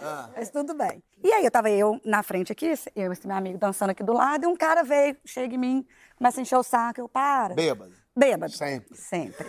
Ah, 0.00 0.30
Mas 0.36 0.50
tudo 0.50 0.74
bem. 0.74 1.02
E 1.22 1.32
aí 1.32 1.44
eu 1.44 1.50
tava 1.50 1.70
eu 1.70 2.00
na 2.04 2.22
frente 2.22 2.52
aqui, 2.52 2.74
eu 2.94 3.10
e 3.10 3.12
esse 3.12 3.26
meu 3.26 3.36
amigo 3.36 3.58
dançando 3.58 3.90
aqui 3.90 4.02
do 4.02 4.12
lado, 4.12 4.44
e 4.44 4.46
um 4.46 4.56
cara 4.56 4.82
veio, 4.82 5.16
chega 5.24 5.54
em 5.54 5.58
mim, 5.58 5.86
começa 6.16 6.40
a 6.40 6.42
encher 6.42 6.56
o 6.56 6.62
saco, 6.62 7.00
eu 7.00 7.08
para. 7.08 7.54
Bêbado. 7.54 7.92
Bêbado. 8.16 8.52
Sempre. 8.52 8.96
Sempre. 8.96 9.46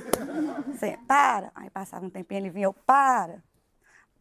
Sempre. 0.80 1.06
Para. 1.06 1.52
Aí 1.54 1.70
passava 1.70 2.06
um 2.06 2.10
tempinho, 2.10 2.40
ele 2.40 2.50
vinha, 2.50 2.66
eu, 2.66 2.74
para. 2.74 3.44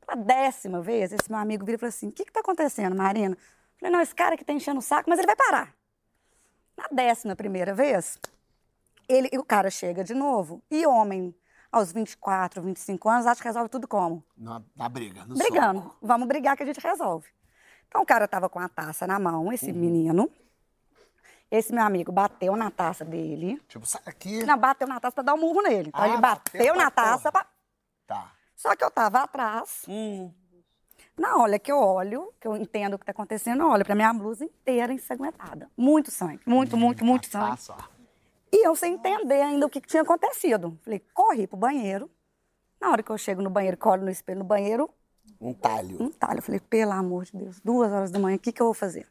Pela 0.07 0.22
décima 0.22 0.83
vez, 0.83 1.12
esse 1.12 1.31
meu 1.31 1.38
amigo 1.38 1.64
vira 1.64 1.77
e 1.77 1.79
falou 1.79 1.88
assim, 1.88 2.09
o 2.09 2.12
que 2.12 2.24
que 2.24 2.33
tá 2.33 2.40
acontecendo, 2.40 2.94
Marina? 2.94 3.35
Eu 3.35 3.79
falei, 3.79 3.92
não, 3.92 4.00
esse 4.00 4.14
cara 4.14 4.37
que 4.37 4.44
tá 4.44 4.53
enchendo 4.53 4.79
o 4.79 4.83
saco, 4.83 5.09
mas 5.09 5.18
ele 5.18 5.27
vai 5.27 5.37
parar. 5.37 5.74
Na 6.77 6.88
décima 6.90 7.35
primeira 7.35 7.72
vez, 7.72 8.18
ele, 9.09 9.31
o 9.38 9.44
cara 9.44 9.70
chega 9.70 10.05
de 10.05 10.12
novo, 10.12 10.62
e 10.70 10.87
homem, 10.87 11.35
aos 11.74 11.92
24, 11.92 12.62
25 12.62 13.08
anos, 13.08 13.26
acha 13.26 13.40
que 13.42 13.48
resolve 13.48 13.68
tudo 13.68 13.88
como? 13.88 14.24
Na, 14.37 14.62
na 14.76 14.88
briga, 14.88 15.24
no 15.24 15.34
Brigando. 15.37 15.82
soco. 15.82 15.96
Vamos 16.00 16.28
brigar 16.28 16.56
que 16.56 16.62
a 16.62 16.66
gente 16.66 16.80
resolve. 16.80 17.28
Então 17.88 18.02
o 18.02 18.06
cara 18.06 18.26
tava 18.28 18.48
com 18.48 18.58
a 18.58 18.68
taça 18.68 19.06
na 19.06 19.18
mão, 19.18 19.52
esse 19.52 19.70
Uhum. 19.70 19.76
menino. 19.78 20.30
Esse 21.50 21.72
meu 21.72 21.84
amigo 21.84 22.10
bateu 22.10 22.56
na 22.56 22.70
taça 22.70 23.04
dele. 23.04 23.60
Tipo, 23.68 23.87
sai 23.87 24.00
aqui. 24.06 24.44
Não, 24.44 24.56
bateu 24.58 24.88
na 24.88 24.98
taça 24.98 25.14
pra 25.14 25.22
dar 25.24 25.34
um 25.34 25.38
murro 25.40 25.62
nele. 25.62 25.88
Então 25.88 26.00
Ah, 26.02 26.08
ele 26.08 26.16
bateu 26.18 26.58
bateu 26.58 26.74
na 26.74 26.90
taça. 26.90 27.30
porra. 27.30 27.44
pra- 27.44 27.46
Tá. 28.06 28.32
Só 28.56 28.74
que 28.74 28.84
eu 28.84 28.90
tava 28.90 29.20
atrás. 29.22 29.82
Hum. 29.88 30.32
Na 31.16 31.37
hora 31.37 31.58
que 31.60 31.70
eu 31.70 31.78
olho, 31.78 32.32
que 32.40 32.48
eu 32.48 32.56
entendo 32.56 32.94
o 32.94 32.98
que 32.98 33.04
tá 33.06 33.12
acontecendo, 33.12 33.60
eu 33.62 33.68
olho 33.68 33.84
pra 33.84 33.94
minha 33.94 34.12
blusa 34.12 34.44
inteira 34.44 34.92
ensanguentada. 34.92 35.70
Muito 35.76 36.10
sangue. 36.10 36.40
Muito, 36.44 36.76
muito, 36.76 37.04
muito 37.04 37.28
sangue. 37.28 37.58
Ó. 37.70 37.76
E 38.54 38.66
eu 38.66 38.76
sem 38.76 38.94
entender 38.94 39.40
ainda 39.42 39.66
o 39.66 39.70
que, 39.70 39.80
que 39.80 39.88
tinha 39.88 40.02
acontecido. 40.02 40.78
Falei, 40.82 41.02
corri 41.12 41.46
pro 41.46 41.56
banheiro. 41.56 42.10
Na 42.80 42.90
hora 42.90 43.02
que 43.02 43.10
eu 43.10 43.18
chego 43.18 43.42
no 43.42 43.50
banheiro, 43.50 43.76
que 43.76 43.88
olho 43.88 44.02
no 44.04 44.10
espelho 44.10 44.38
no 44.40 44.44
banheiro, 44.44 44.88
Um 45.40 45.52
talho. 45.54 46.02
um 46.02 46.10
talho. 46.10 46.38
Eu 46.38 46.42
falei, 46.42 46.60
pelo 46.60 46.92
amor 46.92 47.24
de 47.24 47.36
Deus, 47.36 47.60
duas 47.60 47.90
horas 47.92 48.10
da 48.10 48.18
manhã, 48.18 48.36
o 48.36 48.38
que, 48.38 48.52
que 48.52 48.60
eu 48.62 48.66
vou 48.66 48.74
fazer? 48.74 49.08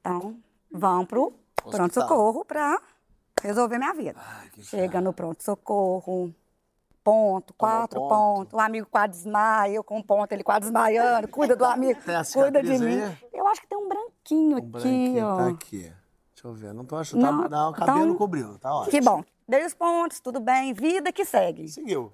Então, 0.00 0.36
vão 0.70 1.04
pro 1.04 1.32
pronto-socorro 1.56 2.44
pra 2.44 2.80
resolver 3.42 3.78
minha 3.78 3.92
vida. 3.94 4.18
Ai, 4.24 4.50
Chega 4.60 5.00
no 5.00 5.12
pronto-socorro, 5.12 6.32
ponto, 7.02 7.54
quatro 7.54 8.00
ponto. 8.00 8.08
pontos. 8.14 8.52
O 8.52 8.60
amigo 8.60 8.86
quase 8.90 9.08
desmaia, 9.12 9.72
eu 9.74 9.82
com 9.84 9.98
um 9.98 10.02
ponto, 10.02 10.30
ele 10.32 10.44
quase 10.44 10.60
desmaiando. 10.60 11.28
Cuida 11.28 11.56
do 11.56 11.64
amigo, 11.66 11.98
cuida 12.32 12.62
de 12.62 12.78
mim. 12.78 13.02
aí? 13.02 13.16
Eu 13.32 13.46
acho 13.48 13.60
que 13.62 13.66
tem 13.66 13.78
um 13.78 13.88
branquinho 13.88 14.54
Um 14.54 14.58
aqui, 14.58 14.66
branquinho 14.68 15.26
ó. 15.26 15.36
tá 15.36 15.46
aqui. 15.48 15.92
Deixa 16.46 16.48
eu 16.48 16.52
ver. 16.54 16.72
Não 16.74 16.84
tô 16.84 16.96
achando. 16.96 17.20
Tá, 17.22 17.32
Não, 17.32 17.48
não, 17.48 17.70
o 17.70 17.74
cabelo 17.74 18.04
então- 18.04 18.16
cobriu. 18.16 18.58
Tá 18.58 18.72
ótimo. 18.74 18.90
Que 18.90 19.00
bom. 19.00 19.24
Dei 19.48 19.64
os 19.64 19.74
pontos, 19.74 20.20
tudo 20.20 20.40
bem, 20.40 20.72
vida 20.72 21.12
que 21.12 21.24
segue. 21.24 21.68
Seguiu. 21.68 22.12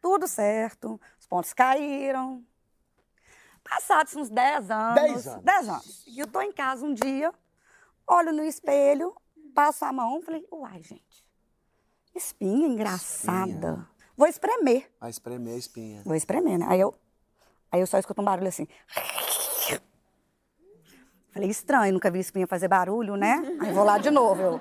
Tudo 0.00 0.26
certo, 0.26 1.00
os 1.18 1.26
pontos 1.26 1.52
caíram. 1.52 2.44
Passados 3.62 4.14
uns 4.16 4.28
10 4.28 4.70
anos. 4.70 4.94
Dez 4.94 5.26
anos. 5.26 5.44
10 5.44 5.68
anos. 5.68 6.04
E 6.06 6.18
eu 6.18 6.26
tô 6.26 6.40
em 6.42 6.52
casa 6.52 6.84
um 6.84 6.92
dia, 6.92 7.32
olho 8.06 8.32
no 8.32 8.42
espelho, 8.44 9.14
passo 9.54 9.84
a 9.86 9.92
mão, 9.92 10.20
falei, 10.20 10.46
uai, 10.52 10.82
gente, 10.82 11.24
espinha 12.14 12.66
engraçada. 12.66 13.86
Vou 14.16 14.26
espremer. 14.26 14.90
Vai 15.00 15.08
espremer 15.10 15.54
a 15.54 15.58
espinha. 15.58 16.02
Vou 16.04 16.14
espremer, 16.14 16.58
né? 16.58 16.66
Aí 16.68 16.80
eu, 16.80 16.94
aí 17.72 17.80
eu 17.80 17.86
só 17.86 17.98
escuto 17.98 18.20
um 18.20 18.24
barulho 18.24 18.48
assim. 18.48 18.68
Falei, 21.34 21.50
estranho, 21.50 21.92
nunca 21.92 22.12
vi 22.12 22.20
espinha 22.20 22.46
fazer 22.46 22.68
barulho, 22.68 23.16
né? 23.16 23.42
Aí 23.60 23.72
vou 23.72 23.82
lá 23.82 23.98
de 23.98 24.08
novo. 24.08 24.40
Eu... 24.40 24.60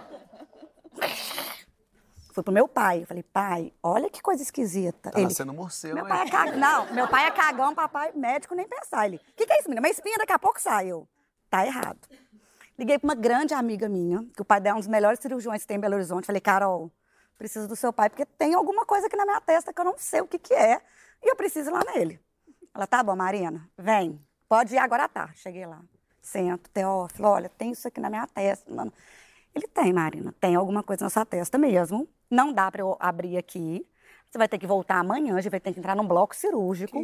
Fui 2.33 2.41
pro 2.41 2.51
meu 2.51 2.67
pai. 2.67 3.05
Falei, 3.05 3.21
pai, 3.21 3.71
olha 3.83 4.09
que 4.09 4.19
coisa 4.19 4.41
esquisita. 4.41 5.11
Tá 5.11 5.19
Ele, 5.19 5.27
nascendo 5.27 5.53
morcego. 5.53 5.93
meu 5.93 6.07
pai 6.07 6.25
é 6.25 6.31
cagão. 6.31 6.57
Não, 6.57 6.93
meu 6.93 7.07
pai 7.07 7.27
é 7.27 7.31
cagão, 7.31 7.75
papai 7.75 8.11
médico, 8.15 8.55
nem 8.55 8.67
pensar. 8.67 9.05
Ele, 9.05 9.17
o 9.17 9.35
que, 9.35 9.45
que 9.45 9.53
é 9.53 9.59
isso, 9.59 9.69
menina? 9.69 9.85
Uma 9.85 9.91
espinha 9.91 10.17
daqui 10.17 10.33
a 10.33 10.39
pouco 10.39 10.59
sai. 10.59 10.87
Eu, 10.87 11.07
tá 11.47 11.63
errado. 11.63 11.99
Liguei 12.75 12.97
pra 12.97 13.07
uma 13.07 13.15
grande 13.15 13.53
amiga 13.53 13.87
minha, 13.87 14.25
que 14.35 14.41
o 14.41 14.45
pai 14.45 14.59
dela 14.59 14.75
é 14.75 14.77
um 14.77 14.79
dos 14.79 14.87
melhores 14.87 15.19
cirurgiões 15.19 15.61
que 15.61 15.67
tem 15.67 15.77
em 15.77 15.79
Belo 15.79 15.93
Horizonte. 15.93 16.25
Falei, 16.25 16.41
Carol, 16.41 16.91
preciso 17.37 17.67
do 17.67 17.75
seu 17.75 17.93
pai, 17.93 18.09
porque 18.09 18.25
tem 18.25 18.55
alguma 18.55 18.83
coisa 18.83 19.05
aqui 19.05 19.15
na 19.15 19.25
minha 19.25 19.39
testa 19.39 19.71
que 19.71 19.79
eu 19.79 19.85
não 19.85 19.93
sei 19.95 20.21
o 20.21 20.27
que, 20.27 20.39
que 20.39 20.55
é. 20.55 20.81
E 21.21 21.29
eu 21.29 21.35
preciso 21.35 21.69
ir 21.69 21.73
lá 21.73 21.83
nele. 21.93 22.19
Ela, 22.73 22.87
tá 22.87 23.03
bom, 23.03 23.15
Marina, 23.15 23.69
vem. 23.77 24.19
Pode 24.49 24.73
ir 24.73 24.79
agora 24.79 25.03
à 25.03 25.07
tarde. 25.07 25.37
Cheguei 25.37 25.67
lá. 25.67 25.79
Sento, 26.23 26.69
Teófilo, 26.69 27.27
olha, 27.27 27.49
tem 27.49 27.71
isso 27.71 27.85
aqui 27.87 27.99
na 27.99 28.09
minha 28.09 28.25
testa. 28.25 28.73
Mano. 28.73 28.91
Ele 29.53 29.67
tem, 29.67 29.93
Marina, 29.93 30.33
tem 30.39 30.55
alguma 30.55 30.81
coisa 30.81 31.03
na 31.03 31.09
sua 31.09 31.25
testa 31.25 31.57
mesmo. 31.57 32.07
Não 32.31 32.51
dá 32.51 32.71
para 32.71 32.81
eu 32.81 32.97
abrir 32.99 33.37
aqui. 33.37 33.85
Você 34.31 34.37
vai 34.37 34.47
ter 34.47 34.57
que 34.57 34.65
voltar 34.65 34.97
amanhã, 34.97 35.35
a 35.35 35.41
gente 35.41 35.51
vai 35.51 35.59
ter 35.59 35.73
que 35.73 35.79
entrar 35.79 35.95
num 35.95 36.07
bloco 36.07 36.35
cirúrgico. 36.35 36.97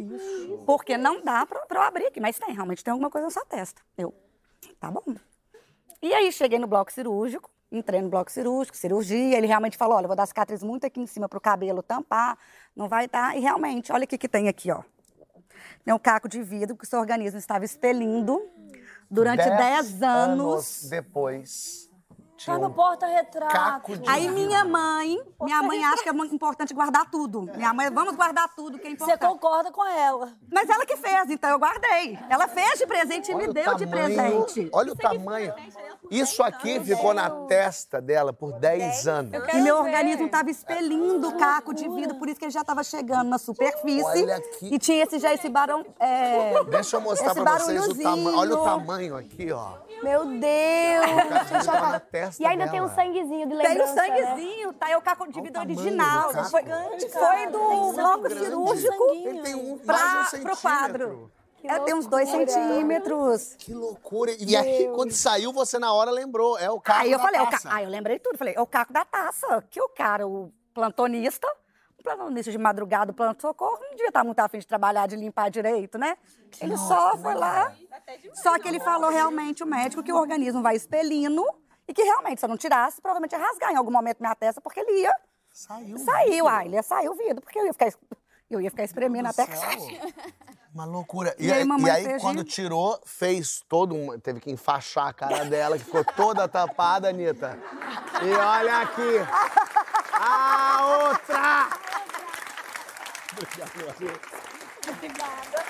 Porque 0.66 0.96
não 0.96 1.22
dá 1.22 1.46
para 1.46 1.64
eu 1.70 1.82
abrir 1.82 2.06
aqui. 2.06 2.18
Mas 2.18 2.38
tem, 2.38 2.52
realmente 2.52 2.82
tem 2.82 2.90
alguma 2.90 3.10
coisa 3.10 3.26
na 3.26 3.30
sua 3.30 3.44
testa. 3.44 3.80
Eu, 3.96 4.12
tá 4.80 4.90
bom. 4.90 5.14
E 6.02 6.12
aí 6.14 6.32
cheguei 6.32 6.58
no 6.58 6.66
bloco 6.66 6.90
cirúrgico, 6.90 7.50
entrei 7.70 8.00
no 8.00 8.08
bloco 8.08 8.32
cirúrgico, 8.32 8.76
cirurgia. 8.76 9.36
Ele 9.36 9.46
realmente 9.46 9.76
falou: 9.76 9.96
olha, 9.96 10.04
eu 10.04 10.08
vou 10.08 10.16
dar 10.16 10.26
cicatriz 10.26 10.62
muito 10.62 10.86
aqui 10.86 10.98
em 10.98 11.06
cima 11.06 11.28
para 11.28 11.36
o 11.36 11.40
cabelo 11.40 11.82
tampar, 11.82 12.36
não 12.74 12.88
vai 12.88 13.06
dar. 13.06 13.36
E 13.36 13.40
realmente, 13.40 13.92
olha 13.92 14.04
o 14.04 14.08
que, 14.08 14.18
que 14.18 14.28
tem 14.28 14.48
aqui, 14.48 14.72
ó. 14.72 14.82
Tem 15.84 15.94
um 15.94 15.98
caco 15.98 16.28
de 16.28 16.42
vidro 16.42 16.74
que 16.74 16.84
o 16.84 16.86
seu 16.86 16.98
organismo 16.98 17.38
estava 17.38 17.64
expelindo 17.64 18.42
durante 19.10 19.44
10 19.44 20.02
anos. 20.02 20.86
depois. 20.88 21.89
Tá 22.46 22.58
no 22.58 22.70
porta-retrato. 22.70 23.52
caco 23.52 23.96
de 23.98 24.08
Aí 24.08 24.28
minha 24.30 24.64
mãe, 24.64 25.18
minha 25.42 25.62
mãe 25.62 25.84
acha 25.84 26.02
que 26.02 26.08
é 26.08 26.12
muito 26.12 26.34
importante 26.34 26.72
guardar 26.72 27.10
tudo. 27.10 27.42
Minha 27.54 27.72
mãe, 27.74 27.90
vamos 27.90 28.16
guardar 28.16 28.48
tudo 28.54 28.78
que 28.78 28.86
é 28.86 28.90
Você 28.90 29.04
importante. 29.04 29.20
concorda 29.28 29.70
com 29.70 29.84
ela. 29.86 30.32
Mas 30.50 30.68
ela 30.68 30.86
que 30.86 30.96
fez, 30.96 31.28
então 31.30 31.50
eu 31.50 31.58
guardei. 31.58 32.18
Ela 32.28 32.48
fez 32.48 32.78
de 32.78 32.86
presente 32.86 33.30
e 33.30 33.34
me 33.34 33.46
deu 33.52 33.74
de 33.74 33.86
tamanho- 33.86 34.16
presente. 34.46 34.70
Olha 34.72 34.92
o 34.92 34.96
tamanho. 34.96 35.52
Isso 36.10 36.42
aqui 36.42 36.80
ficou 36.80 37.12
na 37.14 37.28
testa 37.46 38.00
dela 38.00 38.32
por 38.32 38.52
10 38.58 39.06
anos. 39.06 39.32
E 39.54 39.60
meu 39.60 39.76
organismo 39.76 40.26
estava 40.26 40.50
expelindo 40.50 41.28
o 41.28 41.36
caco 41.38 41.74
de 41.74 41.88
vidro, 41.88 42.16
por 42.18 42.28
isso 42.28 42.38
que 42.38 42.46
ele 42.46 42.52
já 42.52 42.62
estava 42.62 42.82
chegando 42.82 43.28
na 43.28 43.38
superfície. 43.38 44.02
Olha 44.04 44.36
aqui. 44.36 44.74
E 44.74 44.78
tinha 44.78 45.04
esse, 45.04 45.18
já 45.18 45.32
esse 45.34 45.48
barão. 45.48 45.84
É, 46.00 46.64
Deixa 46.64 46.96
eu 46.96 47.00
mostrar 47.00 47.34
pra 47.34 47.58
vocês 47.58 47.86
o 47.88 48.02
tamanho. 48.02 48.36
Olha 48.38 48.54
o 48.56 48.64
tamanho 48.64 49.16
aqui, 49.16 49.52
ó. 49.52 49.74
Meu 50.02 50.24
Deus! 50.24 51.60
Ficou 51.60 51.80
na 51.80 52.00
testa 52.00 52.29
E 52.38 52.46
ainda 52.46 52.68
tem 52.68 52.80
um 52.80 52.86
dela. 52.86 52.94
sanguezinho 52.94 53.48
de 53.48 53.56
Tem 53.56 53.66
o 53.66 53.68
lembrança, 53.68 53.94
né? 53.94 54.06
sanguezinho, 54.06 54.72
tá? 54.74 54.90
É 54.90 54.96
o 54.96 55.02
caco 55.02 55.26
de 55.26 55.32
tamanho 55.50 55.60
original. 55.60 56.30
Foi, 56.50 56.62
Gigante, 56.62 57.08
foi 57.08 57.20
cara. 57.20 57.50
do 57.50 57.92
bloco 57.92 58.20
grande. 58.22 58.44
cirúrgico 58.44 59.04
Ele 59.12 59.42
tem 59.42 59.54
um, 59.54 59.72
um 59.74 59.78
pra, 59.78 60.24
centímetro. 60.26 60.42
pro 60.52 60.56
quadro. 60.60 61.32
Que 61.56 61.68
É, 61.68 61.78
tem 61.80 61.94
uns 61.94 62.06
dois 62.06 62.28
centímetros. 62.28 63.54
Que 63.58 63.74
loucura. 63.74 64.32
E 64.38 64.56
aí, 64.56 64.90
quando 64.94 65.12
saiu, 65.12 65.52
você 65.52 65.78
na 65.78 65.92
hora 65.92 66.10
lembrou. 66.10 66.58
É 66.58 66.70
o 66.70 66.80
caco 66.80 67.00
Aí 67.00 67.12
eu 67.12 67.18
da 67.18 67.24
falei, 67.24 67.40
é 67.40 67.44
ca... 67.44 67.50
taça. 67.50 67.68
aí 67.72 67.84
eu 67.84 67.90
lembrei 67.90 68.18
tudo. 68.18 68.38
Falei, 68.38 68.54
é 68.56 68.60
o 68.60 68.66
caco 68.66 68.92
da 68.92 69.04
taça. 69.04 69.62
Que 69.68 69.80
o 69.80 69.88
cara, 69.88 70.26
o 70.26 70.50
plantonista, 70.72 71.46
o 71.98 72.02
plantonista 72.02 72.50
de 72.50 72.56
madrugada, 72.56 73.12
o 73.12 73.14
pronto-socorro, 73.14 73.78
não 73.82 73.90
devia 73.90 74.08
estar 74.08 74.24
muito 74.24 74.40
afim 74.40 74.58
de 74.58 74.66
trabalhar, 74.66 75.06
de 75.06 75.16
limpar 75.16 75.50
direito, 75.50 75.98
né? 75.98 76.16
ele 76.60 76.76
só 76.78 77.16
foi 77.18 77.34
lá. 77.34 77.72
Só 78.32 78.58
que 78.58 78.66
ele 78.66 78.80
falou 78.80 79.10
realmente, 79.10 79.62
o 79.62 79.66
médico, 79.66 80.02
que 80.02 80.10
o 80.12 80.16
organismo 80.16 80.62
vai 80.62 80.76
expelindo 80.76 81.44
e 81.90 81.92
que 81.92 82.02
realmente, 82.02 82.38
se 82.38 82.44
eu 82.46 82.48
não 82.48 82.56
tirasse, 82.56 83.00
provavelmente 83.00 83.32
ia 83.32 83.38
rasgar 83.38 83.72
em 83.72 83.76
algum 83.76 83.90
momento 83.90 84.20
minha 84.20 84.34
testa, 84.36 84.60
porque 84.60 84.78
ele 84.78 85.02
ia 85.02 85.12
Saiu. 85.52 85.98
Saiu, 85.98 86.48
ah, 86.48 86.64
ele 86.64 86.76
ia 86.76 86.82
sair 86.82 87.08
o 87.08 87.14
vidro, 87.14 87.42
porque 87.42 87.58
eu 87.58 87.66
ia 87.66 87.72
ficar 87.72 87.92
Eu 88.48 88.60
ia 88.60 88.70
ficar 88.70 88.84
espremendo 88.84 89.28
até 89.28 89.44
que. 89.44 89.52
Uma 90.72 90.84
loucura. 90.84 91.34
E, 91.36 91.46
E 91.46 91.52
aí, 91.52 91.66
e 91.66 91.90
aí, 91.90 92.20
quando 92.20 92.44
tirou, 92.44 93.00
fez 93.04 93.60
todo 93.68 93.92
um. 93.92 94.16
Teve 94.20 94.38
que 94.38 94.52
enfaixar 94.52 95.08
a 95.08 95.12
cara 95.12 95.44
dela, 95.44 95.76
que 95.76 95.84
ficou 95.84 96.04
toda 96.04 96.46
tapada, 96.46 97.08
Anitta. 97.08 97.58
E 98.22 98.32
olha 98.32 98.78
aqui. 98.78 99.18
A 100.12 101.08
outra! 101.08 101.68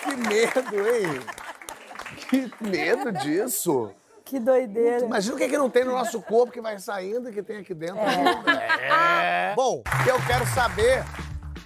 Que 0.02 0.16
medo, 0.16 0.88
hein? 0.88 1.20
Que 2.28 2.52
medo 2.60 3.12
disso. 3.12 3.94
Que 4.30 4.38
doideira. 4.38 5.04
Imagina 5.04 5.34
o 5.34 5.38
que, 5.38 5.48
que 5.48 5.58
não 5.58 5.68
tem 5.68 5.84
no 5.84 5.90
nosso 5.90 6.22
corpo 6.22 6.52
que 6.52 6.60
vai 6.60 6.78
saindo 6.78 7.28
e 7.28 7.32
que 7.32 7.42
tem 7.42 7.56
aqui 7.58 7.74
dentro. 7.74 7.98
É. 7.98 9.52
Bom, 9.56 9.80
o 9.80 10.04
que 10.04 10.08
eu 10.10 10.16
quero 10.24 10.46
saber. 10.46 11.04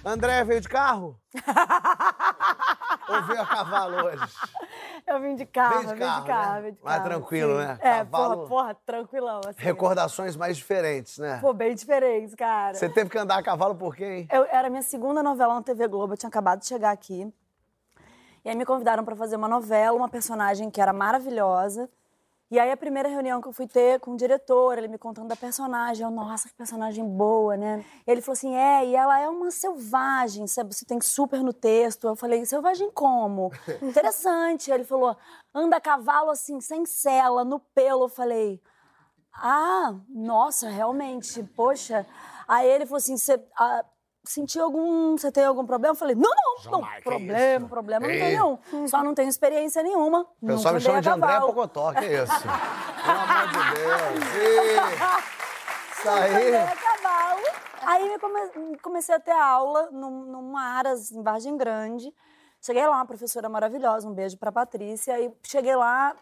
André 0.03 0.43
veio 0.43 0.61
de 0.61 0.67
carro? 0.69 1.19
Ou 3.09 3.21
veio 3.23 3.41
a 3.41 3.45
cavalo 3.45 4.05
hoje? 4.05 4.23
Eu 5.05 5.19
vim 5.19 5.35
de 5.35 5.45
carro, 5.47 5.75
Veio 5.77 5.87
de 5.87 5.93
vim 5.93 5.99
carro, 5.99 6.21
de 6.21 6.27
carro, 6.27 6.53
né? 6.53 6.61
vim 6.61 6.71
de 6.73 6.83
Mais 6.83 6.97
carro. 6.97 7.09
tranquilo, 7.09 7.51
sim. 7.53 7.57
né? 7.67 7.77
É, 7.81 7.89
Cavalo- 7.97 8.35
porra, 8.35 8.47
porra, 8.47 8.77
tranquilão. 8.85 9.39
Assim. 9.47 9.55
Recordações 9.57 10.35
mais 10.35 10.57
diferentes, 10.57 11.17
né? 11.19 11.39
Pô, 11.41 11.53
bem 11.53 11.73
diferentes, 11.75 12.33
cara. 12.35 12.73
Você 12.75 12.87
teve 12.89 13.09
que 13.09 13.17
andar 13.17 13.37
a 13.37 13.43
cavalo 13.43 13.73
por 13.75 13.95
quem? 13.95 14.27
Eu, 14.31 14.45
era 14.51 14.67
a 14.67 14.69
minha 14.69 14.81
segunda 14.83 15.21
novela 15.23 15.53
na 15.55 15.61
TV 15.63 15.87
Globo, 15.87 16.13
eu 16.13 16.17
tinha 16.17 16.29
acabado 16.29 16.59
de 16.59 16.67
chegar 16.67 16.91
aqui. 16.91 17.31
E 18.43 18.49
aí 18.49 18.55
me 18.55 18.65
convidaram 18.65 19.03
para 19.03 19.15
fazer 19.15 19.35
uma 19.35 19.47
novela, 19.47 19.97
uma 19.97 20.09
personagem 20.09 20.69
que 20.69 20.79
era 20.79 20.93
maravilhosa. 20.93 21.89
E 22.51 22.59
aí 22.59 22.71
a 22.71 22.77
primeira 22.77 23.09
reunião 23.09 23.41
que 23.41 23.47
eu 23.47 23.51
fui 23.51 23.67
ter 23.67 23.99
com 23.99 24.11
o 24.11 24.17
diretor, 24.17 24.77
ele 24.77 24.87
me 24.87 24.97
contando 24.97 25.27
da 25.27 25.35
personagem, 25.35 26.05
eu, 26.05 26.11
nossa, 26.11 26.47
que 26.47 26.55
personagem 26.55 27.03
boa, 27.03 27.57
né? 27.57 27.83
E 28.05 28.11
ele 28.11 28.21
falou 28.21 28.33
assim, 28.33 28.55
é, 28.55 28.85
e 28.85 28.95
ela 28.95 29.19
é 29.19 29.27
uma 29.27 29.49
selvagem, 29.49 30.45
sabe? 30.45 30.73
Você 30.73 30.85
tem 30.85 31.01
super 31.01 31.41
no 31.41 31.51
texto. 31.51 32.07
Eu 32.07 32.15
falei, 32.15 32.45
selvagem 32.45 32.91
como? 32.91 33.51
Interessante. 33.81 34.69
Ele 34.69 34.83
falou, 34.83 35.17
anda 35.53 35.77
a 35.77 35.81
cavalo 35.81 36.29
assim, 36.29 36.61
sem 36.61 36.85
sela, 36.85 37.43
no 37.43 37.59
pelo. 37.59 38.05
Eu 38.05 38.09
falei, 38.09 38.61
ah, 39.33 39.95
nossa, 40.07 40.69
realmente, 40.69 41.43
poxa. 41.55 42.05
Aí 42.47 42.69
ele 42.69 42.85
falou 42.85 42.97
assim: 42.97 43.17
você 43.17 43.43
ah, 43.57 43.83
sentiu 44.31 44.63
algum. 44.63 45.17
Você 45.17 45.31
tem 45.31 45.45
algum 45.45 45.65
problema? 45.65 45.91
Eu 45.93 45.97
falei: 45.97 46.15
não, 46.15 46.29
não, 46.29 46.71
não. 46.71 46.81
Jamais, 46.81 46.97
que 46.97 47.09
Problema, 47.09 47.57
isso? 47.59 47.67
problema 47.69 48.07
não 48.07 48.13
Ei. 48.13 48.19
tem 48.19 48.29
nenhum. 48.31 48.87
Só 48.87 49.03
não 49.03 49.13
tenho 49.13 49.29
experiência 49.29 49.81
nenhuma. 49.83 50.25
O 50.41 50.47
pessoal 50.47 50.73
me 50.73 50.79
chama 50.81 51.01
de 51.01 51.09
a 51.09 51.13
André 51.13 51.27
cavalo. 51.33 51.53
Pocotó, 51.53 51.91
que 51.93 52.05
é 52.05 52.23
isso? 52.23 52.33
Pelo 53.05 53.19
amor 53.19 53.47
de 53.47 53.75
Deus. 53.75 54.35
Ih, 54.35 55.99
Isso 55.99 56.09
aí. 56.09 56.35
Andei 56.47 56.55
a 56.57 56.75
cavalo. 56.75 57.41
Aí 57.87 58.09
me 58.09 58.19
come- 58.19 58.77
comecei 58.81 59.13
a 59.15 59.19
ter 59.19 59.31
aula 59.31 59.89
num, 59.91 60.25
numa 60.25 60.61
Aras, 60.77 61.11
em 61.11 61.21
Vargem 61.21 61.55
Grande. 61.55 62.11
Cheguei 62.61 62.85
lá, 62.87 62.95
uma 62.95 63.05
professora 63.05 63.47
maravilhosa, 63.47 64.07
um 64.07 64.13
beijo 64.13 64.37
pra 64.37 64.51
Patrícia. 64.51 65.13
Aí 65.13 65.31
cheguei 65.43 65.75
lá, 65.75 66.15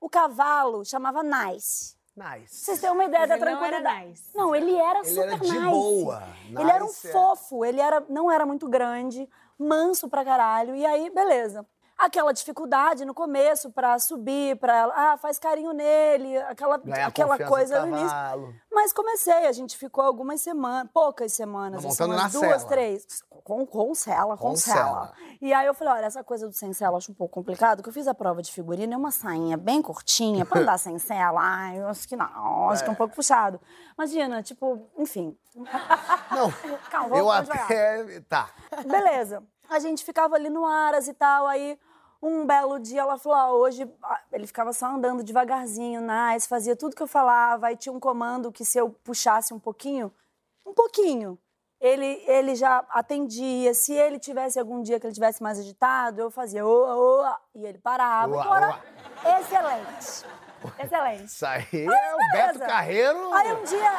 o 0.00 0.08
cavalo 0.08 0.84
chamava 0.84 1.22
Nice. 1.24 1.96
Nice. 2.14 2.54
Vocês 2.54 2.78
têm 2.80 2.90
uma 2.90 3.04
ideia 3.04 3.26
da 3.26 3.36
Ele 3.36 3.44
não 3.46 3.64
era 3.64 3.76
tranquilidade. 3.80 4.06
nice. 4.08 4.36
Não, 4.36 4.54
ele 4.54 4.76
era 4.76 4.98
Ele 4.98 5.08
super 5.08 5.28
era 5.28 5.36
de 5.38 5.50
nice. 5.52 5.64
boa. 5.70 6.22
Ele 6.58 6.70
era 6.70 6.84
um 6.84 6.86
Nice 6.86 7.08
é- 7.08 7.12
fofo, 7.12 7.64
ele 7.64 7.80
era, 7.80 8.04
não 8.08 8.30
era 8.30 8.44
muito 8.44 8.68
grande, 8.68 9.26
manso 9.58 10.08
pra 10.08 10.22
caralho. 10.24 10.74
E 10.76 10.84
aí, 10.84 11.08
beleza. 11.10 11.66
Aquela 12.04 12.32
dificuldade 12.32 13.04
no 13.04 13.14
começo 13.14 13.70
pra 13.70 13.96
subir, 13.98 14.56
pra 14.56 14.76
ela, 14.76 14.92
ah, 14.96 15.16
faz 15.16 15.38
carinho 15.38 15.72
nele, 15.72 16.36
aquela, 16.38 16.76
Ganhar 16.78 17.06
aquela 17.06 17.38
coisa 17.38 17.86
no 17.86 17.96
início. 17.96 18.54
Mas 18.72 18.92
comecei, 18.92 19.46
a 19.46 19.52
gente 19.52 19.76
ficou 19.76 20.02
algumas 20.04 20.40
semanas, 20.40 20.90
poucas 20.92 21.32
semanas, 21.32 21.82
Não, 21.82 21.90
assim, 21.90 22.02
umas 22.04 22.32
duas, 22.32 22.62
cela. 22.62 22.68
três. 22.68 23.06
Com, 23.44 23.66
com 23.66 23.94
cela, 23.94 24.36
com, 24.36 24.50
Com 24.50 24.56
cela. 24.56 24.76
cela. 24.76 25.12
E 25.40 25.52
aí 25.52 25.66
eu 25.66 25.74
falei, 25.74 25.94
olha, 25.94 26.06
essa 26.06 26.22
coisa 26.24 26.48
do 26.48 26.52
sem 26.54 26.72
cela 26.72 26.92
eu 26.92 26.96
acho 26.98 27.10
um 27.12 27.14
pouco 27.14 27.34
complicado, 27.34 27.82
que 27.82 27.88
eu 27.88 27.92
fiz 27.92 28.06
a 28.08 28.14
prova 28.14 28.42
de 28.42 28.52
figurino, 28.52 28.94
é 28.94 28.96
uma 28.96 29.10
sainha 29.10 29.56
bem 29.56 29.80
curtinha, 29.80 30.44
pra 30.44 30.60
andar 30.60 30.78
sem 30.78 30.98
cela, 30.98 31.40
ai, 31.40 31.78
eu 31.80 31.88
acho 31.88 32.08
que 32.08 32.16
não, 32.16 32.68
acho 32.70 32.82
que 32.82 32.90
é 32.90 32.92
um 32.92 32.96
pouco 32.96 33.14
puxado. 33.14 33.60
Imagina, 33.96 34.42
tipo, 34.42 34.88
enfim. 34.98 35.36
Não, 36.30 36.50
Calma, 36.90 37.16
eu 37.16 37.30
até. 37.30 38.20
Tá. 38.28 38.48
Beleza. 38.86 39.42
A 39.68 39.78
gente 39.78 40.04
ficava 40.04 40.34
ali 40.34 40.48
no 40.48 40.66
Aras 40.66 41.08
e 41.08 41.14
tal, 41.14 41.46
aí 41.46 41.78
um 42.22 42.46
belo 42.46 42.78
dia 42.78 43.00
ela 43.00 43.18
falou, 43.18 43.36
ah, 43.36 43.52
hoje 43.52 43.90
ah, 44.02 44.20
ele 44.32 44.46
ficava 44.46 44.72
só 44.72 44.86
andando 44.86 45.24
devagarzinho, 45.24 46.00
nice, 46.00 46.46
fazia 46.46 46.76
tudo 46.76 46.94
que 46.94 47.02
eu 47.02 47.08
falava, 47.08 47.66
aí 47.66 47.76
tinha 47.76 47.92
um 47.92 47.98
comando 47.98 48.52
que 48.52 48.64
se 48.64 48.78
eu 48.78 48.90
puxasse 48.90 49.52
um 49.52 49.58
pouquinho, 49.58 50.12
um 50.64 50.72
pouquinho, 50.72 51.36
ele, 51.80 52.22
ele 52.28 52.54
já 52.54 52.84
atendia. 52.90 53.74
Se 53.74 53.92
ele 53.92 54.20
tivesse 54.20 54.56
algum 54.56 54.80
dia 54.82 55.00
que 55.00 55.06
ele 55.06 55.14
tivesse 55.14 55.42
mais 55.42 55.58
agitado, 55.58 56.20
eu 56.20 56.30
fazia 56.30 56.64
oa, 56.64 56.94
oa, 56.94 57.40
e 57.56 57.66
ele 57.66 57.78
parava. 57.78 58.36
Oa, 58.36 58.56
era 58.56 58.68
oa. 58.68 59.40
excelente. 59.40 60.24
Excelente. 60.78 61.24
Isso 61.24 61.44
aí 61.44 61.66
é 61.72 62.14
o 62.14 62.18
Beto. 62.32 62.60
Carreiro. 62.60 63.34
Aí 63.34 63.52
um 63.52 63.64
dia. 63.64 63.90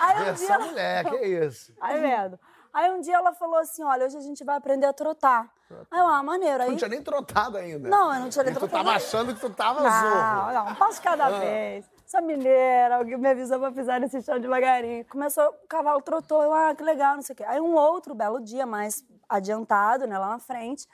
Aí 0.00 0.14
um 0.14 0.22
dia. 0.22 0.32
Versão 0.32 0.66
mulher, 0.66 1.04
que 1.04 1.26
isso? 1.26 1.74
Aí 1.78 2.00
vendo. 2.00 2.40
Aí 2.76 2.90
um 2.90 3.00
dia 3.00 3.14
ela 3.16 3.32
falou 3.32 3.56
assim: 3.56 3.82
olha, 3.82 4.04
hoje 4.04 4.18
a 4.18 4.20
gente 4.20 4.44
vai 4.44 4.54
aprender 4.54 4.84
a 4.84 4.92
trotar. 4.92 5.50
Aí 5.90 5.98
eu, 5.98 6.06
ah, 6.06 6.22
maneiro. 6.22 6.62
Aí, 6.62 6.68
Não 6.68 6.76
tinha 6.76 6.90
nem 6.90 7.02
trotado 7.02 7.56
ainda. 7.56 7.88
Não, 7.88 8.12
eu 8.12 8.20
não 8.20 8.28
tinha 8.28 8.44
nem 8.44 8.52
E 8.52 8.54
tu 8.54 8.58
trotado. 8.60 8.84
tava 8.84 8.96
achando 8.96 9.34
que 9.34 9.40
tu 9.40 9.48
tava 9.48 9.82
não, 9.82 9.90
zorro. 9.90 10.52
não, 10.52 10.72
um 10.72 10.74
passo 10.74 11.00
cada 11.00 11.38
vez. 11.38 11.90
Sou 12.04 12.20
mineira, 12.20 12.98
alguém 12.98 13.16
me 13.16 13.30
avisou 13.30 13.58
pra 13.58 13.72
pisar 13.72 13.98
nesse 13.98 14.20
chão 14.20 14.38
devagarinho. 14.38 15.06
Começou, 15.06 15.48
o 15.64 15.66
cavalo 15.66 16.02
trotou, 16.02 16.42
eu, 16.42 16.52
ah, 16.52 16.74
que 16.74 16.82
legal, 16.84 17.14
não 17.16 17.22
sei 17.22 17.32
o 17.32 17.36
quê. 17.36 17.44
Aí 17.44 17.60
um 17.62 17.74
outro 17.74 18.14
belo 18.14 18.40
dia, 18.40 18.66
mais 18.66 19.02
adiantado, 19.26 20.06
né, 20.06 20.18
lá 20.18 20.28
na 20.28 20.38
frente, 20.38 20.86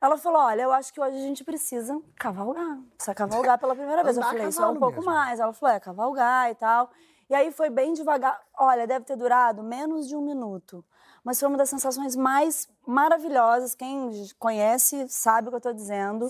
ela 0.00 0.16
falou, 0.16 0.40
olha, 0.40 0.62
eu 0.62 0.72
acho 0.72 0.92
que 0.92 1.00
hoje 1.00 1.16
a 1.16 1.20
gente 1.20 1.44
precisa 1.44 2.00
cavalgar. 2.16 2.78
Precisa 2.96 3.14
cavalgar 3.14 3.58
pela 3.58 3.76
primeira 3.76 4.02
vez. 4.02 4.16
Eu 4.16 4.22
falei, 4.22 4.48
isso 4.48 4.62
é 4.62 4.66
um 4.66 4.76
pouco 4.76 5.00
mesmo. 5.00 5.12
mais. 5.12 5.38
Ela 5.38 5.52
falou, 5.52 5.74
é, 5.76 5.78
cavalgar 5.78 6.50
e 6.50 6.54
tal. 6.54 6.90
E 7.28 7.34
aí 7.34 7.52
foi 7.52 7.70
bem 7.70 7.92
devagar. 7.92 8.40
Olha, 8.58 8.86
deve 8.86 9.04
ter 9.04 9.16
durado 9.16 9.62
menos 9.62 10.08
de 10.08 10.16
um 10.16 10.20
minuto. 10.20 10.84
Mas 11.24 11.40
foi 11.40 11.48
uma 11.48 11.56
das 11.56 11.70
sensações 11.70 12.14
mais 12.14 12.68
maravilhosas. 12.86 13.74
Quem 13.74 14.10
conhece 14.38 15.08
sabe 15.08 15.48
o 15.48 15.50
que 15.50 15.56
eu 15.56 15.60
tô 15.60 15.72
dizendo. 15.72 16.28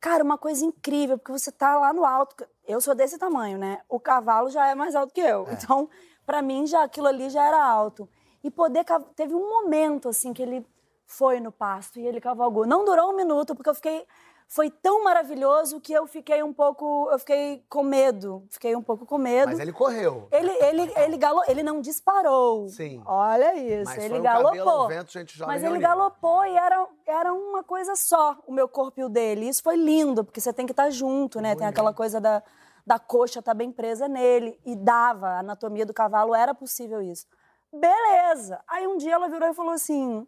Cara, 0.00 0.24
uma 0.24 0.36
coisa 0.36 0.64
incrível, 0.64 1.16
porque 1.16 1.32
você 1.32 1.52
tá 1.52 1.78
lá 1.78 1.92
no 1.92 2.04
alto. 2.04 2.44
Eu 2.66 2.80
sou 2.80 2.94
desse 2.94 3.16
tamanho, 3.16 3.56
né? 3.56 3.80
O 3.88 4.00
cavalo 4.00 4.50
já 4.50 4.66
é 4.68 4.74
mais 4.74 4.94
alto 4.94 5.14
que 5.14 5.20
eu. 5.20 5.46
Então, 5.52 5.88
pra 6.26 6.42
mim, 6.42 6.66
já 6.66 6.82
aquilo 6.82 7.06
ali 7.06 7.30
já 7.30 7.46
era 7.46 7.64
alto. 7.64 8.08
E 8.42 8.50
poder. 8.50 8.84
Teve 9.14 9.34
um 9.34 9.48
momento, 9.48 10.08
assim, 10.08 10.32
que 10.32 10.42
ele 10.42 10.66
foi 11.06 11.38
no 11.38 11.52
pasto 11.52 12.00
e 12.00 12.06
ele 12.06 12.20
cavalgou. 12.20 12.66
Não 12.66 12.84
durou 12.84 13.10
um 13.12 13.16
minuto, 13.16 13.54
porque 13.54 13.70
eu 13.70 13.74
fiquei. 13.74 14.06
Foi 14.46 14.70
tão 14.70 15.02
maravilhoso 15.02 15.80
que 15.80 15.92
eu 15.92 16.06
fiquei 16.06 16.42
um 16.42 16.52
pouco. 16.52 17.08
Eu 17.10 17.18
fiquei 17.18 17.64
com 17.68 17.82
medo. 17.82 18.46
Fiquei 18.50 18.76
um 18.76 18.82
pouco 18.82 19.04
com 19.04 19.18
medo. 19.18 19.50
Mas 19.50 19.58
ele 19.58 19.72
correu. 19.72 20.28
Ele, 20.30 20.50
ele, 20.50 20.92
ele, 20.96 21.16
galo, 21.16 21.42
ele 21.48 21.62
não 21.62 21.80
disparou. 21.80 22.68
Sim. 22.68 23.02
Olha 23.04 23.56
isso, 23.56 23.90
Mas 23.90 23.98
ele 23.98 24.10
foi 24.10 24.18
um 24.20 24.22
galopou. 24.22 24.50
cabelo 24.52 24.82
no 24.82 24.88
vento, 24.88 25.12
gente 25.12 25.36
jovem 25.36 25.54
Mas 25.54 25.64
ele 25.64 25.78
galopou 25.78 26.44
e 26.44 26.56
era, 26.56 26.86
era 27.06 27.32
uma 27.32 27.64
coisa 27.64 27.96
só, 27.96 28.38
o 28.46 28.52
meu 28.52 28.68
corpo 28.68 29.00
e 29.00 29.04
o 29.04 29.08
dele. 29.08 29.48
Isso 29.48 29.62
foi 29.62 29.76
lindo, 29.76 30.22
porque 30.22 30.40
você 30.40 30.52
tem 30.52 30.66
que 30.66 30.72
estar 30.72 30.90
junto, 30.90 31.40
né? 31.40 31.56
Tem 31.56 31.66
aquela 31.66 31.92
coisa 31.92 32.20
da, 32.20 32.42
da 32.86 32.98
coxa 32.98 33.40
estar 33.40 33.54
bem 33.54 33.72
presa 33.72 34.06
nele. 34.06 34.58
E 34.64 34.76
dava, 34.76 35.28
a 35.28 35.38
anatomia 35.40 35.86
do 35.86 35.94
cavalo 35.94 36.34
era 36.34 36.54
possível 36.54 37.02
isso. 37.02 37.26
Beleza! 37.72 38.62
Aí 38.68 38.86
um 38.86 38.96
dia 38.96 39.14
ela 39.14 39.28
virou 39.28 39.48
e 39.48 39.54
falou 39.54 39.72
assim: 39.72 40.24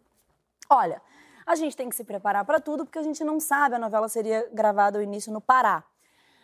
Olha, 0.69 1.01
a 1.47 1.55
gente 1.55 1.75
tem 1.77 1.87
que 1.89 1.95
se 1.95 2.03
preparar 2.03 2.43
para 2.45 2.59
tudo, 2.59 2.85
porque 2.85 2.99
a 2.99 3.03
gente 3.03 3.23
não 3.23 3.39
sabe, 3.39 3.75
a 3.75 3.79
novela 3.79 4.09
seria 4.09 4.47
gravada 4.51 4.97
ao 4.99 5.01
início 5.03 5.31
no 5.31 5.39
Pará. 5.39 5.81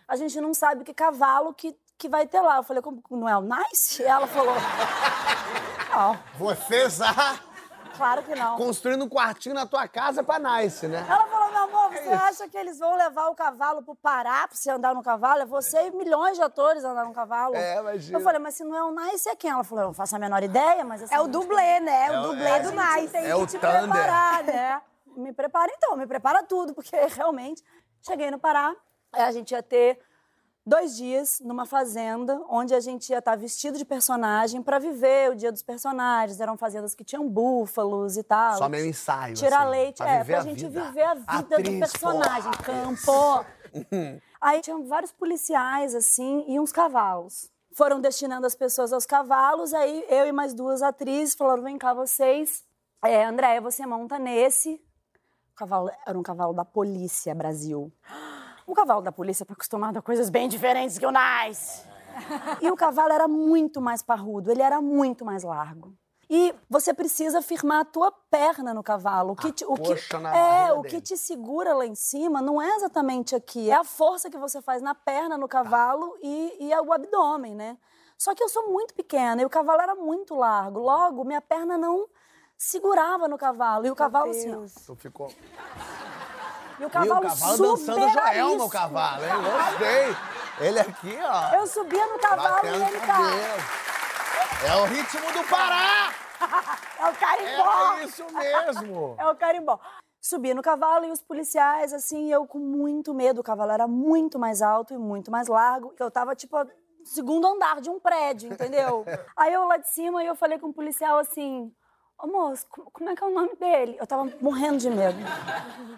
A 0.08 0.16
gente 0.16 0.40
não 0.40 0.54
sabe 0.54 0.84
que 0.86 0.94
cavalo 0.94 1.54
que, 1.54 1.78
que 1.98 2.08
vai 2.08 2.26
ter 2.26 2.40
lá. 2.42 2.56
Eu 2.58 2.64
falei, 2.64 2.82
como 2.82 3.04
não 3.12 3.28
é 3.28 3.38
o 3.38 3.42
Nice? 3.42 4.02
E 4.02 4.06
ela 4.06 4.26
falou, 4.28 4.56
não, 5.94 6.18
Você 6.40 6.90
já 6.90 7.40
claro 7.98 8.24
que 8.24 8.34
não. 8.34 8.58
construindo 8.58 9.04
um 9.06 9.10
quartinho 9.10 9.54
na 9.56 9.66
tua 9.66 9.88
casa 9.88 10.24
pra 10.24 10.40
Nice, 10.40 10.88
né? 10.88 11.06
Ela 11.08 11.28
falou, 11.28 11.50
meu 11.52 11.64
amor, 11.64 11.92
você 11.94 12.10
acha 12.10 12.50
que 12.50 12.58
eles 12.58 12.80
vão 12.80 12.96
levar 12.96 13.28
o 13.28 13.36
cavalo 13.36 13.84
pro 13.84 13.96
Pará 13.96 14.48
pra 14.48 14.56
você 14.58 14.72
andar 14.72 14.94
no 14.96 15.04
cavalo? 15.04 15.42
É 15.42 15.46
você 15.46 15.88
e 15.88 15.92
milhões 15.92 16.36
de 16.38 16.42
atores 16.44 16.84
andar 16.84 17.06
no 17.06 17.14
cavalo. 17.14 17.56
É, 17.56 17.80
imagina. 17.80 18.18
Eu 18.18 18.22
falei, 18.24 18.40
mas 18.40 18.56
se 18.56 18.64
não 18.64 18.76
é 18.76 18.84
o 18.84 18.92
Nice, 18.92 19.28
é 19.30 19.36
quem? 19.36 19.52
Ela 19.52 19.64
falou, 19.64 19.84
eu 19.84 19.88
não 19.88 19.94
faço 19.94 20.16
a 20.16 20.20
menor 20.20 20.42
ideia, 20.44 20.84
mas 20.84 21.04
assim... 21.04 21.14
É 21.14 21.20
o 21.22 21.28
dublê, 21.28 21.80
né? 21.82 22.20
O 22.20 22.24
dublê 22.30 22.50
é, 22.50 22.60
do 22.62 22.70
a 22.70 22.72
gente 22.72 23.02
Nice. 23.02 23.12
tem 23.14 23.22
É 23.26 23.28
que 23.28 23.34
o 23.34 23.46
te 23.48 23.60
Thunder. 23.60 23.82
preparar, 23.84 24.44
né? 24.44 24.82
Me 25.18 25.34
prepara 25.34 25.72
então, 25.76 25.96
me 25.98 26.08
prepara 26.08 26.44
tudo, 26.44 26.74
porque 26.74 26.96
realmente 27.16 27.64
cheguei 28.02 28.30
no 28.30 28.40
Pará, 28.40 28.76
a 29.12 29.32
gente 29.32 29.52
ia 29.52 29.64
ter 29.64 30.00
dois 30.66 30.96
dias 30.96 31.40
numa 31.42 31.66
fazenda, 31.66 32.42
onde 32.50 32.74
a 32.74 32.80
gente 32.80 33.10
ia 33.10 33.20
estar 33.20 33.36
vestido 33.36 33.78
de 33.78 33.86
personagem 33.86 34.62
para 34.62 34.80
viver 34.80 35.32
o 35.32 35.36
dia 35.36 35.52
dos 35.52 35.62
personagens. 35.62 36.40
Eram 36.40 36.58
fazendas 36.58 36.96
que 36.96 37.04
tinham 37.04 37.28
búfalos 37.28 38.18
e 38.18 38.24
tal. 38.24 38.58
Só 38.58 38.70
meio 38.70 38.86
ensaio. 38.86 39.36
Tirar 39.36 39.62
assim, 39.64 39.72
leite, 39.72 39.98
pra 39.98 40.12
é, 40.12 40.24
pra 40.24 40.40
a 40.40 40.42
gente 40.42 40.66
vida. 40.66 40.84
viver 40.86 41.04
a 41.04 41.14
vida 41.14 41.44
do 41.44 41.54
Atriz, 41.56 41.80
personagem, 41.80 42.52
porra. 42.52 42.64
campo. 42.64 43.46
Aí 44.40 44.62
tinham 44.62 44.86
vários 44.86 45.12
policiais, 45.12 45.96
assim, 45.96 46.44
e 46.48 46.60
uns 46.60 46.72
cavalos. 46.72 47.52
Foram 47.76 48.00
destinando 48.00 48.46
as 48.46 48.54
pessoas 48.54 48.94
aos 48.94 49.06
cavalos, 49.06 49.74
aí 49.74 50.06
eu 50.08 50.28
e 50.28 50.32
mais 50.32 50.54
duas 50.54 50.84
atrizes 50.84 51.34
falaram: 51.34 51.64
vem 51.64 51.76
cá, 51.76 51.92
vocês 51.92 52.64
É, 53.04 53.26
Andréia, 53.26 53.60
você 53.60 53.84
monta 53.84 54.20
nesse. 54.20 54.80
O 55.54 55.56
cavalo 55.56 55.92
era 56.04 56.18
um 56.18 56.24
cavalo 56.24 56.52
da 56.52 56.66
Polícia 56.66 57.36
Brasil. 57.36 57.94
O 58.66 58.74
cavalo 58.74 59.04
da 59.04 59.12
polícia 59.12 59.46
tá 59.46 59.54
acostumado 59.54 59.98
a 59.98 60.02
coisas 60.02 60.28
bem 60.28 60.48
diferentes 60.48 60.98
que 60.98 61.06
o 61.06 61.12
Nice. 61.12 61.84
E 62.60 62.72
o 62.72 62.76
cavalo 62.76 63.14
era 63.14 63.28
muito 63.28 63.80
mais 63.80 64.02
parrudo, 64.02 64.50
ele 64.50 64.64
era 64.64 64.82
muito 64.82 65.24
mais 65.24 65.44
largo. 65.44 65.94
E 66.28 66.56
você 66.68 66.92
precisa 66.92 67.40
firmar 67.40 67.82
a 67.82 67.86
tua 67.86 68.12
perna 68.12 68.74
no 68.74 68.82
cavalo. 68.82 69.34
O 69.34 69.36
que 69.36 69.52
te, 69.52 69.64
o 69.64 69.76
que, 69.76 69.94
é, 70.36 70.74
o 70.74 70.82
dele. 70.82 70.96
que 70.96 71.02
te 71.02 71.16
segura 71.16 71.76
lá 71.76 71.86
em 71.86 71.94
cima 71.94 72.42
não 72.42 72.60
é 72.60 72.76
exatamente 72.76 73.36
aqui. 73.36 73.70
É 73.70 73.76
a 73.76 73.84
força 73.84 74.32
que 74.32 74.38
você 74.40 74.60
faz 74.60 74.82
na 74.82 74.96
perna, 74.96 75.38
no 75.38 75.48
cavalo 75.48 76.18
e, 76.24 76.58
e 76.62 76.74
é 76.74 76.82
o 76.82 76.92
abdômen, 76.92 77.54
né? 77.54 77.78
Só 78.18 78.34
que 78.34 78.44
eu 78.44 78.50
sou 78.50 78.72
muito 78.72 78.96
pequena 78.96 79.40
e 79.40 79.46
o 79.46 79.50
cavalo 79.50 79.82
era 79.82 79.94
muito 79.94 80.34
largo. 80.34 80.80
Logo, 80.80 81.24
minha 81.24 81.42
perna 81.42 81.78
não 81.78 82.08
segurava 82.58 83.28
no 83.28 83.38
cavalo. 83.38 83.86
E 83.86 83.92
o 83.92 83.96
cavalo 83.96 84.32
assim, 84.32 84.54
ó. 84.56 84.66
Tu 84.86 84.96
ficou. 84.96 85.32
E 86.80 86.84
o 86.86 86.88
E 86.88 86.90
cavalo, 86.90 87.20
o 87.20 87.30
cavalo 87.30 87.58
dançando 87.58 88.10
Joelma, 88.10 88.52
o 88.52 88.58
isso. 88.58 88.70
cavalo, 88.70 89.24
hein? 89.24 89.32
Gostei. 89.44 90.68
Ele 90.68 90.80
aqui, 90.80 91.18
ó. 91.24 91.56
Eu 91.56 91.68
subia 91.68 92.06
no 92.08 92.20
cavalo 92.20 92.66
e 92.66 92.70
ele 92.70 93.00
tá. 93.00 93.08
cabelo. 93.08 93.84
É 94.66 94.76
o 94.78 94.86
ritmo 94.86 95.32
do 95.32 95.50
Pará! 95.50 96.14
É 97.00 97.10
o 97.10 97.14
carimbó! 97.16 97.94
É 97.98 98.04
isso 98.06 98.26
mesmo! 98.34 99.16
É 99.20 99.28
o 99.28 99.36
carimbó. 99.36 99.80
Subi 100.22 100.54
no 100.54 100.62
cavalo 100.62 101.04
e 101.06 101.12
os 101.12 101.22
policiais, 101.22 101.92
assim, 101.92 102.32
eu 102.32 102.48
com 102.48 102.60
muito 102.60 103.14
medo. 103.14 103.42
O 103.42 103.44
cavalo 103.44 103.72
era 103.72 103.88
muito 103.88 104.40
mais 104.40 104.62
alto 104.62 104.94
e 104.94 104.98
muito 104.98 105.30
mais 105.30 105.50
largo. 105.50 105.94
Eu 106.00 106.10
tava, 106.10 106.34
tipo, 106.34 106.56
segundo 107.04 107.46
andar 107.46 107.82
de 107.82 107.90
um 107.90 108.00
prédio, 108.00 108.54
entendeu? 108.54 109.04
Aí 109.36 109.52
eu 109.54 109.66
lá 109.66 109.76
de 109.78 109.90
cima 109.90 110.24
e 110.24 110.28
eu 110.28 110.36
falei 110.36 110.58
com 110.60 110.68
o 110.68 110.74
policial 110.74 111.18
assim. 111.20 111.74
Ô 112.18 112.28
moço, 112.28 112.66
co- 112.70 112.90
como 112.92 113.10
é 113.10 113.16
que 113.16 113.24
é 113.24 113.28
o 113.28 113.34
nome 113.34 113.56
dele? 113.56 113.98
Eu 114.00 114.08
tava 114.08 114.30
morrendo 114.40 114.78
de 114.78 114.90
medo. 114.90 115.18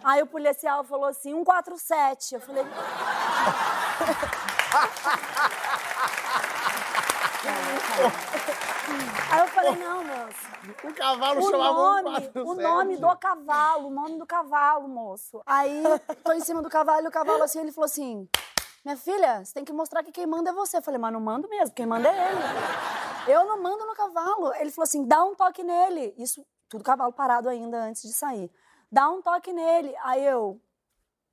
Aí 0.04 0.22
o 0.24 0.28
policial 0.28 0.84
falou 0.84 1.06
assim, 1.06 1.32
147. 1.34 2.36
Eu 2.36 2.42
falei. 2.42 2.64
Aí 9.32 9.40
eu 9.40 9.48
falei, 9.48 9.76
não, 9.76 10.04
moço. 10.04 10.48
O 10.84 10.94
cavalo 10.94 11.40
O 11.40 11.50
chamava 11.52 11.74
nome, 11.74 12.10
um 12.10 12.14
47. 12.14 12.40
o 12.48 12.56
nome 12.56 12.98
do 12.98 13.18
cavalo, 13.18 13.88
o 13.88 13.92
nome 13.92 14.18
do 14.18 14.26
cavalo, 14.26 14.88
moço. 14.88 15.42
Aí, 15.46 15.84
tô 16.24 16.32
em 16.34 16.40
cima 16.42 16.62
do 16.62 16.70
cavalo 16.70 17.06
e 17.06 17.08
o 17.08 17.12
cavalo 17.12 17.44
assim, 17.44 17.60
ele 17.60 17.72
falou 17.72 17.86
assim: 17.86 18.28
Minha 18.84 18.98
filha, 18.98 19.44
você 19.44 19.54
tem 19.54 19.66
que 19.66 19.74
mostrar 19.74 20.04
que 20.04 20.12
quem 20.12 20.26
manda 20.28 20.50
é 20.52 20.54
você. 20.54 20.78
Eu 20.78 20.82
falei, 20.82 21.00
mas 21.00 21.14
não 21.14 21.20
mando 21.20 21.48
mesmo, 21.50 21.74
quem 21.76 21.86
manda 21.86 22.08
é 22.10 22.32
ele. 22.32 22.40
Eu 23.28 23.46
não 23.46 23.62
mando 23.62 23.86
no 23.86 23.94
cavalo. 23.96 24.54
Ele 24.56 24.72
falou 24.72 24.84
assim: 24.86 25.06
dá 25.06 25.24
um 25.24 25.36
toque 25.36 25.64
nele. 25.64 26.14
Isso, 26.18 26.46
tudo 26.70 26.84
cavalo 26.84 27.12
parado 27.14 27.50
ainda 27.50 27.78
antes 27.84 28.02
de 28.04 28.14
sair. 28.14 28.52
Dá 28.92 29.10
um 29.10 29.22
toque 29.22 29.52
nele. 29.54 29.96
Aí 30.04 30.26
eu. 30.26 30.62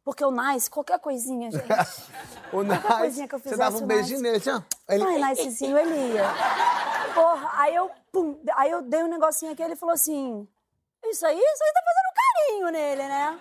Porque 0.05 0.25
o 0.25 0.31
Nice, 0.33 0.69
qualquer 0.69 0.99
coisinha, 0.99 1.51
gente. 1.51 1.65
O 2.53 2.57
Qualquer 2.57 2.81
Nice, 2.83 2.97
coisinha 2.99 3.29
que 3.29 3.35
eu 3.35 3.39
você 3.39 3.51
fizesse, 3.51 3.59
dava 3.59 3.77
um 3.83 3.87
beijinho 3.87 4.21
Nice- 4.21 4.23
nele, 4.23 4.37
assim, 4.37 4.51
ó. 4.51 4.93
Ele... 4.93 5.05
Ai, 5.05 5.31
Nicezinho, 5.31 5.79
ele 5.79 6.13
ia. 6.15 6.25
Porra, 7.15 7.51
aí 7.55 7.75
eu, 7.75 7.91
pum, 8.11 8.43
aí 8.57 8.71
eu 8.71 8.83
dei 8.83 9.03
um 9.05 9.07
negocinho 9.09 9.53
aqui, 9.53 9.63
ele 9.63 9.77
falou 9.77 9.95
assim, 9.95 10.47
isso 11.05 11.25
aí, 11.27 11.39
isso 11.39 11.65
aí 11.65 11.73
tá 11.73 11.81
fazendo 11.85 12.11
um 12.11 12.15
carinho 12.15 12.69
nele, 12.73 13.09
né? 13.09 13.41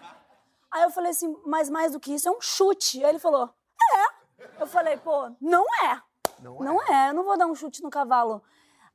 Aí 0.72 0.84
eu 0.84 0.91
falei 0.91 1.12
assim, 1.12 1.36
mas 1.45 1.70
mais 1.70 1.91
do 1.91 1.99
que 1.99 2.14
isso, 2.14 2.30
é 2.30 2.32
um 2.32 2.39
chute. 2.39 3.04
Aí 3.04 3.10
ele 3.10 3.20
falou, 3.20 3.49
é. 3.97 4.62
Eu 4.62 4.68
falei, 4.68 4.95
pô, 4.97 5.30
não 5.41 5.66
é. 5.86 6.02
Não 6.41 6.59
Não 6.59 6.82
é, 6.88 7.09
eu 7.09 7.13
não 7.13 7.24
vou 7.24 7.38
dar 7.38 7.47
um 7.47 7.55
chute 7.55 7.82
no 7.84 7.89
cavalo. 7.89 8.41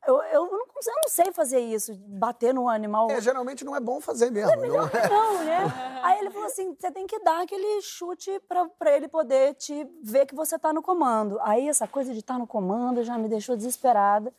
Eu, 0.07 0.23
eu, 0.23 0.45
não, 0.45 0.61
eu 0.61 0.95
não 0.95 1.09
sei 1.09 1.33
fazer 1.33 1.59
isso, 1.59 1.93
bater 2.07 2.55
no 2.55 2.69
animal. 2.69 3.11
É, 3.11 3.21
geralmente 3.21 3.65
não 3.65 3.75
é 3.75 3.81
bom 3.81 4.01
fazer 4.01 4.31
mesmo. 4.31 4.55
não 4.55 4.87
é? 4.87 5.09
Não, 5.09 5.45
né? 5.45 5.59
Aí 6.05 6.21
ele 6.21 6.31
falou 6.31 6.47
assim: 6.47 6.77
você 6.79 6.93
tem 6.93 7.07
que 7.07 7.19
dar 7.21 7.43
aquele 7.43 7.83
chute 7.83 8.39
pra, 8.49 8.67
pra 8.79 8.97
ele 8.97 9.09
poder 9.09 9.55
te 9.55 9.85
ver 10.03 10.27
que 10.27 10.35
você 10.35 10.57
tá 10.59 10.73
no 10.73 10.81
comando. 10.81 11.39
Aí 11.43 11.69
essa 11.69 11.89
coisa 11.89 12.13
de 12.13 12.21
estar 12.21 12.39
no 12.39 12.47
comando 12.47 13.03
já 13.03 13.19
me 13.19 13.29
deixou 13.29 13.57
desesperada. 13.57 14.33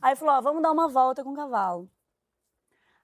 Aí 0.00 0.16
falou: 0.16 0.36
ó, 0.36 0.40
vamos 0.40 0.62
dar 0.62 0.72
uma 0.72 0.88
volta 0.88 1.22
com 1.22 1.32
o 1.32 1.36
cavalo. 1.36 1.90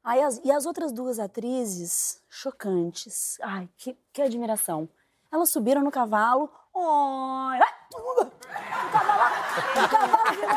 Aí 0.02 0.22
as, 0.22 0.40
e 0.42 0.50
as 0.50 0.64
outras 0.64 0.92
duas 0.92 1.18
atrizes, 1.18 2.22
chocantes. 2.30 3.36
Ai, 3.42 3.68
que, 3.76 3.98
que 4.12 4.22
admiração. 4.22 4.88
Elas 5.30 5.50
subiram 5.50 5.82
no 5.82 5.90
cavalo. 5.90 6.48
Oi! 6.78 7.58
Ai, 7.58 7.72
O 7.88 8.90
cavalo, 8.92 9.22
o 9.24 9.88
cavalo 9.88 10.32
virou- 10.34 10.56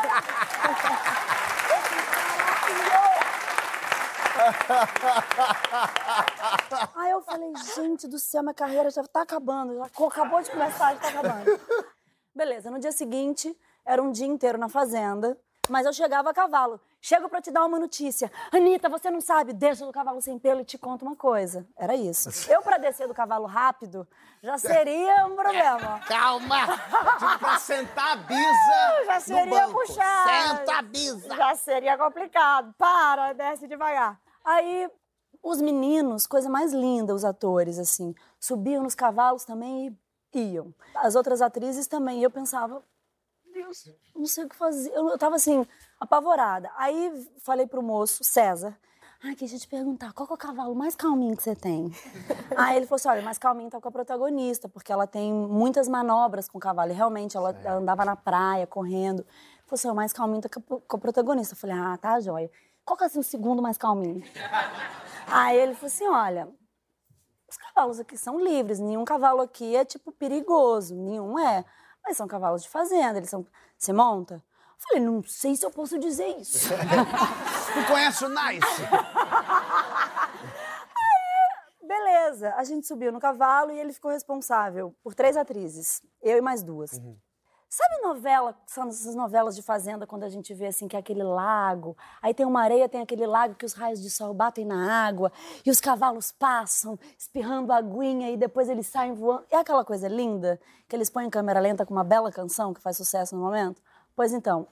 Aí 6.96 7.10
eu 7.10 7.22
falei, 7.22 7.52
gente 7.74 8.06
do 8.06 8.18
céu, 8.18 8.42
minha 8.42 8.54
carreira 8.54 8.90
já 8.90 9.02
tá 9.04 9.22
acabando. 9.22 9.74
Já 9.76 9.84
acabou 10.06 10.42
de 10.42 10.50
começar, 10.50 10.94
já 10.94 11.00
tá 11.00 11.08
acabando. 11.08 11.60
Beleza, 12.34 12.70
no 12.70 12.78
dia 12.78 12.92
seguinte, 12.92 13.56
era 13.84 14.02
um 14.02 14.10
dia 14.12 14.26
inteiro 14.26 14.58
na 14.58 14.68
fazenda, 14.68 15.38
mas 15.68 15.86
eu 15.86 15.92
chegava 15.92 16.30
a 16.30 16.34
cavalo. 16.34 16.80
Chego 17.02 17.30
pra 17.30 17.40
te 17.40 17.50
dar 17.50 17.64
uma 17.64 17.78
notícia. 17.78 18.30
Anitta, 18.52 18.88
você 18.88 19.10
não 19.10 19.22
sabe, 19.22 19.54
desço 19.54 19.86
do 19.86 19.92
cavalo 19.92 20.20
sem 20.20 20.38
pelo 20.38 20.60
e 20.60 20.64
te 20.64 20.76
conto 20.76 21.02
uma 21.02 21.16
coisa. 21.16 21.66
Era 21.74 21.96
isso. 21.96 22.28
Eu, 22.52 22.60
pra 22.60 22.76
descer 22.76 23.08
do 23.08 23.14
cavalo 23.14 23.46
rápido, 23.46 24.06
já 24.42 24.58
seria 24.58 25.26
um 25.26 25.34
problema. 25.34 26.00
Calma! 26.06 26.66
Tipo, 26.66 27.38
pra 27.38 27.58
sentar 27.58 28.12
a 28.12 28.16
bisa 28.16 29.04
Já 29.06 29.20
seria 29.20 29.68
puxar. 29.68 30.58
Senta 30.58 30.78
a 30.78 30.82
bisa! 30.82 31.36
Já 31.36 31.54
seria 31.56 31.96
complicado. 31.96 32.74
Para, 32.76 33.32
desce 33.32 33.66
devagar. 33.66 34.20
Aí, 34.44 34.90
os 35.42 35.60
meninos, 35.62 36.26
coisa 36.26 36.50
mais 36.50 36.72
linda, 36.74 37.14
os 37.14 37.24
atores, 37.24 37.78
assim, 37.78 38.14
subiam 38.38 38.82
nos 38.82 38.94
cavalos 38.94 39.44
também 39.44 39.98
e 40.34 40.38
iam. 40.38 40.74
As 40.94 41.14
outras 41.14 41.40
atrizes 41.40 41.86
também. 41.86 42.20
E 42.20 42.22
eu 42.22 42.30
pensava, 42.30 42.82
Deus, 43.54 43.90
não 44.14 44.26
sei 44.26 44.44
o 44.44 44.48
que 44.48 44.56
fazer. 44.56 44.90
Eu, 44.90 45.08
eu 45.08 45.18
tava 45.18 45.36
assim, 45.36 45.66
apavorada. 46.00 46.70
Aí 46.76 47.28
falei 47.38 47.66
pro 47.66 47.82
moço, 47.82 48.24
César. 48.24 48.76
Ai, 49.22 49.34
deixa 49.36 49.54
eu 49.56 49.60
te 49.60 49.68
perguntar, 49.68 50.14
qual 50.14 50.26
que 50.26 50.32
é 50.32 50.34
o 50.34 50.38
cavalo 50.38 50.74
mais 50.74 50.96
calminho 50.96 51.36
que 51.36 51.42
você 51.42 51.54
tem? 51.54 51.92
Aí 52.56 52.78
ele 52.78 52.86
falou 52.86 52.96
assim, 52.96 53.08
olha, 53.10 53.20
mais 53.20 53.36
calminho 53.36 53.68
tá 53.68 53.78
com 53.78 53.86
a 53.86 53.92
protagonista, 53.92 54.66
porque 54.66 54.90
ela 54.90 55.06
tem 55.06 55.30
muitas 55.30 55.88
manobras 55.88 56.48
com 56.48 56.56
o 56.56 56.60
cavalo. 56.60 56.90
E 56.90 56.94
realmente, 56.94 57.36
ela, 57.36 57.50
ela 57.62 57.76
andava 57.80 58.02
na 58.02 58.16
praia, 58.16 58.66
correndo. 58.66 59.20
Ele 59.20 59.28
falou 59.66 59.74
assim, 59.74 59.90
o 59.90 59.94
mais 59.94 60.10
calminho 60.14 60.40
tá 60.40 60.48
a- 60.48 60.80
com 60.80 60.96
a 60.96 60.98
protagonista. 60.98 61.52
Eu 61.52 61.58
falei, 61.58 61.76
ah, 61.76 61.98
tá, 61.98 62.18
joia. 62.18 62.50
Qual 62.82 62.96
que 62.96 63.04
é 63.04 63.08
assim, 63.08 63.18
o 63.18 63.22
segundo 63.22 63.60
mais 63.60 63.76
calminho? 63.76 64.24
Aí 65.28 65.58
ele 65.58 65.74
falou 65.74 65.88
assim, 65.88 66.08
olha, 66.08 66.48
os 67.46 67.58
cavalos 67.58 68.00
aqui 68.00 68.16
são 68.16 68.40
livres, 68.40 68.78
nenhum 68.78 69.04
cavalo 69.04 69.42
aqui 69.42 69.76
é, 69.76 69.84
tipo, 69.84 70.10
perigoso, 70.12 70.94
nenhum 70.96 71.38
é. 71.38 71.62
Mas 72.02 72.16
são 72.16 72.26
cavalos 72.26 72.62
de 72.62 72.70
fazenda, 72.70 73.18
eles 73.18 73.28
são... 73.28 73.46
Você 73.76 73.92
monta? 73.92 74.42
Eu 74.80 74.88
falei, 74.88 75.04
não 75.04 75.22
sei 75.22 75.54
se 75.54 75.64
eu 75.64 75.70
posso 75.70 75.96
dizer 75.98 76.26
isso. 76.38 76.68
Tu 77.72 77.86
conhece 77.86 78.24
o 78.24 78.28
Nice? 78.28 78.66
Beleza, 81.86 82.54
a 82.56 82.64
gente 82.64 82.84
subiu 82.86 83.12
no 83.12 83.20
cavalo 83.20 83.70
e 83.72 83.78
ele 83.78 83.92
ficou 83.92 84.10
responsável 84.10 84.94
por 85.02 85.14
três 85.14 85.36
atrizes, 85.36 86.00
eu 86.22 86.38
e 86.38 86.40
mais 86.40 86.62
duas. 86.62 86.98
Sabe 87.72 88.02
novela, 88.02 88.56
são 88.66 88.88
essas 88.88 89.14
novelas 89.14 89.54
de 89.54 89.62
fazenda, 89.62 90.04
quando 90.06 90.24
a 90.24 90.28
gente 90.28 90.52
vê 90.54 90.66
assim 90.66 90.88
que 90.88 90.96
é 90.96 90.98
aquele 90.98 91.22
lago, 91.22 91.96
aí 92.20 92.34
tem 92.34 92.44
uma 92.44 92.60
areia, 92.62 92.88
tem 92.88 93.00
aquele 93.00 93.24
lago 93.26 93.54
que 93.54 93.64
os 93.64 93.74
raios 93.74 94.02
de 94.02 94.10
sol 94.10 94.34
batem 94.34 94.64
na 94.64 95.06
água 95.06 95.30
e 95.64 95.70
os 95.70 95.80
cavalos 95.80 96.32
passam 96.32 96.98
espirrando 97.16 97.72
aguinha 97.72 98.28
e 98.30 98.36
depois 98.36 98.68
eles 98.68 98.88
saem 98.88 99.12
voando. 99.12 99.44
É 99.50 99.56
aquela 99.56 99.84
coisa 99.84 100.08
linda 100.08 100.60
que 100.88 100.96
eles 100.96 101.08
põem 101.10 101.26
em 101.26 101.30
câmera 101.30 101.60
lenta 101.60 101.86
com 101.86 101.94
uma 101.94 102.02
bela 102.02 102.32
canção 102.32 102.74
que 102.74 102.80
faz 102.80 102.96
sucesso 102.96 103.36
no 103.36 103.42
momento? 103.42 103.80
Pois 104.20 104.34
então, 104.34 104.68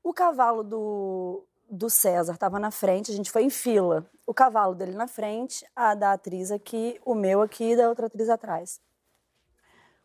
o 0.00 0.14
cavalo 0.14 0.62
do, 0.62 1.42
do 1.68 1.90
César 1.90 2.34
estava 2.34 2.60
na 2.60 2.70
frente, 2.70 3.10
a 3.10 3.14
gente 3.16 3.32
foi 3.32 3.42
em 3.42 3.50
fila. 3.50 4.06
O 4.24 4.32
cavalo 4.32 4.76
dele 4.76 4.92
na 4.92 5.08
frente, 5.08 5.68
a 5.74 5.92
da 5.96 6.12
atriz 6.12 6.52
aqui, 6.52 7.00
o 7.04 7.12
meu 7.12 7.42
aqui 7.42 7.72
e 7.72 7.76
da 7.76 7.88
outra 7.88 8.06
atriz 8.06 8.28
atrás. 8.28 8.80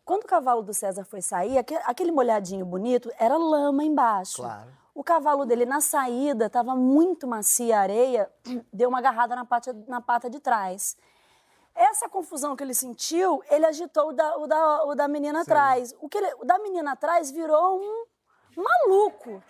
Quando 0.04 0.24
o 0.24 0.26
cavalo 0.26 0.62
do 0.62 0.74
César 0.74 1.04
foi 1.04 1.22
sair, 1.22 1.58
aque- 1.58 1.78
aquele 1.84 2.10
molhadinho 2.10 2.66
bonito 2.66 3.08
era 3.20 3.36
lama 3.36 3.84
embaixo. 3.84 4.38
Claro. 4.42 4.72
O 4.92 5.04
cavalo 5.04 5.46
dele 5.46 5.64
na 5.64 5.80
saída 5.80 6.46
estava 6.46 6.74
muito 6.74 7.24
macia 7.24 7.78
a 7.78 7.82
areia, 7.82 8.28
deu 8.74 8.88
uma 8.88 8.98
agarrada 8.98 9.36
na 9.36 9.44
pata, 9.44 9.72
na 9.86 10.00
pata 10.00 10.28
de 10.28 10.40
trás. 10.40 10.96
Essa 11.72 12.08
confusão 12.08 12.56
que 12.56 12.64
ele 12.64 12.74
sentiu, 12.74 13.44
ele 13.48 13.64
agitou 13.64 14.08
o 14.08 14.12
da, 14.12 14.36
o 14.38 14.46
da, 14.48 14.84
o 14.86 14.94
da 14.96 15.06
menina 15.06 15.42
atrás. 15.42 15.94
O, 16.00 16.08
que 16.08 16.18
ele- 16.18 16.34
o 16.40 16.44
da 16.44 16.58
menina 16.58 16.94
atrás 16.94 17.30
virou 17.30 17.78
um 17.80 18.10
maluco. 18.56 19.42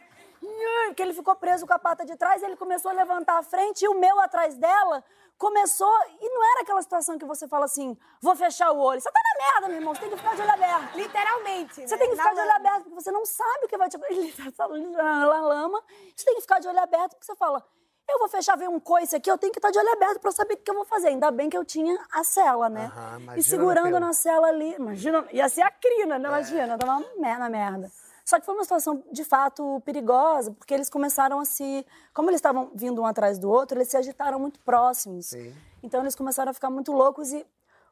Que 0.96 1.02
ele 1.02 1.14
ficou 1.14 1.34
preso 1.36 1.66
com 1.66 1.72
a 1.72 1.78
pata 1.78 2.04
de 2.04 2.16
trás, 2.16 2.42
ele 2.42 2.56
começou 2.56 2.90
a 2.90 2.94
levantar 2.94 3.38
a 3.38 3.42
frente 3.42 3.84
e 3.84 3.88
o 3.88 3.94
meu 3.94 4.18
atrás 4.20 4.56
dela 4.56 5.02
começou. 5.38 5.92
E 6.20 6.28
não 6.28 6.44
era 6.52 6.62
aquela 6.62 6.82
situação 6.82 7.16
que 7.18 7.24
você 7.24 7.48
fala 7.48 7.64
assim: 7.64 7.96
vou 8.20 8.34
fechar 8.36 8.72
o 8.72 8.78
olho. 8.78 9.00
Você 9.00 9.10
tá 9.10 9.20
na 9.20 9.44
merda, 9.44 9.68
meu 9.68 9.76
irmão, 9.78 9.94
você 9.94 10.00
tem 10.00 10.10
que 10.10 10.16
ficar 10.16 10.34
de 10.34 10.42
olho 10.42 10.50
aberto. 10.50 10.96
Literalmente. 10.96 11.74
Você 11.74 11.94
né? 11.94 11.96
tem 11.96 12.10
que 12.10 12.16
Na 12.16 12.22
ficar 12.22 12.34
de 12.34 12.40
olho 12.40 12.48
lama. 12.48 12.60
aberto, 12.60 12.82
porque 12.84 13.00
você 13.02 13.12
não 13.12 13.24
sabe 13.24 13.64
o 13.64 13.68
que 13.68 13.78
vai 13.78 13.88
te. 13.88 13.96
Ele 14.10 14.32
tá 14.32 14.68
na 14.68 15.26
lama. 15.26 15.82
Você 16.14 16.24
tem 16.24 16.34
que 16.34 16.40
ficar 16.42 16.58
de 16.58 16.68
olho 16.68 16.80
aberto, 16.80 17.10
porque 17.12 17.26
você 17.26 17.36
fala. 17.36 17.64
Eu 18.10 18.18
vou 18.18 18.28
fechar, 18.28 18.56
ver 18.56 18.68
um 18.68 18.80
coice 18.80 19.14
aqui, 19.14 19.30
eu 19.30 19.38
tenho 19.38 19.52
que 19.52 19.60
estar 19.60 19.70
de 19.70 19.78
olho 19.78 19.92
aberto 19.92 20.18
pra 20.20 20.32
saber 20.32 20.54
o 20.54 20.56
que 20.56 20.68
eu 20.70 20.74
vou 20.74 20.84
fazer. 20.84 21.08
Ainda 21.08 21.30
bem 21.30 21.48
que 21.48 21.56
eu 21.56 21.64
tinha 21.64 21.96
a 22.12 22.24
cela, 22.24 22.68
né? 22.68 22.90
Aham, 22.92 23.20
imagina 23.20 23.38
e 23.38 23.42
segurando 23.44 24.00
na 24.00 24.12
cela 24.12 24.48
ali, 24.48 24.74
imagina, 24.74 25.24
ia 25.30 25.48
ser 25.48 25.62
a 25.62 25.70
crina, 25.70 26.18
né? 26.18 26.28
Imagina, 26.28 26.74
eu 26.74 26.78
tava 26.78 26.98
uma 26.98 27.38
na 27.38 27.48
merda. 27.48 27.90
Só 28.24 28.38
que 28.38 28.46
foi 28.46 28.54
uma 28.54 28.62
situação, 28.62 29.02
de 29.10 29.24
fato, 29.24 29.82
perigosa, 29.84 30.52
porque 30.52 30.72
eles 30.72 30.88
começaram 30.88 31.40
a 31.40 31.44
se... 31.44 31.84
Como 32.14 32.30
eles 32.30 32.38
estavam 32.38 32.70
vindo 32.74 33.02
um 33.02 33.06
atrás 33.06 33.38
do 33.38 33.50
outro, 33.50 33.76
eles 33.78 33.88
se 33.88 33.96
agitaram 33.96 34.38
muito 34.38 34.60
próximos. 34.60 35.26
Sim. 35.26 35.52
Então 35.82 36.00
eles 36.00 36.14
começaram 36.14 36.50
a 36.50 36.54
ficar 36.54 36.70
muito 36.70 36.92
loucos 36.92 37.32
e, 37.32 37.44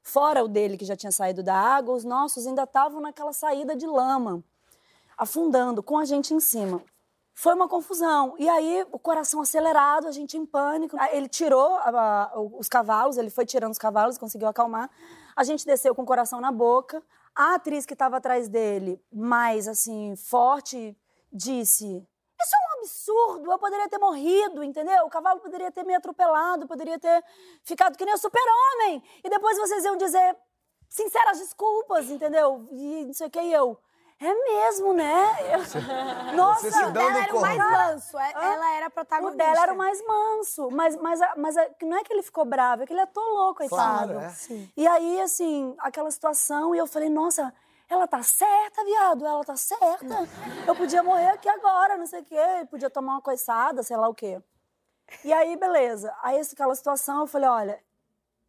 fora 0.03 0.45
o 0.45 0.49
dele 0.49 0.76
que 0.76 0.85
já 0.85 0.95
tinha 0.97 1.11
saído 1.11 1.43
da 1.43 1.55
água, 1.55 1.95
os 1.95 2.05
nossos 2.05 2.47
ainda 2.47 2.62
estavam 2.62 3.01
naquela 3.01 3.33
saída 3.33 3.74
de 3.74 3.87
lama, 3.87 4.43
afundando, 5.18 5.83
com 5.83 5.99
a 5.99 6.05
gente 6.05 6.33
em 6.33 6.41
cima. 6.41 6.83
Foi 7.35 7.55
uma 7.55 7.68
confusão. 7.68 8.35
E 8.39 8.49
aí, 8.49 8.87
o 8.93 8.99
coração 8.99 9.41
acelerado, 9.41 10.07
a 10.07 10.12
gente 10.12 10.37
em 10.37 10.45
pânico. 10.45 10.97
Ele 11.11 11.28
tirou 11.28 11.74
a- 11.76 12.31
a- 12.35 12.41
os 12.41 12.68
cavalos, 12.68 13.16
ele 13.16 13.31
foi 13.31 13.47
tirando 13.47 13.72
os 13.72 13.78
cavalos, 13.78 14.18
conseguiu 14.18 14.47
acalmar. 14.49 14.91
A 15.35 15.43
gente 15.43 15.64
desceu 15.64 15.95
com 15.95 16.03
o 16.03 16.07
coração 16.07 16.41
na 16.41 16.53
boca. 16.53 17.03
A 17.35 17.55
atriz 17.55 17.87
que 17.87 17.93
estava 17.93 18.16
atrás 18.16 18.49
dele, 18.49 19.03
mais 19.12 19.68
assim, 19.68 20.14
forte, 20.16 20.97
disse: 21.33 21.87
Isso 21.87 22.55
é 22.55 22.59
um 22.59 22.81
absurdo, 22.81 23.53
eu 23.53 23.59
poderia 23.59 23.89
ter 23.89 23.99
morrido, 23.99 24.64
entendeu? 24.64 25.05
O 25.07 25.11
cavalo 25.11 25.41
poderia 25.41 25.70
ter 25.70 25.85
me 25.85 25.95
atropelado, 25.95 26.66
poderia 26.66 26.99
ter 26.99 27.24
ficado 27.62 27.97
que 27.97 28.05
nem 28.05 28.14
o 28.14 28.18
super-homem. 28.18 29.03
E 29.22 29.31
depois 29.31 29.57
vocês 29.59 29.85
iam 29.85 29.97
dizer 29.97 30.37
sinceras 30.89 31.39
desculpas, 31.39 32.11
entendeu? 32.11 32.66
E 32.70 33.05
não 33.07 33.14
sei 33.14 33.28
o 33.28 33.31
que, 33.31 33.41
e 33.41 33.53
eu. 33.53 33.78
É 34.22 34.34
mesmo, 34.34 34.92
né? 34.92 35.26
Eu- 35.54 35.60
Nossa, 36.36 36.70
se 36.70 36.78
dando 36.92 36.98
Ela 37.00 37.22
era 37.22 37.34
o 37.34 37.40
mais 37.40 37.58
manso, 37.58 38.18
é- 38.18 38.32
ela 38.34 38.74
era 38.74 38.86
a 38.86 38.88
o 38.88 38.90
protagonista. 38.92 39.36
dela 39.38 39.62
era 39.62 39.72
o 39.72 39.76
mais 39.76 40.06
manso. 40.06 40.70
Mas, 40.70 40.94
mas, 40.96 41.20
mas 41.38 41.54
não 41.82 41.96
é 41.96 42.04
que 42.04 42.12
ele 42.12 42.22
ficou 42.22 42.44
bravo, 42.44 42.82
é 42.82 42.86
que 42.86 42.92
ele 42.92 43.00
atolou, 43.00 43.54
coitado. 43.54 44.12
Claro, 44.12 44.20
é. 44.20 44.34
E 44.76 44.86
aí, 44.86 45.20
assim, 45.22 45.74
aquela 45.78 46.10
situação, 46.10 46.74
e 46.74 46.78
eu 46.78 46.86
falei, 46.86 47.08
nossa, 47.08 47.52
ela 47.88 48.06
tá 48.06 48.22
certa, 48.22 48.84
viado, 48.84 49.26
ela 49.26 49.42
tá 49.42 49.56
certa. 49.56 50.28
Eu 50.66 50.76
podia 50.76 51.02
morrer 51.02 51.30
aqui 51.30 51.48
agora, 51.48 51.96
não 51.96 52.06
sei 52.06 52.20
o 52.20 52.24
quê, 52.24 52.66
podia 52.70 52.90
tomar 52.90 53.14
uma 53.14 53.22
coiçada, 53.22 53.82
sei 53.82 53.96
lá 53.96 54.06
o 54.06 54.14
quê. 54.14 54.40
E 55.24 55.32
aí, 55.32 55.56
beleza. 55.56 56.14
Aí, 56.22 56.38
aquela 56.40 56.74
situação, 56.74 57.20
eu 57.20 57.26
falei, 57.26 57.48
olha, 57.48 57.82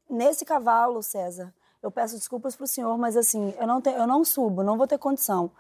nesse 0.09 0.43
cavalo, 0.45 1.01
César, 1.01 1.53
eu 1.81 1.91
peço 1.91 2.15
desculpas 2.17 2.55
pro 2.55 2.67
senhor, 2.67 2.97
mas 2.97 3.17
assim, 3.17 3.53
eu 3.59 3.67
não, 3.67 3.81
tenho, 3.81 3.97
eu 3.97 4.07
não 4.07 4.23
subo, 4.23 4.63
não 4.63 4.77
vou 4.77 4.87
ter 4.87 4.97
condição. 4.97 5.51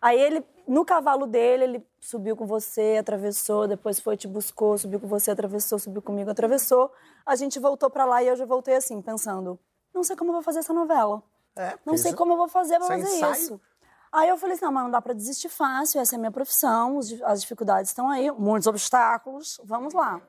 Aí 0.00 0.18
ele, 0.20 0.44
no 0.66 0.84
cavalo 0.84 1.26
dele, 1.26 1.64
ele 1.64 1.86
subiu 2.00 2.36
com 2.36 2.46
você, 2.46 2.96
atravessou, 3.00 3.66
depois 3.66 3.98
foi, 3.98 4.16
te 4.16 4.28
buscou, 4.28 4.78
subiu 4.78 5.00
com 5.00 5.08
você, 5.08 5.30
atravessou, 5.32 5.78
subiu 5.78 6.00
comigo, 6.00 6.30
atravessou. 6.30 6.92
A 7.26 7.34
gente 7.34 7.58
voltou 7.58 7.90
pra 7.90 8.04
lá 8.04 8.22
e 8.22 8.28
eu 8.28 8.36
já 8.36 8.46
voltei 8.46 8.76
assim, 8.76 9.02
pensando, 9.02 9.58
não 9.92 10.04
sei 10.04 10.14
como 10.14 10.30
eu 10.30 10.34
vou 10.34 10.42
fazer 10.42 10.60
essa 10.60 10.72
novela. 10.72 11.22
É, 11.56 11.76
Não 11.84 11.96
sei 11.98 12.12
como 12.12 12.34
eu 12.34 12.36
vou 12.36 12.46
fazer 12.48 12.76
pra 12.78 12.86
fazer 12.86 13.08
ensaio. 13.16 13.32
isso. 13.32 13.60
Aí 14.12 14.28
eu 14.28 14.38
falei 14.38 14.54
assim, 14.54 14.64
não, 14.64 14.72
mas 14.72 14.84
não 14.84 14.90
dá 14.92 15.02
pra 15.02 15.12
desistir 15.12 15.48
fácil, 15.48 16.00
essa 16.00 16.14
é 16.14 16.16
a 16.16 16.18
minha 16.20 16.30
profissão, 16.30 17.00
as 17.24 17.40
dificuldades 17.40 17.90
estão 17.90 18.08
aí, 18.08 18.30
muitos 18.30 18.68
obstáculos, 18.68 19.60
vamos 19.64 19.92
lá. 19.92 20.20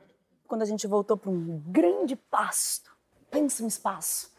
Quando 0.48 0.64
a 0.64 0.66
gente 0.66 0.88
voltou 0.88 1.16
para 1.16 1.30
um 1.30 1.62
grande 1.68 2.16
pasto, 2.16 2.92
pensa 3.30 3.64
um 3.64 3.68
espaço, 3.68 4.32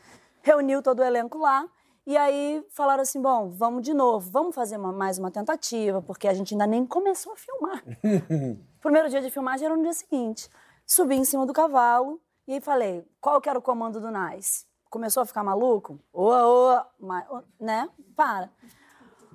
reuniu 0.42 0.82
todo 0.82 1.00
o 1.00 1.04
elenco 1.04 1.38
lá, 1.38 1.66
e 2.06 2.16
aí 2.16 2.64
falaram 2.70 3.02
assim, 3.02 3.20
bom, 3.20 3.50
vamos 3.50 3.82
de 3.82 3.92
novo, 3.94 4.30
vamos 4.30 4.54
fazer 4.54 4.76
uma- 4.76 4.92
mais 4.92 5.18
uma 5.18 5.30
tentativa, 5.30 6.00
porque 6.02 6.26
a 6.26 6.34
gente 6.34 6.54
ainda 6.54 6.66
nem 6.66 6.84
começou 6.86 7.32
a 7.32 7.36
filmar. 7.36 7.82
O 8.80 8.82
primeiro 8.82 9.10
dia 9.10 9.20
de 9.20 9.30
filmagem 9.30 9.66
era 9.66 9.76
no 9.76 9.82
dia 9.82 9.92
seguinte. 9.92 10.48
Subi 10.86 11.14
em 11.14 11.24
cima 11.24 11.44
do 11.44 11.52
cavalo 11.52 12.18
e 12.48 12.54
aí 12.54 12.60
falei, 12.62 13.06
qual 13.20 13.38
que 13.38 13.46
era 13.48 13.58
o 13.58 13.62
comando 13.62 14.00
do 14.00 14.10
Nice? 14.10 14.64
Começou 14.88 15.22
a 15.22 15.26
ficar 15.26 15.44
maluco? 15.44 16.00
Ô, 16.10 16.30
ô, 16.32 16.82
ma- 16.98 17.26
né? 17.60 17.90
Para. 18.16 18.50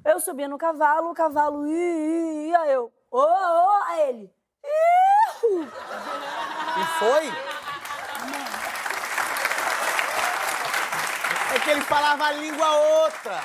Eu 0.03 0.19
subia 0.19 0.47
no 0.47 0.57
cavalo, 0.57 1.11
o 1.11 1.13
cavalo 1.13 1.67
ia, 1.67 2.65
eu, 2.71 2.91
ô, 3.11 3.19
ô, 3.19 3.83
aí 3.87 4.09
ele, 4.09 4.33
iu! 4.63 5.61
E 5.61 6.85
foi? 6.99 7.31
É 11.65 11.67
que 11.67 11.71
ele 11.71 11.81
falava 11.81 12.25
a 12.25 12.31
língua 12.31 12.77
outra. 13.03 13.41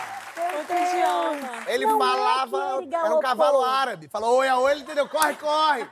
Outro 0.58 0.76
idioma. 0.76 1.64
Ele 1.66 1.86
Não 1.86 1.96
é 1.96 1.98
falava. 1.98 2.82
ele 2.82 2.94
era 2.94 3.14
um 3.14 3.20
cavalo 3.20 3.62
árabe. 3.64 4.08
Falou 4.08 4.36
oi 4.36 4.48
a 4.48 4.58
oi, 4.58 4.72
ele 4.72 4.80
entendeu? 4.82 5.08
Corre, 5.08 5.34
corre. 5.36 5.88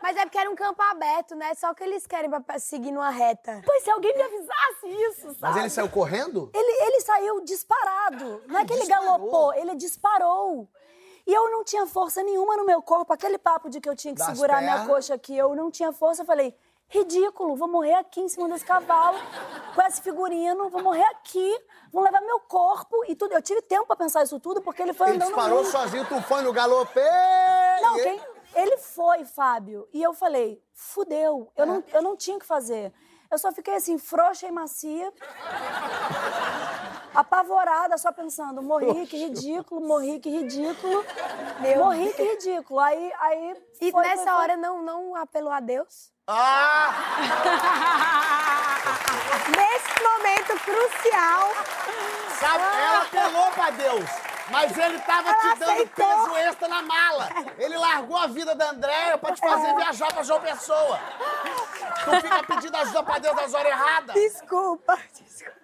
Mas 0.00 0.16
é 0.16 0.24
porque 0.24 0.38
era 0.38 0.48
um 0.48 0.54
campo 0.54 0.80
aberto, 0.82 1.34
né? 1.34 1.52
Só 1.54 1.74
que 1.74 1.82
eles 1.82 2.06
querem 2.06 2.30
pra 2.30 2.60
seguir 2.60 2.92
numa 2.92 3.10
reta. 3.10 3.60
Pois 3.66 3.82
se 3.82 3.90
alguém 3.90 4.14
me 4.16 4.22
avisasse 4.22 4.86
isso, 4.86 5.22
sabe? 5.30 5.38
Mas 5.40 5.56
ele 5.56 5.68
saiu 5.70 5.88
correndo? 5.88 6.48
Ele, 6.54 6.84
ele 6.86 7.00
saiu 7.00 7.40
disparado. 7.40 8.40
Não 8.46 8.60
é 8.60 8.64
que 8.64 8.72
ele 8.72 8.86
galopou, 8.86 9.52
ele 9.54 9.74
disparou. 9.74 10.68
E 11.26 11.32
eu 11.32 11.50
não 11.50 11.64
tinha 11.64 11.86
força 11.88 12.22
nenhuma 12.22 12.56
no 12.56 12.64
meu 12.64 12.80
corpo. 12.82 13.12
Aquele 13.12 13.38
papo 13.38 13.68
de 13.68 13.80
que 13.80 13.88
eu 13.88 13.96
tinha 13.96 14.14
que 14.14 14.20
Das 14.20 14.28
segurar 14.28 14.60
minha 14.60 14.74
pernas. 14.76 14.86
coxa 14.94 15.14
aqui, 15.14 15.36
eu 15.36 15.56
não 15.56 15.72
tinha 15.72 15.90
força. 15.92 16.22
Eu 16.22 16.26
falei, 16.26 16.54
ridículo, 16.88 17.56
vou 17.56 17.68
morrer 17.68 17.94
aqui 17.94 18.20
em 18.20 18.28
cima 18.28 18.48
desse 18.48 18.64
cavalo, 18.64 19.18
com 19.74 19.82
esse 19.82 20.00
figurino, 20.00 20.68
vou 20.70 20.82
morrer 20.82 21.04
aqui, 21.06 21.58
vão 21.92 22.02
levar 22.02 22.20
meu 22.20 22.40
corpo 22.40 23.04
e 23.08 23.16
tudo. 23.16 23.32
Eu 23.32 23.42
tive 23.42 23.62
tempo 23.62 23.86
pra 23.86 23.96
pensar 23.96 24.22
isso 24.22 24.38
tudo, 24.40 24.62
porque 24.62 24.82
ele 24.82 24.92
foi 24.92 25.08
Ele 25.08 25.16
andando 25.16 25.28
disparou 25.28 25.62
muito. 25.62 25.70
sozinho, 25.70 26.06
tu 26.06 26.20
foi 26.22 26.42
no 26.42 26.52
galope. 26.52 27.00
Não, 27.82 27.94
quem... 27.96 28.20
ele 28.54 28.76
foi, 28.78 29.24
Fábio. 29.24 29.88
E 29.92 30.02
eu 30.02 30.14
falei, 30.14 30.62
fudeu, 30.72 31.50
eu, 31.56 31.66
não, 31.66 31.84
eu 31.92 32.02
não 32.02 32.16
tinha 32.16 32.36
o 32.36 32.40
que 32.40 32.46
fazer. 32.46 32.92
Eu 33.30 33.38
só 33.38 33.50
fiquei 33.50 33.74
assim, 33.74 33.98
frouxa 33.98 34.46
e 34.46 34.52
macia, 34.52 35.12
apavorada, 37.14 37.96
só 37.98 38.12
pensando, 38.12 38.62
morri, 38.62 39.06
que 39.06 39.16
ridículo, 39.16 39.80
morri, 39.80 40.18
que 40.20 40.30
ridículo, 40.30 41.04
morri, 41.76 42.12
que 42.12 42.22
ridículo. 42.22 42.80
Aí, 42.80 43.12
aí 43.20 43.56
E 43.80 43.90
foi, 43.92 44.02
nessa 44.02 44.22
foi, 44.24 44.32
foi. 44.32 44.42
hora 44.42 44.56
não, 44.56 44.82
não 44.82 45.14
apelou 45.16 45.52
a 45.52 45.60
Deus? 45.60 46.12
Ah! 46.26 46.94
Nesse 49.56 50.02
momento 50.02 50.58
crucial, 50.64 51.50
Sabe, 52.40 52.64
ela 52.64 53.02
apelou 53.02 53.50
pra 53.52 53.70
Deus. 53.70 54.10
Mas 54.50 54.76
ele 54.76 54.98
tava 55.00 55.30
Ela 55.30 55.38
te 55.54 55.58
dando 55.58 55.70
aceitou. 55.70 56.06
peso 56.06 56.36
extra 56.36 56.68
na 56.68 56.82
mala. 56.82 57.28
Ele 57.58 57.78
largou 57.78 58.16
a 58.18 58.26
vida 58.26 58.54
da 58.54 58.70
Andréia 58.70 59.16
pra 59.16 59.32
te 59.32 59.40
fazer 59.40 59.74
viajar 59.74 60.12
pra 60.12 60.22
João 60.22 60.40
Pessoa. 60.40 60.98
Tu 62.04 62.10
fica 62.20 62.42
pedindo 62.44 62.76
ajuda 62.76 63.02
pra 63.02 63.18
Deus 63.18 63.34
nas 63.36 63.54
horas 63.54 63.72
erradas. 63.72 64.14
desculpa. 64.14 64.98
desculpa. 65.14 65.63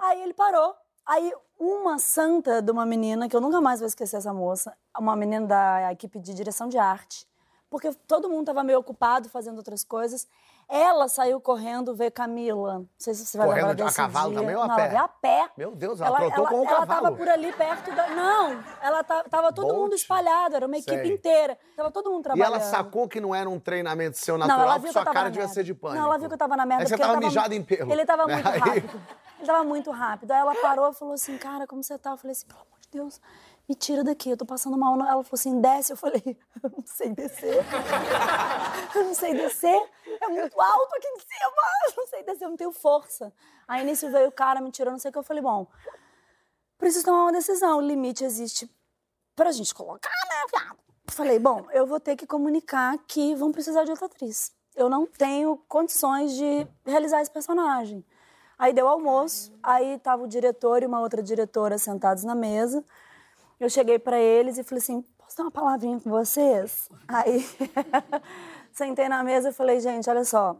Aí 0.00 0.22
ele 0.22 0.34
parou. 0.34 0.74
Aí 1.06 1.32
uma 1.58 1.98
santa 1.98 2.60
de 2.62 2.70
uma 2.70 2.86
menina, 2.86 3.28
que 3.28 3.34
eu 3.36 3.40
nunca 3.40 3.60
mais 3.60 3.80
vou 3.80 3.86
esquecer 3.86 4.16
essa 4.16 4.32
moça, 4.32 4.72
uma 4.98 5.16
menina 5.16 5.46
da 5.46 5.92
equipe 5.92 6.18
de 6.18 6.32
direção 6.34 6.68
de 6.68 6.78
arte, 6.78 7.26
porque 7.68 7.92
todo 8.06 8.28
mundo 8.28 8.42
estava 8.42 8.62
meio 8.62 8.78
ocupado 8.78 9.28
fazendo 9.28 9.58
outras 9.58 9.82
coisas. 9.84 10.26
Ela 10.68 11.08
saiu 11.08 11.40
correndo 11.40 11.94
ver 11.94 12.12
Camila. 12.12 12.78
Não 12.78 12.88
sei 12.96 13.12
se 13.14 13.26
você 13.26 13.36
vai 13.36 13.46
Correndo 13.48 13.68
lembrar 13.68 13.82
a 13.84 13.86
desse 13.86 13.96
cavalo 13.96 14.30
dia. 14.30 14.40
também 14.40 14.56
ou 14.56 14.62
a 14.62 14.68
Não, 14.68 14.76
pé? 14.76 14.86
ela 14.88 15.00
a 15.04 15.08
pé. 15.08 15.50
Meu 15.56 15.74
Deus, 15.74 16.00
ela 16.00 16.16
trotou 16.18 16.46
com 16.46 16.60
o 16.60 16.64
Ela 16.66 16.78
cavalo. 16.86 17.02
tava 17.02 17.16
por 17.16 17.28
ali 17.28 17.52
perto 17.52 17.94
da... 17.94 18.06
Não, 18.08 18.64
ela 18.80 19.02
ta- 19.04 19.24
tava 19.24 19.52
todo 19.52 19.66
Bolt? 19.66 19.78
mundo 19.80 19.94
espalhado, 19.94 20.56
era 20.56 20.66
uma 20.66 20.76
equipe 20.78 20.96
Sei. 21.02 21.12
inteira. 21.12 21.58
Tava 21.76 21.90
todo 21.90 22.10
mundo 22.10 22.20
E 22.20 22.22
trabalhando. 22.22 22.54
ela 22.54 22.60
sacou 22.60 23.06
que 23.08 23.20
não 23.20 23.34
era 23.34 23.50
um 23.50 23.58
treinamento 23.58 24.16
seu 24.18 24.38
Não, 24.38 24.46
natural, 24.46 24.66
ela 24.66 24.74
que 24.76 24.80
viu 24.80 24.88
que 24.88 24.92
sua 24.92 25.04
tava 25.04 25.14
cara 25.14 25.30
devia 25.30 25.48
ser 25.48 25.64
de 25.64 25.74
pânico. 25.74 26.00
Não, 26.00 26.06
ela 26.08 26.18
viu 26.18 26.28
que 26.28 26.34
eu 26.34 26.38
tava 26.38 26.56
na 26.56 26.64
merda. 26.64 26.84
Aí 26.84 26.88
você 26.88 26.96
tava 26.96 27.12
ele 27.12 27.20
tava 27.20 27.26
mijado 27.26 27.54
em 27.54 27.62
pelo. 27.62 27.92
Ele 27.92 28.06
tava 28.06 28.26
muito 28.26 28.44
rápido. 28.48 29.02
Tava 29.46 29.64
muito 29.64 29.90
rápido. 29.90 30.30
Aí 30.30 30.38
ela 30.38 30.54
parou 30.56 30.90
e 30.90 30.94
falou 30.94 31.14
assim, 31.14 31.36
cara, 31.38 31.66
como 31.66 31.82
você 31.82 31.98
tá? 31.98 32.10
Eu 32.10 32.16
falei 32.16 32.32
assim, 32.32 32.46
pelo 32.46 32.60
amor 32.60 32.80
de 32.80 32.88
Deus, 32.90 33.20
me 33.68 33.74
tira 33.74 34.02
daqui, 34.04 34.30
eu 34.30 34.36
tô 34.36 34.44
passando 34.44 34.76
mal. 34.76 34.94
Ela 34.94 35.06
falou 35.06 35.28
assim, 35.32 35.60
desce. 35.60 35.92
Eu 35.92 35.96
falei, 35.96 36.22
eu 36.62 36.70
não 36.70 36.84
sei 36.84 37.10
descer. 37.10 37.56
Eu 38.94 39.04
não 39.04 39.14
sei 39.14 39.34
descer. 39.34 39.90
É 40.20 40.28
muito 40.28 40.60
alto 40.60 40.94
aqui 40.96 41.06
em 41.08 41.18
cima. 41.18 41.62
Eu 41.88 41.94
não 41.96 42.06
sei 42.06 42.22
descer, 42.22 42.44
eu 42.44 42.50
não 42.50 42.56
tenho 42.56 42.72
força. 42.72 43.32
Aí 43.66 43.84
nisso 43.84 44.10
veio 44.10 44.28
o 44.28 44.32
cara, 44.32 44.60
me 44.60 44.70
tirou, 44.70 44.92
não 44.92 44.98
sei 44.98 45.08
o 45.08 45.12
que. 45.12 45.18
Eu 45.18 45.22
falei, 45.22 45.42
bom, 45.42 45.66
preciso 46.76 47.06
tomar 47.06 47.22
uma 47.22 47.32
decisão. 47.32 47.78
O 47.78 47.80
limite 47.80 48.22
existe 48.24 48.70
pra 49.34 49.50
gente 49.50 49.74
colocar, 49.74 50.10
né, 50.10 50.44
viado? 50.50 50.78
Falei, 51.08 51.38
bom, 51.38 51.66
eu 51.72 51.86
vou 51.86 51.98
ter 51.98 52.16
que 52.16 52.26
comunicar 52.26 52.98
que 53.06 53.34
vão 53.34 53.50
precisar 53.50 53.84
de 53.84 53.90
outra 53.90 54.06
atriz. 54.06 54.52
Eu 54.74 54.88
não 54.88 55.06
tenho 55.06 55.56
condições 55.68 56.32
de 56.34 56.66
realizar 56.84 57.20
esse 57.20 57.30
personagem. 57.30 58.04
Aí 58.62 58.72
deu 58.72 58.86
almoço, 58.86 59.52
aí 59.60 59.98
tava 59.98 60.22
o 60.22 60.28
diretor 60.28 60.84
e 60.84 60.86
uma 60.86 61.00
outra 61.00 61.20
diretora 61.20 61.76
sentados 61.78 62.22
na 62.22 62.32
mesa. 62.32 62.84
Eu 63.58 63.68
cheguei 63.68 63.98
pra 63.98 64.20
eles 64.20 64.56
e 64.56 64.62
falei 64.62 64.80
assim: 64.80 65.02
posso 65.18 65.34
ter 65.34 65.42
uma 65.42 65.50
palavrinha 65.50 65.98
com 65.98 66.08
vocês? 66.08 66.88
Aí 67.08 67.44
sentei 68.70 69.08
na 69.08 69.24
mesa 69.24 69.48
e 69.48 69.52
falei: 69.52 69.80
gente, 69.80 70.08
olha 70.08 70.24
só, 70.24 70.56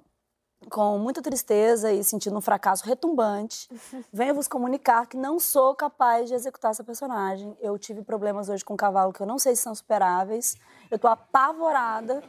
com 0.68 0.98
muita 0.98 1.22
tristeza 1.22 1.92
e 1.92 2.02
sentindo 2.02 2.36
um 2.36 2.40
fracasso 2.40 2.84
retumbante, 2.84 3.68
venho 4.12 4.34
vos 4.34 4.48
comunicar 4.48 5.06
que 5.06 5.16
não 5.16 5.38
sou 5.38 5.72
capaz 5.72 6.28
de 6.28 6.34
executar 6.34 6.72
essa 6.72 6.82
personagem. 6.82 7.56
Eu 7.60 7.78
tive 7.78 8.02
problemas 8.02 8.48
hoje 8.48 8.64
com 8.64 8.74
o 8.74 8.76
cavalo 8.76 9.12
que 9.12 9.20
eu 9.20 9.26
não 9.28 9.38
sei 9.38 9.54
se 9.54 9.62
são 9.62 9.76
superáveis. 9.76 10.56
Eu 10.90 10.98
tô 10.98 11.06
apavorada. 11.06 12.20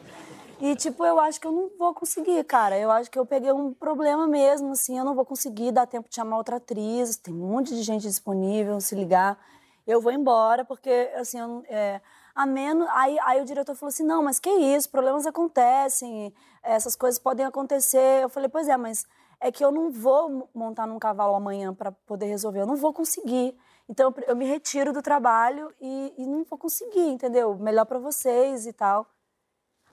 E, 0.66 0.78
tipo, 0.78 1.04
eu 1.04 1.20
acho 1.20 1.42
que 1.42 1.46
eu 1.46 1.52
não 1.52 1.70
vou 1.78 1.94
conseguir, 1.94 2.42
cara. 2.46 2.80
Eu 2.80 2.90
acho 2.90 3.12
que 3.12 3.20
eu 3.20 3.26
peguei 3.26 3.52
um 3.52 3.74
problema 3.74 4.26
mesmo, 4.26 4.72
assim. 4.72 4.98
Eu 4.98 5.04
não 5.04 5.14
vou 5.14 5.26
conseguir 5.26 5.74
dar 5.74 5.86
tempo 5.86 6.08
de 6.08 6.16
chamar 6.16 6.38
outra 6.38 6.56
atriz. 6.56 7.18
Tem 7.18 7.34
um 7.34 7.50
monte 7.50 7.76
de 7.76 7.84
gente 7.84 8.04
disponível, 8.04 8.80
se 8.80 8.96
ligar. 8.96 9.38
Eu 9.86 10.00
vou 10.00 10.10
embora, 10.10 10.64
porque, 10.64 11.12
assim, 11.18 11.38
eu, 11.38 11.64
é, 11.68 12.00
a 12.34 12.46
menos... 12.46 12.88
Aí, 12.92 13.20
aí 13.24 13.42
o 13.42 13.46
diretor 13.46 13.76
falou 13.76 13.90
assim, 13.90 14.06
não, 14.06 14.24
mas 14.24 14.40
que 14.40 14.50
isso? 14.50 14.90
Problemas 14.90 15.28
acontecem, 15.28 16.34
essas 16.64 16.96
coisas 16.96 17.20
podem 17.20 17.46
acontecer. 17.46 18.24
Eu 18.24 18.30
falei, 18.30 18.48
pois 18.48 18.70
é, 18.70 18.78
mas 18.78 19.06
é 19.42 19.52
que 19.52 19.66
eu 19.66 19.70
não 19.70 19.92
vou 19.92 20.50
montar 20.56 20.88
num 20.88 20.98
cavalo 20.98 21.36
amanhã 21.36 21.74
para 21.74 21.92
poder 21.92 22.28
resolver. 22.28 22.62
Eu 22.62 22.68
não 22.68 22.78
vou 22.78 22.94
conseguir. 22.94 23.54
Então, 23.90 24.16
eu 24.26 24.36
me 24.38 24.46
retiro 24.46 24.94
do 24.94 25.02
trabalho 25.02 25.74
e, 25.82 26.14
e 26.18 26.26
não 26.26 26.46
vou 26.46 26.58
conseguir, 26.58 27.10
entendeu? 27.10 27.54
Melhor 27.56 27.84
para 27.84 28.00
vocês 28.00 28.66
e 28.66 28.72
tal. 28.72 29.06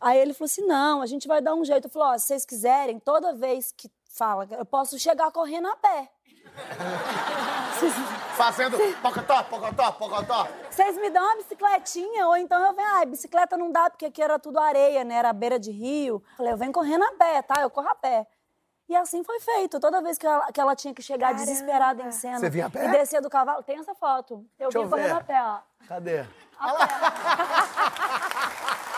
Aí 0.01 0.19
ele 0.19 0.33
falou 0.33 0.47
assim: 0.47 0.67
não, 0.67 1.03
a 1.03 1.07
gente 1.07 1.29
vai 1.29 1.41
dar 1.41 1.55
um 1.55 1.65
jeito. 1.65 1.87
Eu 1.87 1.91
falei: 1.91 2.15
ó, 2.15 2.19
se 2.19 2.27
vocês 2.27 2.45
quiserem, 2.47 2.99
toda 2.99 3.35
vez 3.35 3.73
que 3.77 3.91
fala, 4.13 4.47
eu 4.51 4.65
posso 4.65 4.99
chegar 4.99 5.31
correndo 5.31 5.69
a 5.69 5.77
pé. 5.77 6.09
Fazendo 8.37 8.77
pocotó, 9.03 9.43
pocotó, 9.45 9.93
pocotó. 9.93 10.49
Vocês 10.71 10.97
me 10.97 11.11
dão 11.11 11.23
uma 11.23 11.37
bicicletinha, 11.37 12.27
ou 12.27 12.37
então 12.37 12.61
eu 12.67 12.75
venho, 12.75 12.89
ah, 12.97 13.05
bicicleta 13.05 13.57
não 13.57 13.71
dá, 13.71 13.89
porque 13.91 14.07
aqui 14.07 14.21
era 14.23 14.39
tudo 14.39 14.59
areia, 14.59 15.05
né? 15.05 15.15
Era 15.17 15.33
beira 15.33 15.59
de 15.59 15.71
rio. 15.71 16.23
Falei, 16.37 16.53
eu 16.53 16.57
venho 16.57 16.73
correndo 16.73 17.05
a 17.05 17.13
pé, 17.13 17.43
tá? 17.43 17.61
Eu 17.61 17.71
corro 17.71 17.89
a 17.89 17.95
pé. 17.95 18.27
E 18.89 18.97
assim 18.97 19.23
foi 19.23 19.39
feito. 19.41 19.79
Toda 19.79 20.01
vez 20.03 20.19
que 20.19 20.27
ela, 20.27 20.51
que 20.53 20.61
ela 20.61 20.75
tinha 20.75 20.93
que 20.93 21.03
chegar 21.03 21.29
Caramba. 21.29 21.45
desesperada 21.47 22.03
em 22.03 22.11
cena 22.11 22.39
Você 22.41 22.51
vinha 22.51 22.67
a 22.67 22.71
pé? 22.71 22.87
e 22.87 22.91
descia 22.91 23.21
do 23.23 23.31
cavalo, 23.31 23.63
tem 23.63 23.79
essa 23.79 23.95
foto. 23.95 24.45
Eu 24.59 24.69
Deixa 24.71 24.79
vim 24.79 24.85
eu 24.85 24.91
correndo 24.91 25.07
ver. 25.07 25.13
a 25.13 25.21
pé, 25.25 25.43
ó. 25.43 25.59
Cadê? 25.87 26.25
A 26.59 26.75
pé. 26.75 26.89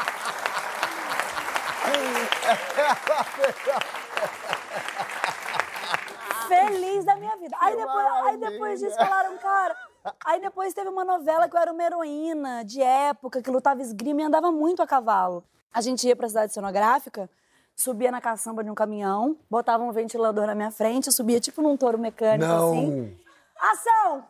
Feliz 6.49 7.05
da 7.05 7.17
minha 7.17 7.37
vida. 7.37 7.57
Aí 7.61 7.77
depois, 7.77 8.07
aí 8.25 8.37
depois 8.37 8.81
disso 8.81 8.97
falaram, 8.97 9.37
cara. 9.39 9.77
Aí 10.25 10.41
depois 10.41 10.75
teve 10.75 10.89
uma 10.89 11.05
novela 11.05 11.49
que 11.49 11.57
eu 11.57 11.61
era 11.61 11.73
uma 11.73 11.83
heroína 11.83 12.65
de 12.65 12.83
época, 12.83 13.41
que 13.41 13.51
lutava 13.51 13.81
esgrima 13.81 14.21
e 14.21 14.25
andava 14.25 14.51
muito 14.51 14.83
a 14.83 14.87
cavalo. 14.87 15.45
A 15.73 15.81
gente 15.81 16.07
ia 16.07 16.15
pra 16.15 16.29
cidade 16.29 16.53
cenográfica, 16.53 17.31
subia 17.75 18.11
na 18.11 18.21
caçamba 18.21 18.63
de 18.63 18.71
um 18.71 18.75
caminhão, 18.75 19.37
botava 19.51 19.83
um 19.83 19.93
ventilador 19.93 20.47
na 20.47 20.55
minha 20.55 20.71
frente, 20.71 21.07
eu 21.07 21.13
subia 21.13 21.41
tipo 21.41 21.63
num 21.63 21.77
touro 21.77 21.99
mecânico 21.99 22.47
Não. 22.47 22.73
assim. 22.73 23.19
Ação! 23.59 24.25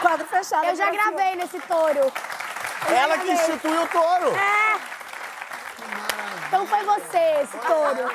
Quadro 0.00 0.26
fechado. 0.26 0.66
Eu 0.66 0.76
já 0.76 0.90
gravei 0.90 1.36
nesse 1.36 1.60
touro. 1.60 2.12
Ela 2.88 3.18
que 3.18 3.30
instituiu 3.30 3.82
o 3.82 3.88
touro. 3.88 4.32
Então 6.52 6.66
foi 6.66 6.84
você, 6.84 7.18
esse 7.42 7.58
touro. 7.60 8.12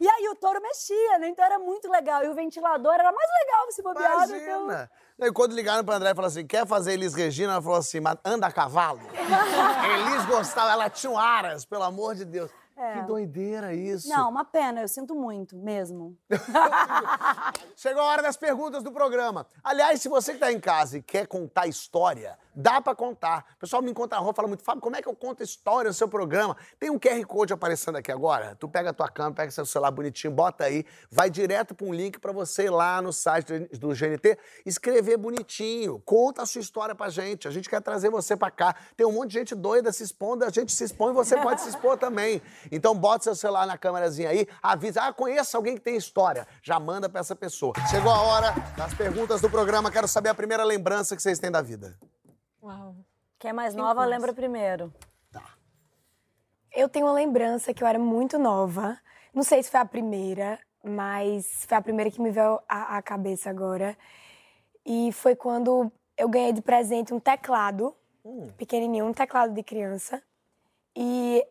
E 0.00 0.08
aí 0.08 0.28
o 0.30 0.34
touro 0.34 0.62
mexia, 0.62 1.18
né? 1.18 1.28
Então 1.28 1.44
era 1.44 1.58
muito 1.58 1.90
legal. 1.90 2.24
E 2.24 2.28
o 2.28 2.34
ventilador 2.34 2.94
era 2.94 3.12
mais 3.12 3.30
legal 3.42 3.70
se 3.70 3.82
bobear 3.82 4.26
do 4.26 4.32
que 4.32 4.32
o... 4.32 4.46
Imagina. 4.46 4.90
E 5.18 5.30
quando 5.32 5.54
ligaram 5.54 5.84
pra 5.84 5.96
André 5.96 6.12
e 6.12 6.14
falaram 6.14 6.32
assim, 6.32 6.46
quer 6.46 6.66
fazer 6.66 6.94
Elis 6.94 7.12
Regina? 7.12 7.52
Ela 7.52 7.60
falou 7.60 7.76
assim, 7.76 8.00
mas 8.00 8.16
anda 8.24 8.46
a 8.46 8.50
cavalo. 8.50 9.02
Elis 9.12 10.24
gostava, 10.24 10.72
ela 10.72 10.88
tinha 10.88 11.10
um 11.10 11.18
aras, 11.18 11.66
pelo 11.66 11.82
amor 11.82 12.14
de 12.14 12.24
Deus. 12.24 12.50
Que 13.00 13.02
doideira 13.06 13.74
isso. 13.74 14.10
É. 14.12 14.16
Não, 14.16 14.30
uma 14.30 14.44
pena, 14.44 14.80
eu 14.80 14.88
sinto 14.88 15.14
muito, 15.14 15.56
mesmo. 15.56 16.16
Chegou 17.76 18.02
a 18.02 18.06
hora 18.06 18.22
das 18.22 18.36
perguntas 18.36 18.82
do 18.82 18.90
programa. 18.92 19.46
Aliás, 19.62 20.00
se 20.00 20.08
você 20.08 20.32
que 20.34 20.38
tá 20.38 20.52
em 20.52 20.60
casa 20.60 20.98
e 20.98 21.02
quer 21.02 21.26
contar 21.26 21.66
história, 21.66 22.36
dá 22.54 22.80
pra 22.80 22.94
contar. 22.94 23.44
O 23.56 23.60
pessoal 23.60 23.80
me 23.82 23.90
encontra 23.90 24.16
na 24.18 24.22
rua 24.22 24.32
e 24.32 24.34
fala 24.36 24.48
muito, 24.48 24.62
Fábio, 24.64 24.80
como 24.80 24.96
é 24.96 25.02
que 25.02 25.08
eu 25.08 25.14
conto 25.14 25.42
história 25.42 25.88
no 25.88 25.94
seu 25.94 26.08
programa? 26.08 26.56
Tem 26.78 26.90
um 26.90 26.98
QR 26.98 27.24
Code 27.26 27.52
aparecendo 27.52 27.96
aqui 27.96 28.10
agora. 28.10 28.56
Tu 28.58 28.68
pega 28.68 28.90
a 28.90 28.92
tua 28.92 29.08
câmera, 29.08 29.34
pega 29.36 29.50
seu 29.50 29.64
celular 29.66 29.90
bonitinho, 29.90 30.32
bota 30.32 30.64
aí, 30.64 30.84
vai 31.10 31.30
direto 31.30 31.74
pra 31.74 31.86
um 31.86 31.92
link 31.94 32.18
pra 32.18 32.32
você 32.32 32.64
ir 32.64 32.70
lá 32.70 33.00
no 33.00 33.12
site 33.12 33.58
do- 33.78 33.94
GNT, 33.94 34.38
escrever 34.66 35.16
bonitinho. 35.16 36.00
Conta 36.04 36.42
a 36.42 36.46
sua 36.46 36.60
história 36.60 36.94
pra 36.94 37.08
gente. 37.08 37.48
A 37.48 37.50
gente 37.50 37.68
quer 37.68 37.80
trazer 37.80 38.10
você 38.10 38.36
pra 38.36 38.50
cá. 38.50 38.74
Tem 38.96 39.06
um 39.06 39.12
monte 39.12 39.30
de 39.30 39.38
gente 39.38 39.54
doida 39.54 39.90
se 39.92 40.02
expondo, 40.02 40.44
a 40.44 40.50
gente 40.50 40.72
se 40.72 40.84
expõe, 40.84 41.12
você 41.12 41.36
pode 41.40 41.60
se 41.62 41.68
expor 41.68 41.96
também. 41.96 42.40
Então 42.70 42.94
bota 42.94 43.24
seu 43.24 43.34
celular 43.34 43.66
na 43.66 43.78
câmerazinha 43.78 44.30
aí, 44.30 44.46
avisa, 44.62 45.02
ah, 45.02 45.12
conheça 45.12 45.56
alguém 45.56 45.74
que 45.74 45.80
tem 45.80 45.96
história. 45.96 46.46
Já 46.62 46.78
manda 46.78 47.08
pra 47.08 47.20
essa 47.20 47.34
pessoa. 47.36 47.72
Chegou 47.90 48.12
a 48.12 48.20
hora 48.20 48.54
das 48.76 48.94
perguntas 48.94 49.40
do 49.40 49.50
programa. 49.50 49.90
Quero 49.90 50.08
saber 50.08 50.28
a 50.28 50.34
primeira 50.34 50.64
lembrança 50.64 51.16
que 51.16 51.22
vocês 51.22 51.38
têm 51.38 51.50
da 51.50 51.62
vida. 51.62 51.98
Uau. 52.62 52.96
Quem 53.38 53.50
é 53.50 53.52
mais 53.52 53.74
nova, 53.74 54.04
lembra 54.04 54.34
primeiro. 54.34 54.92
Eu 56.72 56.88
tenho 56.88 57.06
uma 57.06 57.12
lembrança 57.12 57.72
que 57.72 57.82
eu 57.82 57.88
era 57.88 57.98
muito 57.98 58.38
nova. 58.38 58.98
Não 59.32 59.42
sei 59.42 59.62
se 59.62 59.70
foi 59.70 59.80
a 59.80 59.84
primeira, 59.84 60.58
mas 60.84 61.64
foi 61.66 61.76
a 61.76 61.82
primeira 61.82 62.10
que 62.10 62.20
me 62.20 62.30
veio 62.30 62.60
à, 62.68 62.96
à 62.98 63.02
cabeça 63.02 63.48
agora. 63.50 63.96
E 64.84 65.12
foi 65.12 65.34
quando 65.34 65.90
eu 66.16 66.28
ganhei 66.28 66.52
de 66.52 66.60
presente 66.60 67.14
um 67.14 67.20
teclado, 67.20 67.94
pequenininho, 68.56 69.06
um 69.06 69.12
teclado 69.12 69.54
de 69.54 69.62
criança. 69.62 70.22
E 70.96 71.44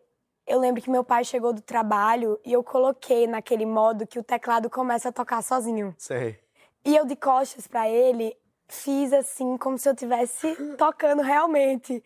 eu 0.48 0.58
lembro 0.58 0.80
que 0.82 0.90
meu 0.90 1.04
pai 1.04 1.24
chegou 1.24 1.52
do 1.52 1.60
trabalho 1.60 2.40
e 2.44 2.52
eu 2.52 2.64
coloquei 2.64 3.26
naquele 3.26 3.66
modo 3.66 4.06
que 4.06 4.18
o 4.18 4.24
teclado 4.24 4.70
começa 4.70 5.10
a 5.10 5.12
tocar 5.12 5.42
sozinho. 5.42 5.94
Sei. 5.98 6.40
E 6.84 6.96
eu 6.96 7.04
de 7.04 7.14
costas 7.14 7.66
pra 7.66 7.88
ele 7.88 8.34
fiz 8.66 9.12
assim 9.12 9.58
como 9.58 9.76
se 9.78 9.88
eu 9.88 9.92
estivesse 9.92 10.56
tocando 10.76 11.22
realmente. 11.22 12.02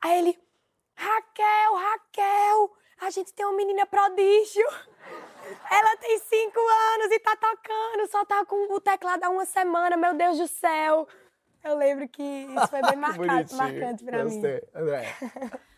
Aí 0.00 0.20
ele, 0.20 0.38
Raquel, 0.94 1.74
Raquel, 1.74 2.72
a 3.00 3.10
gente 3.10 3.34
tem 3.34 3.44
uma 3.44 3.56
menina 3.56 3.84
prodígio. 3.84 4.66
Ela 5.68 5.96
tem 5.96 6.18
cinco 6.20 6.60
anos 6.94 7.10
e 7.10 7.18
tá 7.18 7.34
tocando, 7.36 8.08
só 8.08 8.24
tá 8.24 8.44
com 8.44 8.72
o 8.72 8.80
teclado 8.80 9.24
há 9.24 9.30
uma 9.30 9.44
semana, 9.44 9.96
meu 9.96 10.14
Deus 10.14 10.38
do 10.38 10.46
céu. 10.46 11.08
Eu 11.64 11.76
lembro 11.76 12.08
que 12.08 12.22
isso 12.22 12.68
foi 12.68 12.82
bem 12.82 12.96
marcado, 12.96 13.56
marcante 13.56 14.04
pra 14.04 14.24
mim. 14.24 14.30
Gostei. 14.30 14.62
André. 14.74 15.16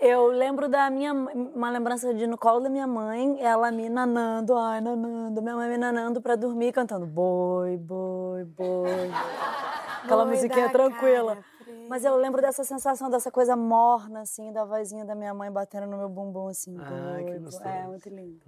Eu 0.00 0.28
lembro 0.28 0.66
da 0.68 0.88
minha 0.88 1.12
uma 1.12 1.70
lembrança 1.70 2.14
de 2.14 2.26
no 2.26 2.38
colo 2.38 2.60
da 2.60 2.70
minha 2.70 2.86
mãe, 2.86 3.38
ela 3.42 3.70
me 3.70 3.88
nanando, 3.88 4.56
ai, 4.56 4.80
nanando, 4.80 5.42
minha 5.42 5.54
mãe 5.54 5.68
me 5.68 5.76
nanando 5.76 6.22
pra 6.22 6.36
dormir, 6.36 6.72
cantando 6.72 7.06
boi, 7.06 7.76
boi, 7.76 8.44
boi. 8.44 9.10
Aquela 10.02 10.24
Boi 10.24 10.34
musiquinha 10.34 10.70
tranquila. 10.70 11.36
cara. 11.36 11.44
Mas 11.88 12.04
eu 12.04 12.16
lembro 12.16 12.40
dessa 12.40 12.64
sensação, 12.64 13.10
dessa 13.10 13.30
coisa 13.30 13.54
morna, 13.54 14.22
assim, 14.22 14.50
da 14.52 14.64
vozinha 14.64 15.04
da 15.04 15.14
minha 15.14 15.34
mãe 15.34 15.50
batendo 15.50 15.86
no 15.86 15.98
meu 15.98 16.08
bumbum, 16.08 16.48
assim. 16.48 16.78
Ah, 16.80 17.18
que 17.18 17.24
boi, 17.32 17.38
gostoso. 17.40 17.68
É, 17.68 17.86
muito 17.86 18.08
lindo. 18.08 18.40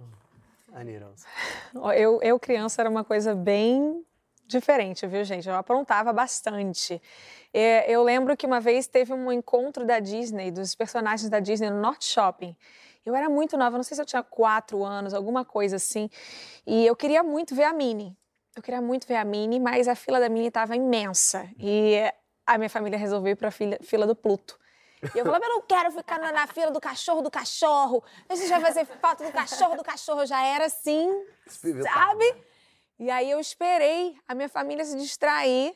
Aniros. 0.73 1.23
Ó, 1.75 1.91
Eu, 1.91 2.19
eu, 2.23 2.39
criança, 2.39 2.81
era 2.81 2.89
uma 2.89 3.03
coisa 3.03 3.35
bem 3.35 4.03
diferente, 4.57 5.05
viu, 5.05 5.23
gente? 5.23 5.47
Eu 5.47 5.55
aprontava 5.55 6.13
bastante. 6.13 7.01
É, 7.53 7.89
eu 7.91 8.03
lembro 8.03 8.35
que 8.35 8.45
uma 8.45 8.59
vez 8.59 8.87
teve 8.87 9.13
um 9.13 9.31
encontro 9.31 9.85
da 9.85 9.99
Disney, 9.99 10.51
dos 10.51 10.73
personagens 10.75 11.29
da 11.29 11.39
Disney 11.39 11.69
no 11.69 11.79
Norte 11.79 12.05
Shopping. 12.05 12.55
Eu 13.05 13.15
era 13.15 13.29
muito 13.29 13.57
nova, 13.57 13.75
não 13.75 13.83
sei 13.83 13.95
se 13.95 14.01
eu 14.01 14.05
tinha 14.05 14.23
quatro 14.23 14.83
anos, 14.83 15.13
alguma 15.13 15.43
coisa 15.43 15.75
assim. 15.75 16.09
E 16.65 16.85
eu 16.85 16.95
queria 16.95 17.21
muito 17.21 17.53
ver 17.53 17.65
a 17.65 17.73
Minnie. 17.73 18.15
Eu 18.55 18.63
queria 18.63 18.81
muito 18.81 19.05
ver 19.07 19.15
a 19.15 19.25
Minnie, 19.25 19.59
mas 19.59 19.87
a 19.87 19.95
fila 19.95 20.19
da 20.19 20.29
Minnie 20.29 20.47
estava 20.47 20.75
imensa. 20.75 21.49
E 21.59 21.99
a 22.45 22.57
minha 22.57 22.69
família 22.69 22.97
resolveu 22.97 23.33
ir 23.33 23.35
para 23.35 23.49
a 23.49 23.51
fila, 23.51 23.77
fila 23.81 24.07
do 24.07 24.15
Pluto. 24.15 24.57
E 25.13 25.17
eu 25.17 25.25
falava, 25.25 25.43
eu 25.43 25.49
não 25.49 25.61
quero 25.61 25.91
ficar 25.91 26.17
na, 26.17 26.31
na 26.31 26.47
fila 26.47 26.71
do 26.71 26.79
cachorro 26.79 27.21
do 27.21 27.29
cachorro. 27.29 28.01
A 28.29 28.35
gente 28.35 28.47
vai 28.47 28.61
fazer 28.61 28.85
foto 28.85 29.23
do 29.23 29.31
cachorro 29.31 29.75
do 29.75 29.83
cachorro. 29.83 30.21
Eu 30.21 30.27
já 30.27 30.41
era 30.45 30.65
assim, 30.65 31.09
sabe? 31.47 32.35
E 33.03 33.11
aí 33.11 33.29
eu 33.29 33.37
esperei 33.37 34.15
a 34.25 34.33
minha 34.33 34.47
família 34.47 34.85
se 34.85 34.95
distrair, 34.95 35.75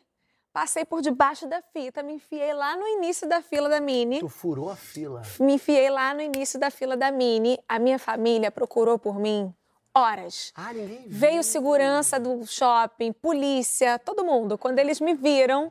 passei 0.53 0.85
por 0.85 1.01
debaixo 1.01 1.45
da 1.45 1.61
fita, 1.61 2.01
me 2.01 2.13
enfiei 2.13 2.53
lá 2.53 2.77
no 2.77 2.87
início 2.87 3.27
da 3.27 3.41
fila 3.41 3.67
da 3.67 3.81
Mini. 3.81 4.21
Tu 4.21 4.29
furou 4.29 4.69
a 4.69 4.77
fila. 4.77 5.21
Me 5.37 5.55
enfiei 5.55 5.89
lá 5.89 6.13
no 6.13 6.21
início 6.21 6.57
da 6.57 6.71
fila 6.71 6.95
da 6.95 7.11
Mini. 7.11 7.59
A 7.67 7.79
minha 7.79 7.99
família 7.99 8.49
procurou 8.49 8.97
por 8.97 9.19
mim 9.19 9.53
horas. 9.93 10.53
Ah, 10.55 10.71
ninguém 10.71 11.01
viu. 11.01 11.19
Veio 11.19 11.43
segurança 11.43 12.17
do 12.17 12.47
shopping, 12.47 13.11
polícia, 13.11 13.99
todo 13.99 14.23
mundo. 14.23 14.57
Quando 14.57 14.79
eles 14.79 15.01
me 15.01 15.13
viram, 15.13 15.69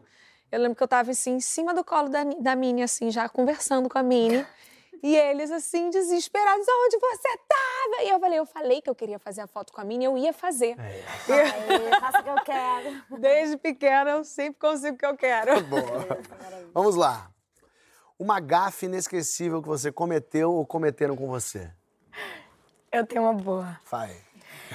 eu 0.52 0.60
lembro 0.60 0.76
que 0.76 0.82
eu 0.82 0.84
estava 0.84 1.10
assim, 1.10 1.36
em 1.36 1.40
cima 1.40 1.72
do 1.72 1.82
colo 1.82 2.10
da, 2.10 2.22
da 2.22 2.54
Mini, 2.54 2.82
assim, 2.82 3.10
já 3.10 3.30
conversando 3.30 3.88
com 3.88 3.96
a 3.96 4.02
Mini. 4.02 4.46
E 5.06 5.14
eles, 5.14 5.52
assim, 5.52 5.88
desesperados, 5.88 6.66
onde 6.68 6.98
você 6.98 7.28
estava? 7.28 8.02
E 8.02 8.08
eu 8.08 8.18
falei, 8.18 8.38
eu 8.40 8.44
falei 8.44 8.82
que 8.82 8.90
eu 8.90 8.94
queria 8.94 9.20
fazer 9.20 9.40
a 9.40 9.46
foto 9.46 9.72
com 9.72 9.80
a 9.80 9.84
Mini, 9.84 10.04
eu 10.04 10.18
ia 10.18 10.32
fazer. 10.32 10.74
Aí, 10.80 11.00
faça 12.00 12.18
o 12.18 12.24
que 12.24 12.28
eu 12.28 12.42
quero. 12.42 13.02
Desde 13.20 13.56
pequena, 13.56 14.10
eu 14.10 14.24
sempre 14.24 14.58
consigo 14.58 14.96
o 14.96 14.98
que 14.98 15.06
eu 15.06 15.16
quero. 15.16 15.62
Boa. 15.70 16.18
Vamos 16.74 16.96
lá. 16.96 17.30
Uma 18.18 18.40
gafe 18.40 18.86
inesquecível 18.86 19.62
que 19.62 19.68
você 19.68 19.92
cometeu 19.92 20.52
ou 20.52 20.66
cometeram 20.66 21.14
com 21.14 21.28
você? 21.28 21.70
Eu 22.90 23.06
tenho 23.06 23.22
uma 23.22 23.34
boa. 23.34 23.78
Vai. 23.88 24.10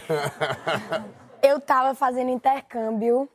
Eu 1.44 1.60
tava 1.60 1.94
fazendo 1.94 2.30
intercâmbio, 2.30 3.28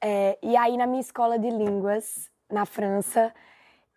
é, 0.00 0.38
e 0.40 0.56
aí 0.56 0.76
na 0.76 0.86
minha 0.86 1.00
escola 1.00 1.40
de 1.40 1.50
línguas, 1.50 2.30
na 2.48 2.64
França, 2.66 3.34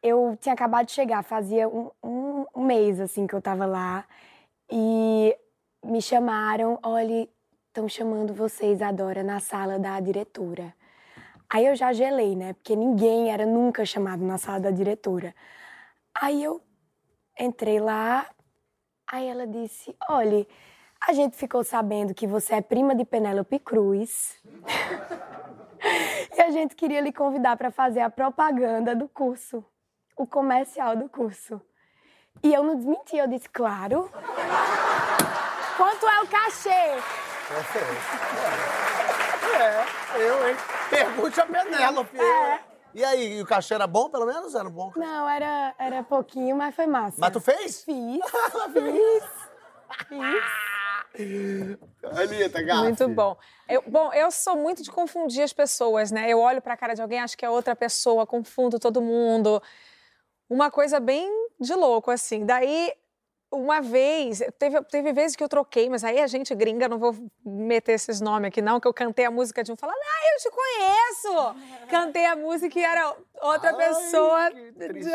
eu 0.04 0.38
tinha 0.39 0.54
acabado 0.54 0.88
de 0.88 0.91
chegar, 0.91 1.24
fazia 1.24 1.68
um, 1.68 1.89
um- 2.04 2.45
mês, 2.66 2.99
assim, 2.99 3.26
que 3.26 3.34
eu 3.34 3.41
tava 3.41 3.66
lá. 3.66 4.06
E 4.70 5.36
me 5.84 6.01
chamaram, 6.01 6.78
olha, 6.84 7.28
estão 7.68 7.88
chamando 7.88 8.34
vocês, 8.34 8.82
Adora, 8.82 9.24
na 9.24 9.39
sala 9.39 9.80
da 9.80 9.99
diretora. 9.99 10.74
Aí 11.49 11.66
eu 11.66 11.76
já 11.76 11.93
gelei, 11.93 12.36
né? 12.36 12.54
Porque 12.54 12.76
ninguém 12.76 13.32
era 13.32 13.45
nunca 13.45 13.86
chamado 13.86 14.24
na 14.24 14.38
sala 14.38 14.60
da 14.60 14.72
diretora. 14.72 15.34
Aí 16.14 16.43
eu 16.43 16.62
entrei 17.39 17.80
lá, 17.80 18.28
aí 19.08 19.28
ela 19.28 19.47
disse: 19.47 19.95
olha, 20.10 20.45
a 21.08 21.14
gente 21.14 21.36
ficou 21.36 21.64
sabendo 21.64 22.14
que 22.14 22.28
você 22.28 22.56
é 22.56 22.62
prima 22.62 22.95
de 22.95 23.06
Penélope 23.06 23.60
Cruz. 23.60 24.41
e 26.36 26.41
a 26.41 26.49
gente 26.51 26.76
queria 26.76 27.01
lhe 27.01 27.12
convidar 27.14 27.56
para 27.58 27.72
fazer 27.72 28.01
a 28.01 28.10
propaganda 28.10 28.95
do 28.95 29.08
curso, 29.08 29.64
o 30.16 30.26
comercial 30.28 30.95
do 30.95 31.09
curso. 31.09 31.61
E 32.41 32.53
eu 32.53 32.64
não 32.64 32.76
desmenti, 32.76 33.18
eu 33.18 33.28
disse: 33.28 33.49
claro. 33.49 34.09
Quanto 35.78 36.07
é 36.07 36.22
o 36.22 36.28
cachê? 36.28 36.70
É, 39.59 39.86
eu, 40.18 40.49
hein? 40.49 40.55
Pergunte 40.89 41.41
a 41.41 41.45
Penélope. 41.45 42.20
É. 42.20 42.59
E 42.93 43.03
aí, 43.03 43.41
o 43.41 43.45
cachê 43.45 43.74
era 43.74 43.88
bom, 43.88 44.07
pelo 44.09 44.26
menos? 44.26 44.53
Era 44.53 44.70
bom? 44.70 44.91
Não, 44.95 45.28
era, 45.28 45.74
era 45.80 46.03
pouquinho, 46.03 46.55
mas 46.55 46.76
foi 46.76 46.86
massa. 46.86 47.18
Mas 47.18 47.32
tu 47.32 47.41
fez? 47.41 47.84
Fiz, 47.84 48.22
fiz, 48.74 49.24
fiz. 50.07 51.78
Anitta, 52.03 52.61
gafe. 52.61 52.82
Muito 52.82 53.07
bom. 53.09 53.38
Eu, 53.68 53.84
bom, 53.88 54.14
eu 54.14 54.30
sou 54.32 54.55
muito 54.55 54.84
de 54.84 54.91
confundir 54.91 55.43
as 55.43 55.53
pessoas, 55.53 56.11
né? 56.11 56.30
Eu 56.30 56.39
olho 56.39 56.61
pra 56.61 56.78
cara 56.78 56.93
de 56.93 57.01
alguém, 57.01 57.20
acho 57.20 57.38
que 57.38 57.45
é 57.45 57.49
outra 57.49 57.76
pessoa, 57.76 58.28
confundo 58.28 58.80
todo 58.80 59.01
mundo. 59.01 59.61
Uma 60.49 60.69
coisa 60.69 60.99
bem 60.99 61.29
de 61.59 61.73
louco, 61.73 62.11
assim. 62.11 62.45
Daí, 62.45 62.93
uma 63.51 63.81
vez, 63.81 64.41
teve, 64.57 64.81
teve 64.83 65.13
vezes 65.13 65.35
que 65.35 65.43
eu 65.43 65.49
troquei, 65.49 65.89
mas 65.89 66.03
aí 66.03 66.19
a 66.19 66.27
gente 66.27 66.53
gringa, 66.55 66.87
não 66.87 66.97
vou 66.97 67.15
meter 67.45 67.93
esses 67.93 68.19
nomes 68.19 68.47
aqui, 68.47 68.61
não, 68.61 68.79
que 68.79 68.87
eu 68.87 68.93
cantei 68.93 69.25
a 69.25 69.31
música 69.31 69.63
de 69.63 69.71
um 69.71 69.75
falando, 69.75 69.97
ah, 69.97 70.33
eu 70.33 70.39
te 70.39 70.49
conheço! 70.51 71.55
Cantei 71.89 72.25
a 72.25 72.35
música 72.35 72.79
e 72.79 72.83
era 72.83 73.15
outra 73.41 73.69
Ai, 73.69 73.75
pessoa. 73.75 74.39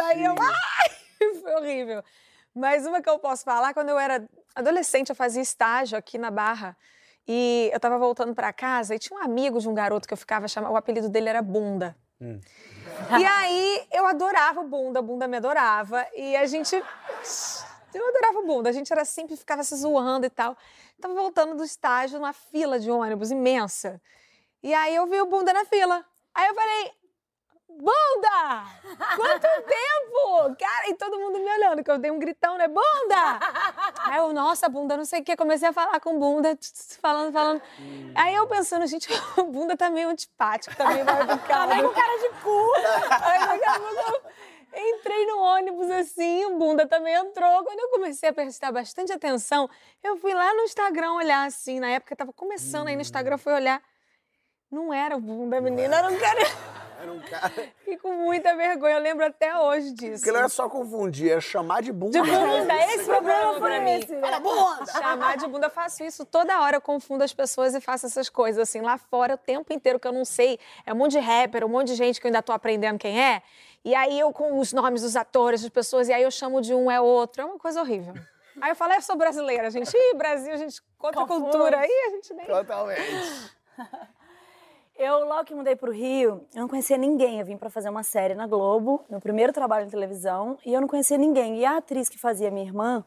Aí 0.06 0.24
eu, 0.24 0.34
ai, 0.38 1.34
foi 1.42 1.54
horrível. 1.54 2.02
Mas 2.54 2.86
uma 2.86 3.02
que 3.02 3.08
eu 3.08 3.18
posso 3.18 3.44
falar, 3.44 3.74
quando 3.74 3.88
eu 3.88 3.98
era 3.98 4.28
adolescente, 4.54 5.10
eu 5.10 5.16
fazia 5.16 5.42
estágio 5.42 5.98
aqui 5.98 6.18
na 6.18 6.30
Barra. 6.30 6.76
E 7.26 7.70
eu 7.72 7.78
tava 7.78 7.98
voltando 7.98 8.34
pra 8.34 8.52
casa 8.52 8.94
e 8.94 8.98
tinha 8.98 9.18
um 9.18 9.22
amigo 9.22 9.60
de 9.60 9.68
um 9.68 9.74
garoto 9.74 10.08
que 10.08 10.14
eu 10.14 10.18
ficava 10.18 10.48
chamando, 10.48 10.72
o 10.72 10.76
apelido 10.76 11.08
dele 11.08 11.28
era 11.28 11.42
Bunda. 11.42 11.94
E 13.18 13.24
aí 13.24 13.86
eu 13.92 14.06
adorava 14.06 14.60
o 14.60 14.68
Bunda, 14.68 15.00
o 15.00 15.02
Bunda 15.02 15.26
me 15.26 15.36
adorava. 15.36 16.06
E 16.14 16.36
a 16.36 16.46
gente. 16.46 16.74
Eu 17.94 18.08
adorava 18.08 18.38
o 18.38 18.46
Bunda, 18.46 18.68
a 18.68 18.72
gente 18.72 18.92
era 18.92 19.04
sempre 19.04 19.36
ficava 19.36 19.62
se 19.62 19.74
zoando 19.76 20.26
e 20.26 20.30
tal. 20.30 20.56
Tava 21.00 21.14
voltando 21.14 21.54
do 21.56 21.64
estágio 21.64 22.18
numa 22.18 22.32
fila 22.32 22.78
de 22.78 22.90
ônibus 22.90 23.30
imensa. 23.30 24.00
E 24.62 24.74
aí 24.74 24.94
eu 24.94 25.06
vi 25.06 25.20
o 25.20 25.26
Bunda 25.26 25.52
na 25.52 25.64
fila. 25.64 26.04
Aí 26.34 26.48
eu 26.48 26.54
falei, 26.54 26.92
Bunda! 27.68 28.64
Quanto 29.14 29.46
tempo! 29.68 30.56
Cara, 30.58 30.88
e 30.88 30.94
todo 30.94 31.18
mundo 31.18 31.38
me 31.38 31.50
olhando, 31.50 31.84
que 31.84 31.90
eu 31.90 31.98
dei 31.98 32.10
um 32.10 32.18
gritão, 32.18 32.56
né? 32.56 32.66
Bunda! 32.66 33.38
Aí 34.04 34.18
eu, 34.18 34.32
nossa, 34.32 34.68
Bunda, 34.68 34.96
não 34.96 35.04
sei 35.04 35.20
o 35.20 35.24
quê. 35.24 35.36
Comecei 35.36 35.68
a 35.68 35.72
falar 35.72 36.00
com 36.00 36.18
Bunda, 36.18 36.58
falando, 37.00 37.32
falando. 37.32 37.62
Aí 38.14 38.34
eu 38.34 38.46
pensando, 38.46 38.86
gente, 38.86 39.08
o 39.36 39.44
Bunda 39.52 39.76
tá 39.76 39.90
meio 39.90 40.08
antipático, 40.08 40.74
tá 40.74 40.88
meio 40.88 41.04
mal 41.04 41.20
educado. 41.22 41.68
Tá 41.68 41.74
meio 41.76 41.88
com 41.88 41.94
cara 41.94 42.18
de 42.18 42.28
cu. 42.42 42.72
Aí 43.22 43.46
daqui 43.46 43.64
a 43.64 43.80
pouco 43.80 44.28
eu 44.72 44.94
entrei 44.94 45.26
no 45.26 45.38
ônibus 45.38 45.90
assim, 45.90 46.44
o 46.46 46.58
Bunda 46.58 46.86
também 46.86 47.14
entrou. 47.14 47.64
Quando 47.64 47.78
eu 47.78 47.88
comecei 47.90 48.28
a 48.28 48.32
prestar 48.32 48.72
bastante 48.72 49.12
atenção, 49.12 49.68
eu 50.02 50.16
fui 50.16 50.32
lá 50.34 50.54
no 50.54 50.62
Instagram 50.62 51.12
olhar 51.12 51.46
assim. 51.46 51.80
Na 51.80 51.88
época 51.88 52.16
tava 52.16 52.32
começando 52.32 52.88
aí 52.88 52.96
no 52.96 53.02
Instagram, 53.02 53.34
eu 53.34 53.38
fui 53.38 53.52
olhar. 53.52 53.82
Não 54.70 54.92
era 54.92 55.16
o 55.16 55.20
Bunda, 55.20 55.60
menina, 55.60 55.96
era 55.96 56.08
um 56.08 56.18
cara... 56.18 56.40
Era 57.00 57.12
um 57.12 57.20
cara. 57.20 57.52
Fiquei 57.78 57.96
com 57.96 58.12
muita 58.12 58.56
vergonha, 58.56 58.96
eu 58.96 59.00
lembro 59.00 59.24
até 59.24 59.56
hoje 59.56 59.92
disso. 59.92 60.24
Porque 60.24 60.32
não 60.32 60.44
é 60.44 60.48
só 60.48 60.68
confundir, 60.68 61.30
é 61.30 61.40
chamar 61.40 61.80
de 61.80 61.92
bunda. 61.92 62.20
De 62.20 62.28
bunda, 62.28 62.74
esse 62.86 63.04
problema 63.04 63.60
pra 63.60 63.80
mim. 63.80 64.00
Era 64.20 64.40
bunda! 64.40 64.86
Chamar 64.90 65.36
de 65.36 65.46
bunda, 65.46 65.66
eu 65.66 65.70
faço 65.70 66.02
isso 66.02 66.24
toda 66.26 66.60
hora, 66.60 66.76
eu 66.76 66.80
confundo 66.80 67.22
as 67.22 67.32
pessoas 67.32 67.72
e 67.76 67.80
faço 67.80 68.06
essas 68.06 68.28
coisas 68.28 68.60
assim. 68.60 68.80
Lá 68.80 68.98
fora, 68.98 69.34
o 69.34 69.38
tempo 69.38 69.72
inteiro 69.72 70.00
que 70.00 70.08
eu 70.08 70.12
não 70.12 70.24
sei, 70.24 70.58
é 70.84 70.92
um 70.92 70.96
monte 70.96 71.12
de 71.12 71.20
rapper, 71.20 71.64
um 71.64 71.68
monte 71.68 71.86
de 71.88 71.94
gente 71.94 72.20
que 72.20 72.26
eu 72.26 72.30
ainda 72.30 72.42
tô 72.42 72.52
aprendendo 72.52 72.98
quem 72.98 73.22
é. 73.22 73.42
E 73.84 73.94
aí 73.94 74.18
eu 74.18 74.32
com 74.32 74.58
os 74.58 74.72
nomes 74.72 75.02
dos 75.02 75.14
atores, 75.14 75.62
das 75.62 75.70
pessoas, 75.70 76.08
e 76.08 76.12
aí 76.12 76.24
eu 76.24 76.30
chamo 76.32 76.60
de 76.60 76.74
um 76.74 76.90
é 76.90 77.00
outro. 77.00 77.42
É 77.42 77.44
uma 77.44 77.58
coisa 77.58 77.80
horrível. 77.80 78.14
Aí 78.60 78.72
eu 78.72 78.76
falo, 78.76 78.94
eu 78.94 79.02
sou 79.02 79.14
brasileira, 79.14 79.70
gente. 79.70 79.96
Ih, 79.96 80.14
Brasil, 80.16 80.56
gente, 80.56 80.82
contra 80.98 81.22
a 81.22 81.26
cultura. 81.26 81.78
Aí 81.78 82.06
a 82.08 82.10
gente 82.10 82.34
nem. 82.34 82.44
Totalmente. 82.44 83.56
Eu, 84.98 85.24
logo 85.28 85.44
que 85.44 85.54
mudei 85.54 85.76
pro 85.76 85.92
Rio, 85.92 86.44
eu 86.52 86.60
não 86.60 86.66
conhecia 86.66 86.98
ninguém. 86.98 87.38
Eu 87.38 87.46
vim 87.46 87.56
pra 87.56 87.70
fazer 87.70 87.88
uma 87.88 88.02
série 88.02 88.34
na 88.34 88.48
Globo, 88.48 89.04
meu 89.08 89.20
primeiro 89.20 89.52
trabalho 89.52 89.86
em 89.86 89.88
televisão, 89.88 90.58
e 90.66 90.74
eu 90.74 90.80
não 90.80 90.88
conhecia 90.88 91.16
ninguém. 91.16 91.60
E 91.60 91.64
a 91.64 91.76
atriz 91.76 92.08
que 92.08 92.18
fazia 92.18 92.50
minha 92.50 92.66
irmã, 92.66 93.04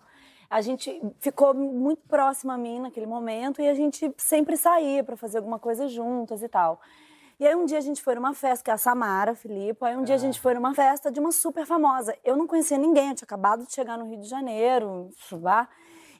a 0.50 0.62
gente 0.62 1.02
ficou 1.20 1.54
muito 1.54 2.02
próxima 2.08 2.54
a 2.54 2.58
mim 2.58 2.80
naquele 2.80 3.06
momento 3.06 3.62
e 3.62 3.68
a 3.68 3.74
gente 3.74 4.10
sempre 4.16 4.56
saía 4.56 5.04
pra 5.04 5.18
fazer 5.18 5.39
alguma 5.39 5.60
coisa 5.60 5.86
juntas 5.89 6.42
e 6.42 6.48
tal. 6.48 6.80
E 7.38 7.46
aí 7.46 7.56
um 7.56 7.66
dia 7.66 7.80
a 7.80 7.82
gente 7.82 8.02
foi 8.02 8.16
numa 8.16 8.34
festa, 8.34 8.64
que 8.64 8.72
é 8.72 8.74
a 8.74 8.78
Samara 8.78 9.36
Filipe, 9.36 9.84
aí 9.84 9.98
um 9.98 10.04
dia 10.04 10.16
a 10.16 10.18
gente 10.18 10.39
foi 10.39 10.54
numa 10.54 10.74
festa 10.74 11.12
de 11.12 11.20
uma 11.20 11.34
super 11.34 11.66
famosa. 11.66 12.16
Eu 12.24 12.38
não 12.38 12.48
conhecia 12.48 12.78
ninguém, 12.78 13.10
eu 13.10 13.16
tinha 13.16 13.26
acabado 13.26 13.66
de 13.66 13.74
chegar 13.74 13.98
no 13.98 14.06
Rio 14.06 14.22
de 14.22 14.30
Janeiro, 14.30 15.10
lá. 15.34 15.68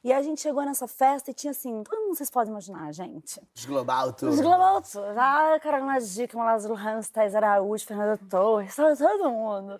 E 0.04 0.12
a 0.12 0.20
gente 0.20 0.40
chegou 0.40 0.64
nessa 0.64 0.88
festa 0.88 1.30
e 1.30 1.34
tinha 1.34 1.52
assim, 1.52 1.82
todo 1.84 2.00
mundo 2.00 2.16
vocês 2.16 2.28
podem 2.28 2.50
imaginar, 2.50 2.92
gente. 2.92 3.40
Desglobal 3.54 4.12
tudo. 4.12 4.32
Os 4.32 4.40
Global 4.40 4.82
Tours. 4.82 5.16
Ah, 5.16 5.56
Carolina 5.62 6.00
Dickman, 6.00 6.44
Lázaro 6.44 6.74
Ramos, 6.74 7.08
Thais 7.08 7.36
Araújo, 7.36 7.86
Fernanda 7.86 8.18
Torres, 8.28 8.74
todo, 8.74 9.30
mundo. 9.30 9.78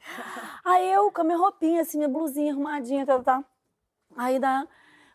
Aí 0.64 0.92
eu, 0.92 1.10
com 1.10 1.22
a 1.22 1.24
minha 1.24 1.36
roupinha, 1.36 1.82
assim, 1.82 1.98
minha 1.98 2.08
blusinha 2.08 2.52
arrumadinha, 2.52 3.04
tá, 3.04 3.18
tá. 3.18 3.44
Aí 4.16 4.38
da... 4.38 4.64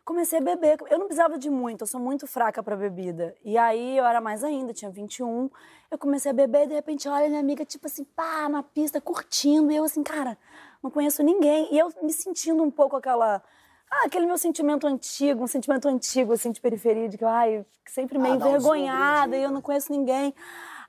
comecei 0.04 0.40
a 0.40 0.42
beber. 0.42 0.78
Eu 0.90 1.00
não 1.00 1.06
precisava 1.06 1.38
de 1.38 1.50
muito, 1.50 1.84
eu 1.84 1.88
sou 1.88 2.02
muito 2.02 2.28
fraca 2.28 2.62
pra 2.62 2.76
bebida. 2.76 3.34
E 3.46 3.58
aí 3.58 3.98
eu 3.98 4.06
era 4.06 4.20
mais 4.20 4.44
ainda, 4.44 4.74
tinha 4.74 4.92
21. 4.92 5.50
Eu 5.90 5.98
comecei 5.98 6.32
a 6.32 6.34
beber 6.34 6.66
e 6.66 6.68
de 6.68 6.74
repente, 6.74 7.08
olha, 7.08 7.30
minha 7.30 7.40
amiga, 7.40 7.64
tipo 7.64 7.88
assim, 7.88 8.04
pá, 8.04 8.50
na 8.50 8.62
pista, 8.62 9.00
curtindo. 9.00 9.72
E 9.72 9.76
eu 9.78 9.86
assim, 9.86 10.04
cara, 10.04 10.38
não 10.84 10.92
conheço 10.92 11.24
ninguém. 11.24 11.74
E 11.74 11.80
eu 11.80 11.94
me 12.02 12.12
sentindo 12.12 12.62
um 12.62 12.70
pouco 12.70 12.98
aquela... 12.98 13.42
Ah, 13.90 14.06
aquele 14.06 14.26
meu 14.26 14.38
sentimento 14.38 14.86
antigo, 14.86 15.44
um 15.44 15.48
sentimento 15.48 15.88
antigo, 15.88 16.34
assim, 16.34 16.52
de 16.52 16.60
periferia, 16.60 17.08
de 17.08 17.18
que, 17.18 17.24
ai, 17.24 17.66
sempre 17.86 18.18
meio 18.18 18.34
Ah, 18.34 18.38
um 18.38 18.40
envergonhada 18.50 19.24
sombrio, 19.24 19.40
e 19.40 19.44
eu 19.44 19.52
não 19.52 19.62
conheço 19.62 19.92
ninguém. 19.92 20.36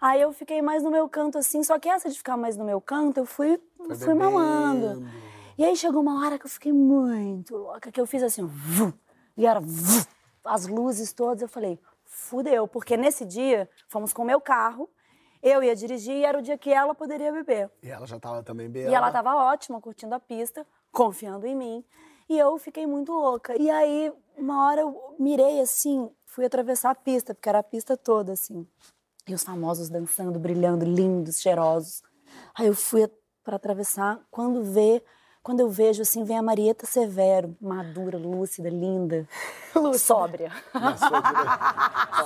Aí 0.01 0.21
eu 0.21 0.33
fiquei 0.33 0.61
mais 0.63 0.83
no 0.83 0.91
meu 0.91 1.09
canto, 1.09 1.39
assim, 1.39 1.63
só 1.63 1.79
que 1.79 1.89
essa 1.89 2.09
de 2.09 2.17
ficar 2.17 2.37
mais 2.37 2.57
no 2.57 2.65
meu 2.65 2.81
canto, 2.81 3.19
eu 3.19 3.27
fui, 3.27 3.61
fui 3.99 4.15
mamando. 4.15 5.09
E 5.57 5.65
aí 5.65 5.75
chegou 5.77 6.01
uma 6.03 6.25
hora 6.25 6.39
que 6.39 6.47
eu 6.47 6.51
fiquei 6.51 6.73
muito 6.73 7.57
louca, 7.57 7.91
que 7.91 8.01
eu 8.01 8.07
fiz 8.07 8.23
assim, 8.23 8.45
vum, 8.45 8.93
e 9.37 9.45
era 9.45 9.61
vum, 9.61 10.03
as 10.45 10.67
luzes 10.67 11.13
todas, 11.13 11.43
eu 11.43 11.49
falei, 11.49 11.81
fudeu, 12.05 12.67
porque 12.69 12.97
nesse 12.97 13.25
dia 13.25 13.69
fomos 13.89 14.13
com 14.13 14.23
o 14.23 14.25
meu 14.25 14.41
carro, 14.41 14.89
eu 15.43 15.63
ia 15.63 15.75
dirigir 15.75 16.15
e 16.15 16.25
era 16.25 16.39
o 16.39 16.43
dia 16.43 16.57
que 16.59 16.73
ela 16.73 16.95
poderia 16.95 17.33
beber. 17.33 17.71
E 17.83 17.91
ela 17.91 18.07
já 18.07 18.19
tava 18.19 18.43
também 18.43 18.69
bem. 18.69 18.89
E 18.89 18.95
ela 18.95 19.11
tava 19.11 19.35
ótima, 19.35 19.81
curtindo 19.81 20.15
a 20.15 20.21
pista, 20.21 20.67
confiando 20.93 21.47
em 21.47 21.55
mim. 21.55 21.85
E 22.29 22.39
eu 22.39 22.59
fiquei 22.59 22.87
muito 22.87 23.13
louca. 23.13 23.61
E 23.61 23.71
aí, 23.71 24.13
uma 24.37 24.67
hora 24.67 24.83
eu 24.83 25.17
mirei 25.19 25.61
assim, 25.61 26.11
fui 26.27 26.45
atravessar 26.45 26.91
a 26.91 26.95
pista, 26.95 27.35
porque 27.35 27.49
era 27.49 27.61
a 27.61 27.63
pista 27.63 27.97
toda, 27.97 28.33
assim. 28.33 28.67
E 29.27 29.35
os 29.35 29.43
famosos 29.43 29.89
dançando, 29.89 30.39
brilhando, 30.39 30.85
lindos, 30.85 31.41
cheirosos. 31.41 32.03
Aí 32.55 32.67
eu 32.67 32.75
fui 32.75 33.11
para 33.43 33.57
atravessar, 33.57 34.21
quando 34.31 34.63
vê, 34.63 35.03
quando 35.43 35.61
eu 35.61 35.71
vejo 35.71 36.03
assim, 36.03 36.23
vem 36.25 36.37
a 36.37 36.43
Marieta 36.43 36.85
Severo, 36.85 37.57
madura, 37.59 38.19
lúcida, 38.19 38.69
linda, 38.69 39.27
sóbria. 39.99 40.53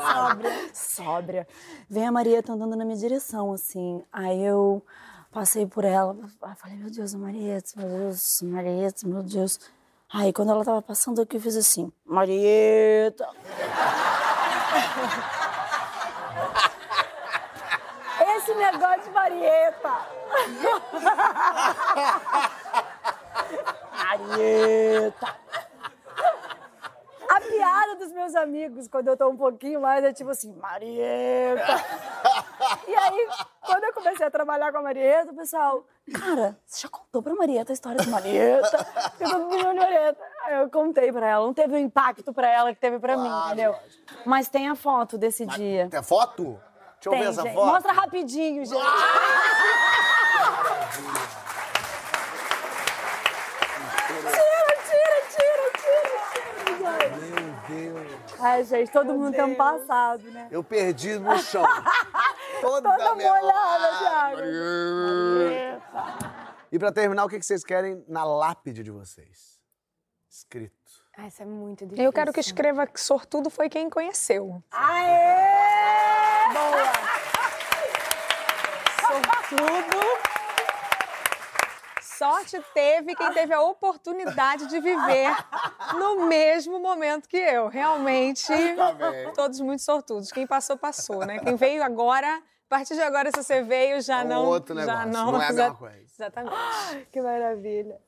sóbria. 0.03 0.51
Sóbria. 0.75 1.49
Vem 1.89 2.07
a 2.07 2.13
Marieta 2.13 2.53
andando 2.53 2.75
na 2.75 2.85
minha 2.85 2.97
direção, 2.97 3.53
assim. 3.53 4.03
Aí 4.13 4.43
eu 4.43 4.85
passei 5.31 5.65
por 5.65 5.85
ela, 5.85 6.17
falei, 6.57 6.77
meu 6.77 6.91
Deus, 6.91 7.15
a 7.15 7.19
Marieta, 7.19 7.71
meu 7.77 7.89
Deus, 7.89 8.43
Marieta, 8.43 9.07
meu 9.07 9.23
Deus. 9.23 9.61
Aí 10.15 10.31
quando 10.31 10.53
ela 10.53 10.63
tava 10.63 10.83
passando 10.83 11.23
aqui, 11.23 11.39
eu 11.39 11.41
fiz 11.41 11.57
assim, 11.57 11.91
Marieta. 12.05 13.27
Esse 18.37 18.55
negócio 18.55 19.03
de 19.05 19.11
Marieta. 19.11 19.91
Marieta. 24.29 25.42
A 27.63 27.65
piada 27.65 27.97
dos 27.97 28.13
meus 28.13 28.35
amigos, 28.35 28.89
quando 28.89 29.07
eu 29.09 29.17
tô 29.17 29.29
um 29.29 29.37
pouquinho 29.37 29.81
mais, 29.81 30.03
é 30.05 30.13
tipo 30.13 30.31
assim, 30.31 30.53
Marieta. 30.55 31.63
E 32.87 32.95
aí, 32.95 33.29
quando 33.65 33.85
eu 33.85 33.93
comecei 33.93 34.25
a 34.27 34.31
trabalhar 34.31 34.71
com 34.73 34.79
a 34.79 34.83
Marieta, 34.83 35.33
o 35.33 35.35
pessoal, 35.35 35.85
cara, 36.13 36.57
você 36.65 36.83
já 36.83 36.89
contou 36.89 37.21
pra 37.23 37.35
Marieta 37.35 37.73
a 37.73 37.75
história 37.75 37.99
de 38.01 38.09
Marieta? 38.09 38.87
Eu 39.21 39.31
tô 39.31 39.39
milhão 39.49 39.73
de 39.75 39.81
Marieta. 39.81 40.19
Aí 40.45 40.55
eu 40.61 40.71
contei 40.71 41.13
pra 41.13 41.27
ela, 41.29 41.45
não 41.47 41.53
teve 41.55 41.75
o 41.75 41.79
impacto 41.79 42.33
pra 42.33 42.49
ela 42.49 42.73
que 42.75 42.81
teve 42.81 42.99
pra 43.01 43.17
mim, 43.17 43.29
Claro, 43.29 43.47
entendeu? 43.47 43.73
lógico. 43.73 44.03
Mas 44.27 44.49
tem 44.49 44.69
a 44.69 44.75
foto 44.77 45.19
desse 45.19 45.45
dia. 45.47 45.89
Tem 45.91 46.03
foto? 46.03 46.45
Deixa 46.45 46.61
eu 47.09 47.11
Tem, 47.13 47.21
ver 47.23 47.29
essa 47.29 47.43
gente. 47.43 47.55
foto. 47.55 47.67
Mostra 47.67 47.93
rapidinho, 47.93 48.65
gente. 48.65 48.81
Tira, 54.07 54.31
tira, 54.89 55.17
tira, 55.31 55.67
tira, 55.79 56.09
tira. 56.79 57.17
Meu 57.17 57.55
Deus. 57.69 58.32
Ai, 58.43 58.65
gente, 58.65 58.91
todo 58.91 59.15
mundo 59.15 59.33
tem 59.33 59.45
um 59.45 59.55
passado, 59.55 60.29
né? 60.33 60.49
Eu 60.51 60.65
perdi 60.65 61.17
no 61.17 61.39
chão. 61.43 61.63
Toda, 62.61 62.91
Toda 62.91 63.15
molhada, 63.15 63.99
Thiago. 63.99 64.41
E 66.73 66.79
pra 66.79 66.91
terminar, 66.91 67.25
o 67.25 67.29
que 67.29 67.39
que 67.39 67.47
vocês 67.47 67.63
querem 67.63 68.05
na 68.09 68.25
lápide 68.25 68.83
de 68.83 68.91
vocês? 68.91 69.61
Escrito. 70.29 70.75
Ah, 71.17 71.29
isso 71.29 71.43
é 71.43 71.47
muito 71.47 71.85
difícil. 71.85 72.05
Eu 72.05 72.13
quero 72.13 72.33
que 72.33 72.41
escreva 72.41 72.85
que 72.87 73.01
sortudo 73.01 73.49
foi 73.49 73.69
quem 73.69 73.89
conheceu. 73.89 74.61
Aê! 74.73 76.53
Boa! 76.53 76.83
Sortudo. 79.07 80.12
Sorte 82.23 82.63
teve 82.73 83.17
quem 83.17 83.33
teve 83.33 83.53
a 83.53 83.61
oportunidade 83.61 84.67
de 84.69 84.79
viver 84.81 85.35
no 85.95 86.27
mesmo 86.27 86.79
momento 86.79 87.29
que 87.29 87.37
eu. 87.37 87.67
Realmente, 87.69 88.47
todos 89.35 89.61
muito 89.61 89.83
sortudos. 89.83 90.31
Quem 90.31 90.47
passou, 90.47 90.77
passou, 90.77 91.27
né? 91.27 91.39
Quem 91.41 91.57
veio 91.57 91.83
agora, 91.83 92.37
a 92.37 92.43
partir 92.69 92.95
de 92.95 93.03
agora, 93.03 93.31
se 93.35 93.43
você 93.43 93.63
veio, 93.63 94.01
já 94.01 94.21
É 94.21 94.25
um 94.25 94.29
não. 94.29 94.47
outro 94.47 94.75
já 94.75 95.05
negócio, 95.05 95.11
não, 95.13 95.33
não 95.33 95.43
é 95.43 95.47
a 95.47 95.51
mesma 95.53 95.75
coisa. 95.75 95.97
Exatamente. 96.15 96.57
Que 97.11 97.21
maravilha. 97.21 97.99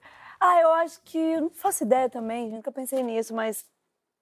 Ah, 0.41 0.61
eu 0.61 0.73
acho 0.75 1.01
que. 1.03 1.19
eu 1.19 1.41
Não 1.43 1.51
faço 1.51 1.83
ideia 1.85 2.09
também, 2.09 2.51
nunca 2.51 2.71
pensei 2.71 3.03
nisso, 3.03 3.35
mas. 3.35 3.65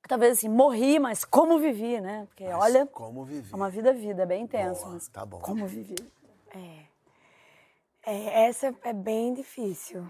Talvez 0.09 0.38
assim, 0.38 0.49
morri, 0.49 0.99
mas 0.99 1.24
como 1.24 1.59
vivi, 1.59 2.01
né? 2.01 2.24
Porque 2.26 2.45
olha, 2.49 2.86
Como 2.86 3.24
viver? 3.24 3.53
é 3.53 3.57
uma 3.57 3.70
vida 3.70 3.93
vida, 3.93 4.22
é 4.22 4.26
bem 4.26 4.43
intenso. 4.43 4.80
Boa, 4.82 4.95
mas 4.95 5.07
tá 5.09 5.24
bom. 5.24 5.38
Como 5.38 5.64
vivi. 5.66 5.95
É, 6.55 6.91
essa 8.05 8.74
é 8.84 8.92
bem 8.92 9.32
difícil. 9.32 10.05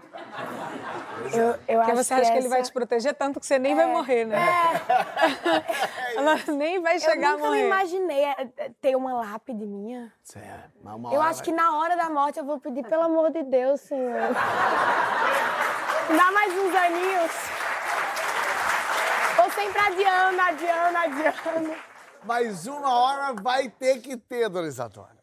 Eu, 1.31 1.41
eu 1.41 1.55
Porque 1.57 1.91
acho 1.91 1.95
você 2.03 2.13
acha 2.15 2.31
que 2.31 2.37
ele 2.37 2.47
vai 2.49 2.63
te 2.63 2.71
proteger 2.71 3.13
tanto 3.13 3.39
que 3.39 3.45
você 3.45 3.59
nem 3.59 3.75
vai 3.75 3.85
morrer, 3.85 4.25
né? 4.25 4.37
Ela 6.17 6.35
nem 6.55 6.81
vai 6.81 6.95
Eu 6.95 6.99
chegar 6.99 7.29
a 7.29 7.31
nunca 7.33 7.43
me 7.43 7.47
morrer. 7.49 7.65
imaginei 7.67 8.23
é, 8.25 8.49
é, 8.57 8.71
ter 8.81 8.95
uma 8.95 9.13
lápide 9.13 9.65
minha. 9.65 10.11
Mas 10.83 10.95
uma 10.95 11.13
Eu 11.13 11.19
hora 11.19 11.29
acho 11.29 11.43
que 11.43 11.51
vai- 11.51 11.59
na 11.63 11.77
hora 11.77 11.95
da 11.95 12.09
morte 12.09 12.39
eu 12.39 12.45
vou 12.45 12.59
pedir, 12.59 12.83
pelo 12.83 13.03
amor 13.03 13.31
de 13.31 13.43
Deus, 13.43 13.81
Senhor. 13.81 14.11
Dá 16.17 16.31
mais 16.31 16.53
uns 16.53 16.75
aninhos. 16.75 17.31
Vou 19.37 19.51
sempre 19.51 19.79
adiando, 19.79 20.41
adiando, 20.41 20.97
adiando. 20.97 21.75
Mas 22.23 22.65
uma 22.67 22.91
hora 22.91 23.33
vai 23.41 23.69
ter 23.69 23.99
que 24.01 24.17
ter, 24.17 24.49
dona 24.49 24.67
Isadora. 24.67 25.22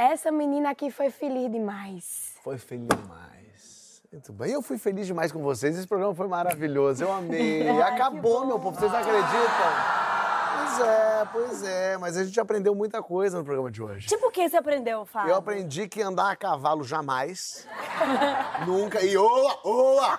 Essa 0.00 0.32
menina 0.32 0.70
aqui 0.70 0.90
foi 0.90 1.10
feliz 1.10 1.52
demais. 1.52 2.32
Foi 2.42 2.56
feliz 2.56 2.88
demais. 2.88 4.02
Muito 4.10 4.32
bem. 4.32 4.52
Eu 4.52 4.62
fui 4.62 4.78
feliz 4.78 5.06
demais 5.06 5.30
com 5.30 5.42
vocês. 5.42 5.76
Esse 5.76 5.86
programa 5.86 6.14
foi 6.14 6.26
maravilhoso. 6.26 7.04
Eu 7.04 7.12
amei. 7.12 7.68
Acabou, 7.82 8.46
meu 8.46 8.58
povo. 8.58 8.80
Vocês 8.80 8.90
não 8.90 8.98
acreditam? 8.98 9.28
Pois 10.56 10.80
é, 10.80 11.28
pois 11.30 11.62
é. 11.64 11.98
Mas 11.98 12.16
a 12.16 12.24
gente 12.24 12.40
aprendeu 12.40 12.74
muita 12.74 13.02
coisa 13.02 13.36
no 13.36 13.44
programa 13.44 13.70
de 13.70 13.82
hoje. 13.82 14.06
Tipo 14.08 14.28
o 14.28 14.30
que 14.30 14.48
você 14.48 14.56
aprendeu, 14.56 15.04
Fábio? 15.04 15.32
Eu 15.32 15.36
aprendi 15.36 15.86
que 15.86 16.00
andar 16.00 16.30
a 16.30 16.36
cavalo 16.36 16.82
jamais. 16.82 17.68
nunca. 18.66 19.02
E 19.02 19.18
oa, 19.18 19.60
oa! 19.64 20.18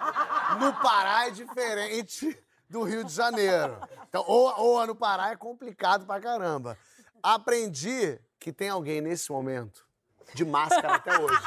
No 0.60 0.74
Pará 0.74 1.26
é 1.26 1.32
diferente 1.32 2.38
do 2.70 2.84
Rio 2.84 3.04
de 3.04 3.12
Janeiro. 3.12 3.78
Então, 4.08 4.24
oa, 4.28 4.62
oa 4.62 4.86
no 4.86 4.94
Pará 4.94 5.32
é 5.32 5.36
complicado 5.36 6.06
pra 6.06 6.22
caramba. 6.22 6.78
Aprendi 7.24 8.20
que 8.42 8.52
tem 8.52 8.70
alguém 8.70 9.00
nesse 9.02 9.32
momento 9.32 9.86
de 10.34 10.44
máscara 10.44 10.96
até 10.96 11.18
hoje. 11.20 11.40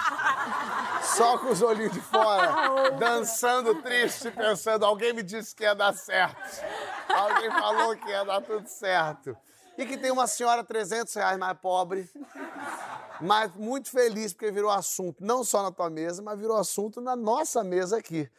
Só 1.03 1.39
com 1.39 1.49
os 1.49 1.61
olhinhos 1.61 1.93
de 1.93 2.01
fora, 2.01 2.91
dançando 2.93 3.83
triste, 3.83 4.31
pensando, 4.31 4.87
alguém 4.87 5.13
me 5.13 5.23
disse 5.23 5.57
que 5.57 5.65
ia 5.65 5.75
dar 5.75 5.93
certo. 5.93 6.37
Alguém 7.09 7.51
falou 7.51 7.97
que 7.97 8.09
ia 8.09 8.25
dar 8.25 8.41
tudo 8.41 8.69
certo. 8.69 9.37
E 9.77 9.85
que 9.85 9.97
tem 9.97 10.11
uma 10.11 10.27
senhora 10.27 10.63
300 10.63 11.13
reais 11.15 11.37
mais 11.37 11.59
pobre, 11.59 12.09
mas 13.21 13.53
muito 13.57 13.91
feliz 13.91 14.33
porque 14.33 14.51
virou 14.51 14.71
assunto 14.71 15.25
não 15.25 15.43
só 15.43 15.63
na 15.63 15.73
tua 15.73 15.91
mesa, 15.91 16.23
mas 16.23 16.39
virou 16.39 16.57
assunto 16.57 17.01
na 17.01 17.17
nossa 17.17 17.65
mesa 17.65 17.99
aqui. 17.99 18.31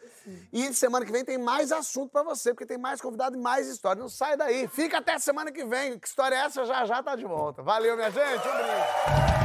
E 0.51 0.73
semana 0.73 1.05
que 1.05 1.11
vem 1.11 1.25
tem 1.25 1.38
mais 1.38 1.71
assunto 1.71 2.11
pra 2.11 2.23
você, 2.23 2.53
porque 2.53 2.65
tem 2.65 2.77
mais 2.77 3.01
convidado 3.01 3.36
e 3.36 3.39
mais 3.39 3.67
história. 3.67 4.01
Não 4.01 4.09
sai 4.09 4.38
daí. 4.38 4.67
Fica 4.67 4.99
até 4.99 5.19
semana 5.19 5.51
que 5.51 5.65
vem. 5.65 5.99
Que 5.99 6.07
história 6.07 6.36
é 6.36 6.39
essa? 6.39 6.65
Já 6.65 6.86
já 6.86 7.03
tá 7.03 7.15
de 7.15 7.25
volta. 7.25 7.61
Valeu, 7.61 7.95
minha 7.95 8.11
gente. 8.11 8.47
Um 8.47 8.57
brinde. 8.57 9.44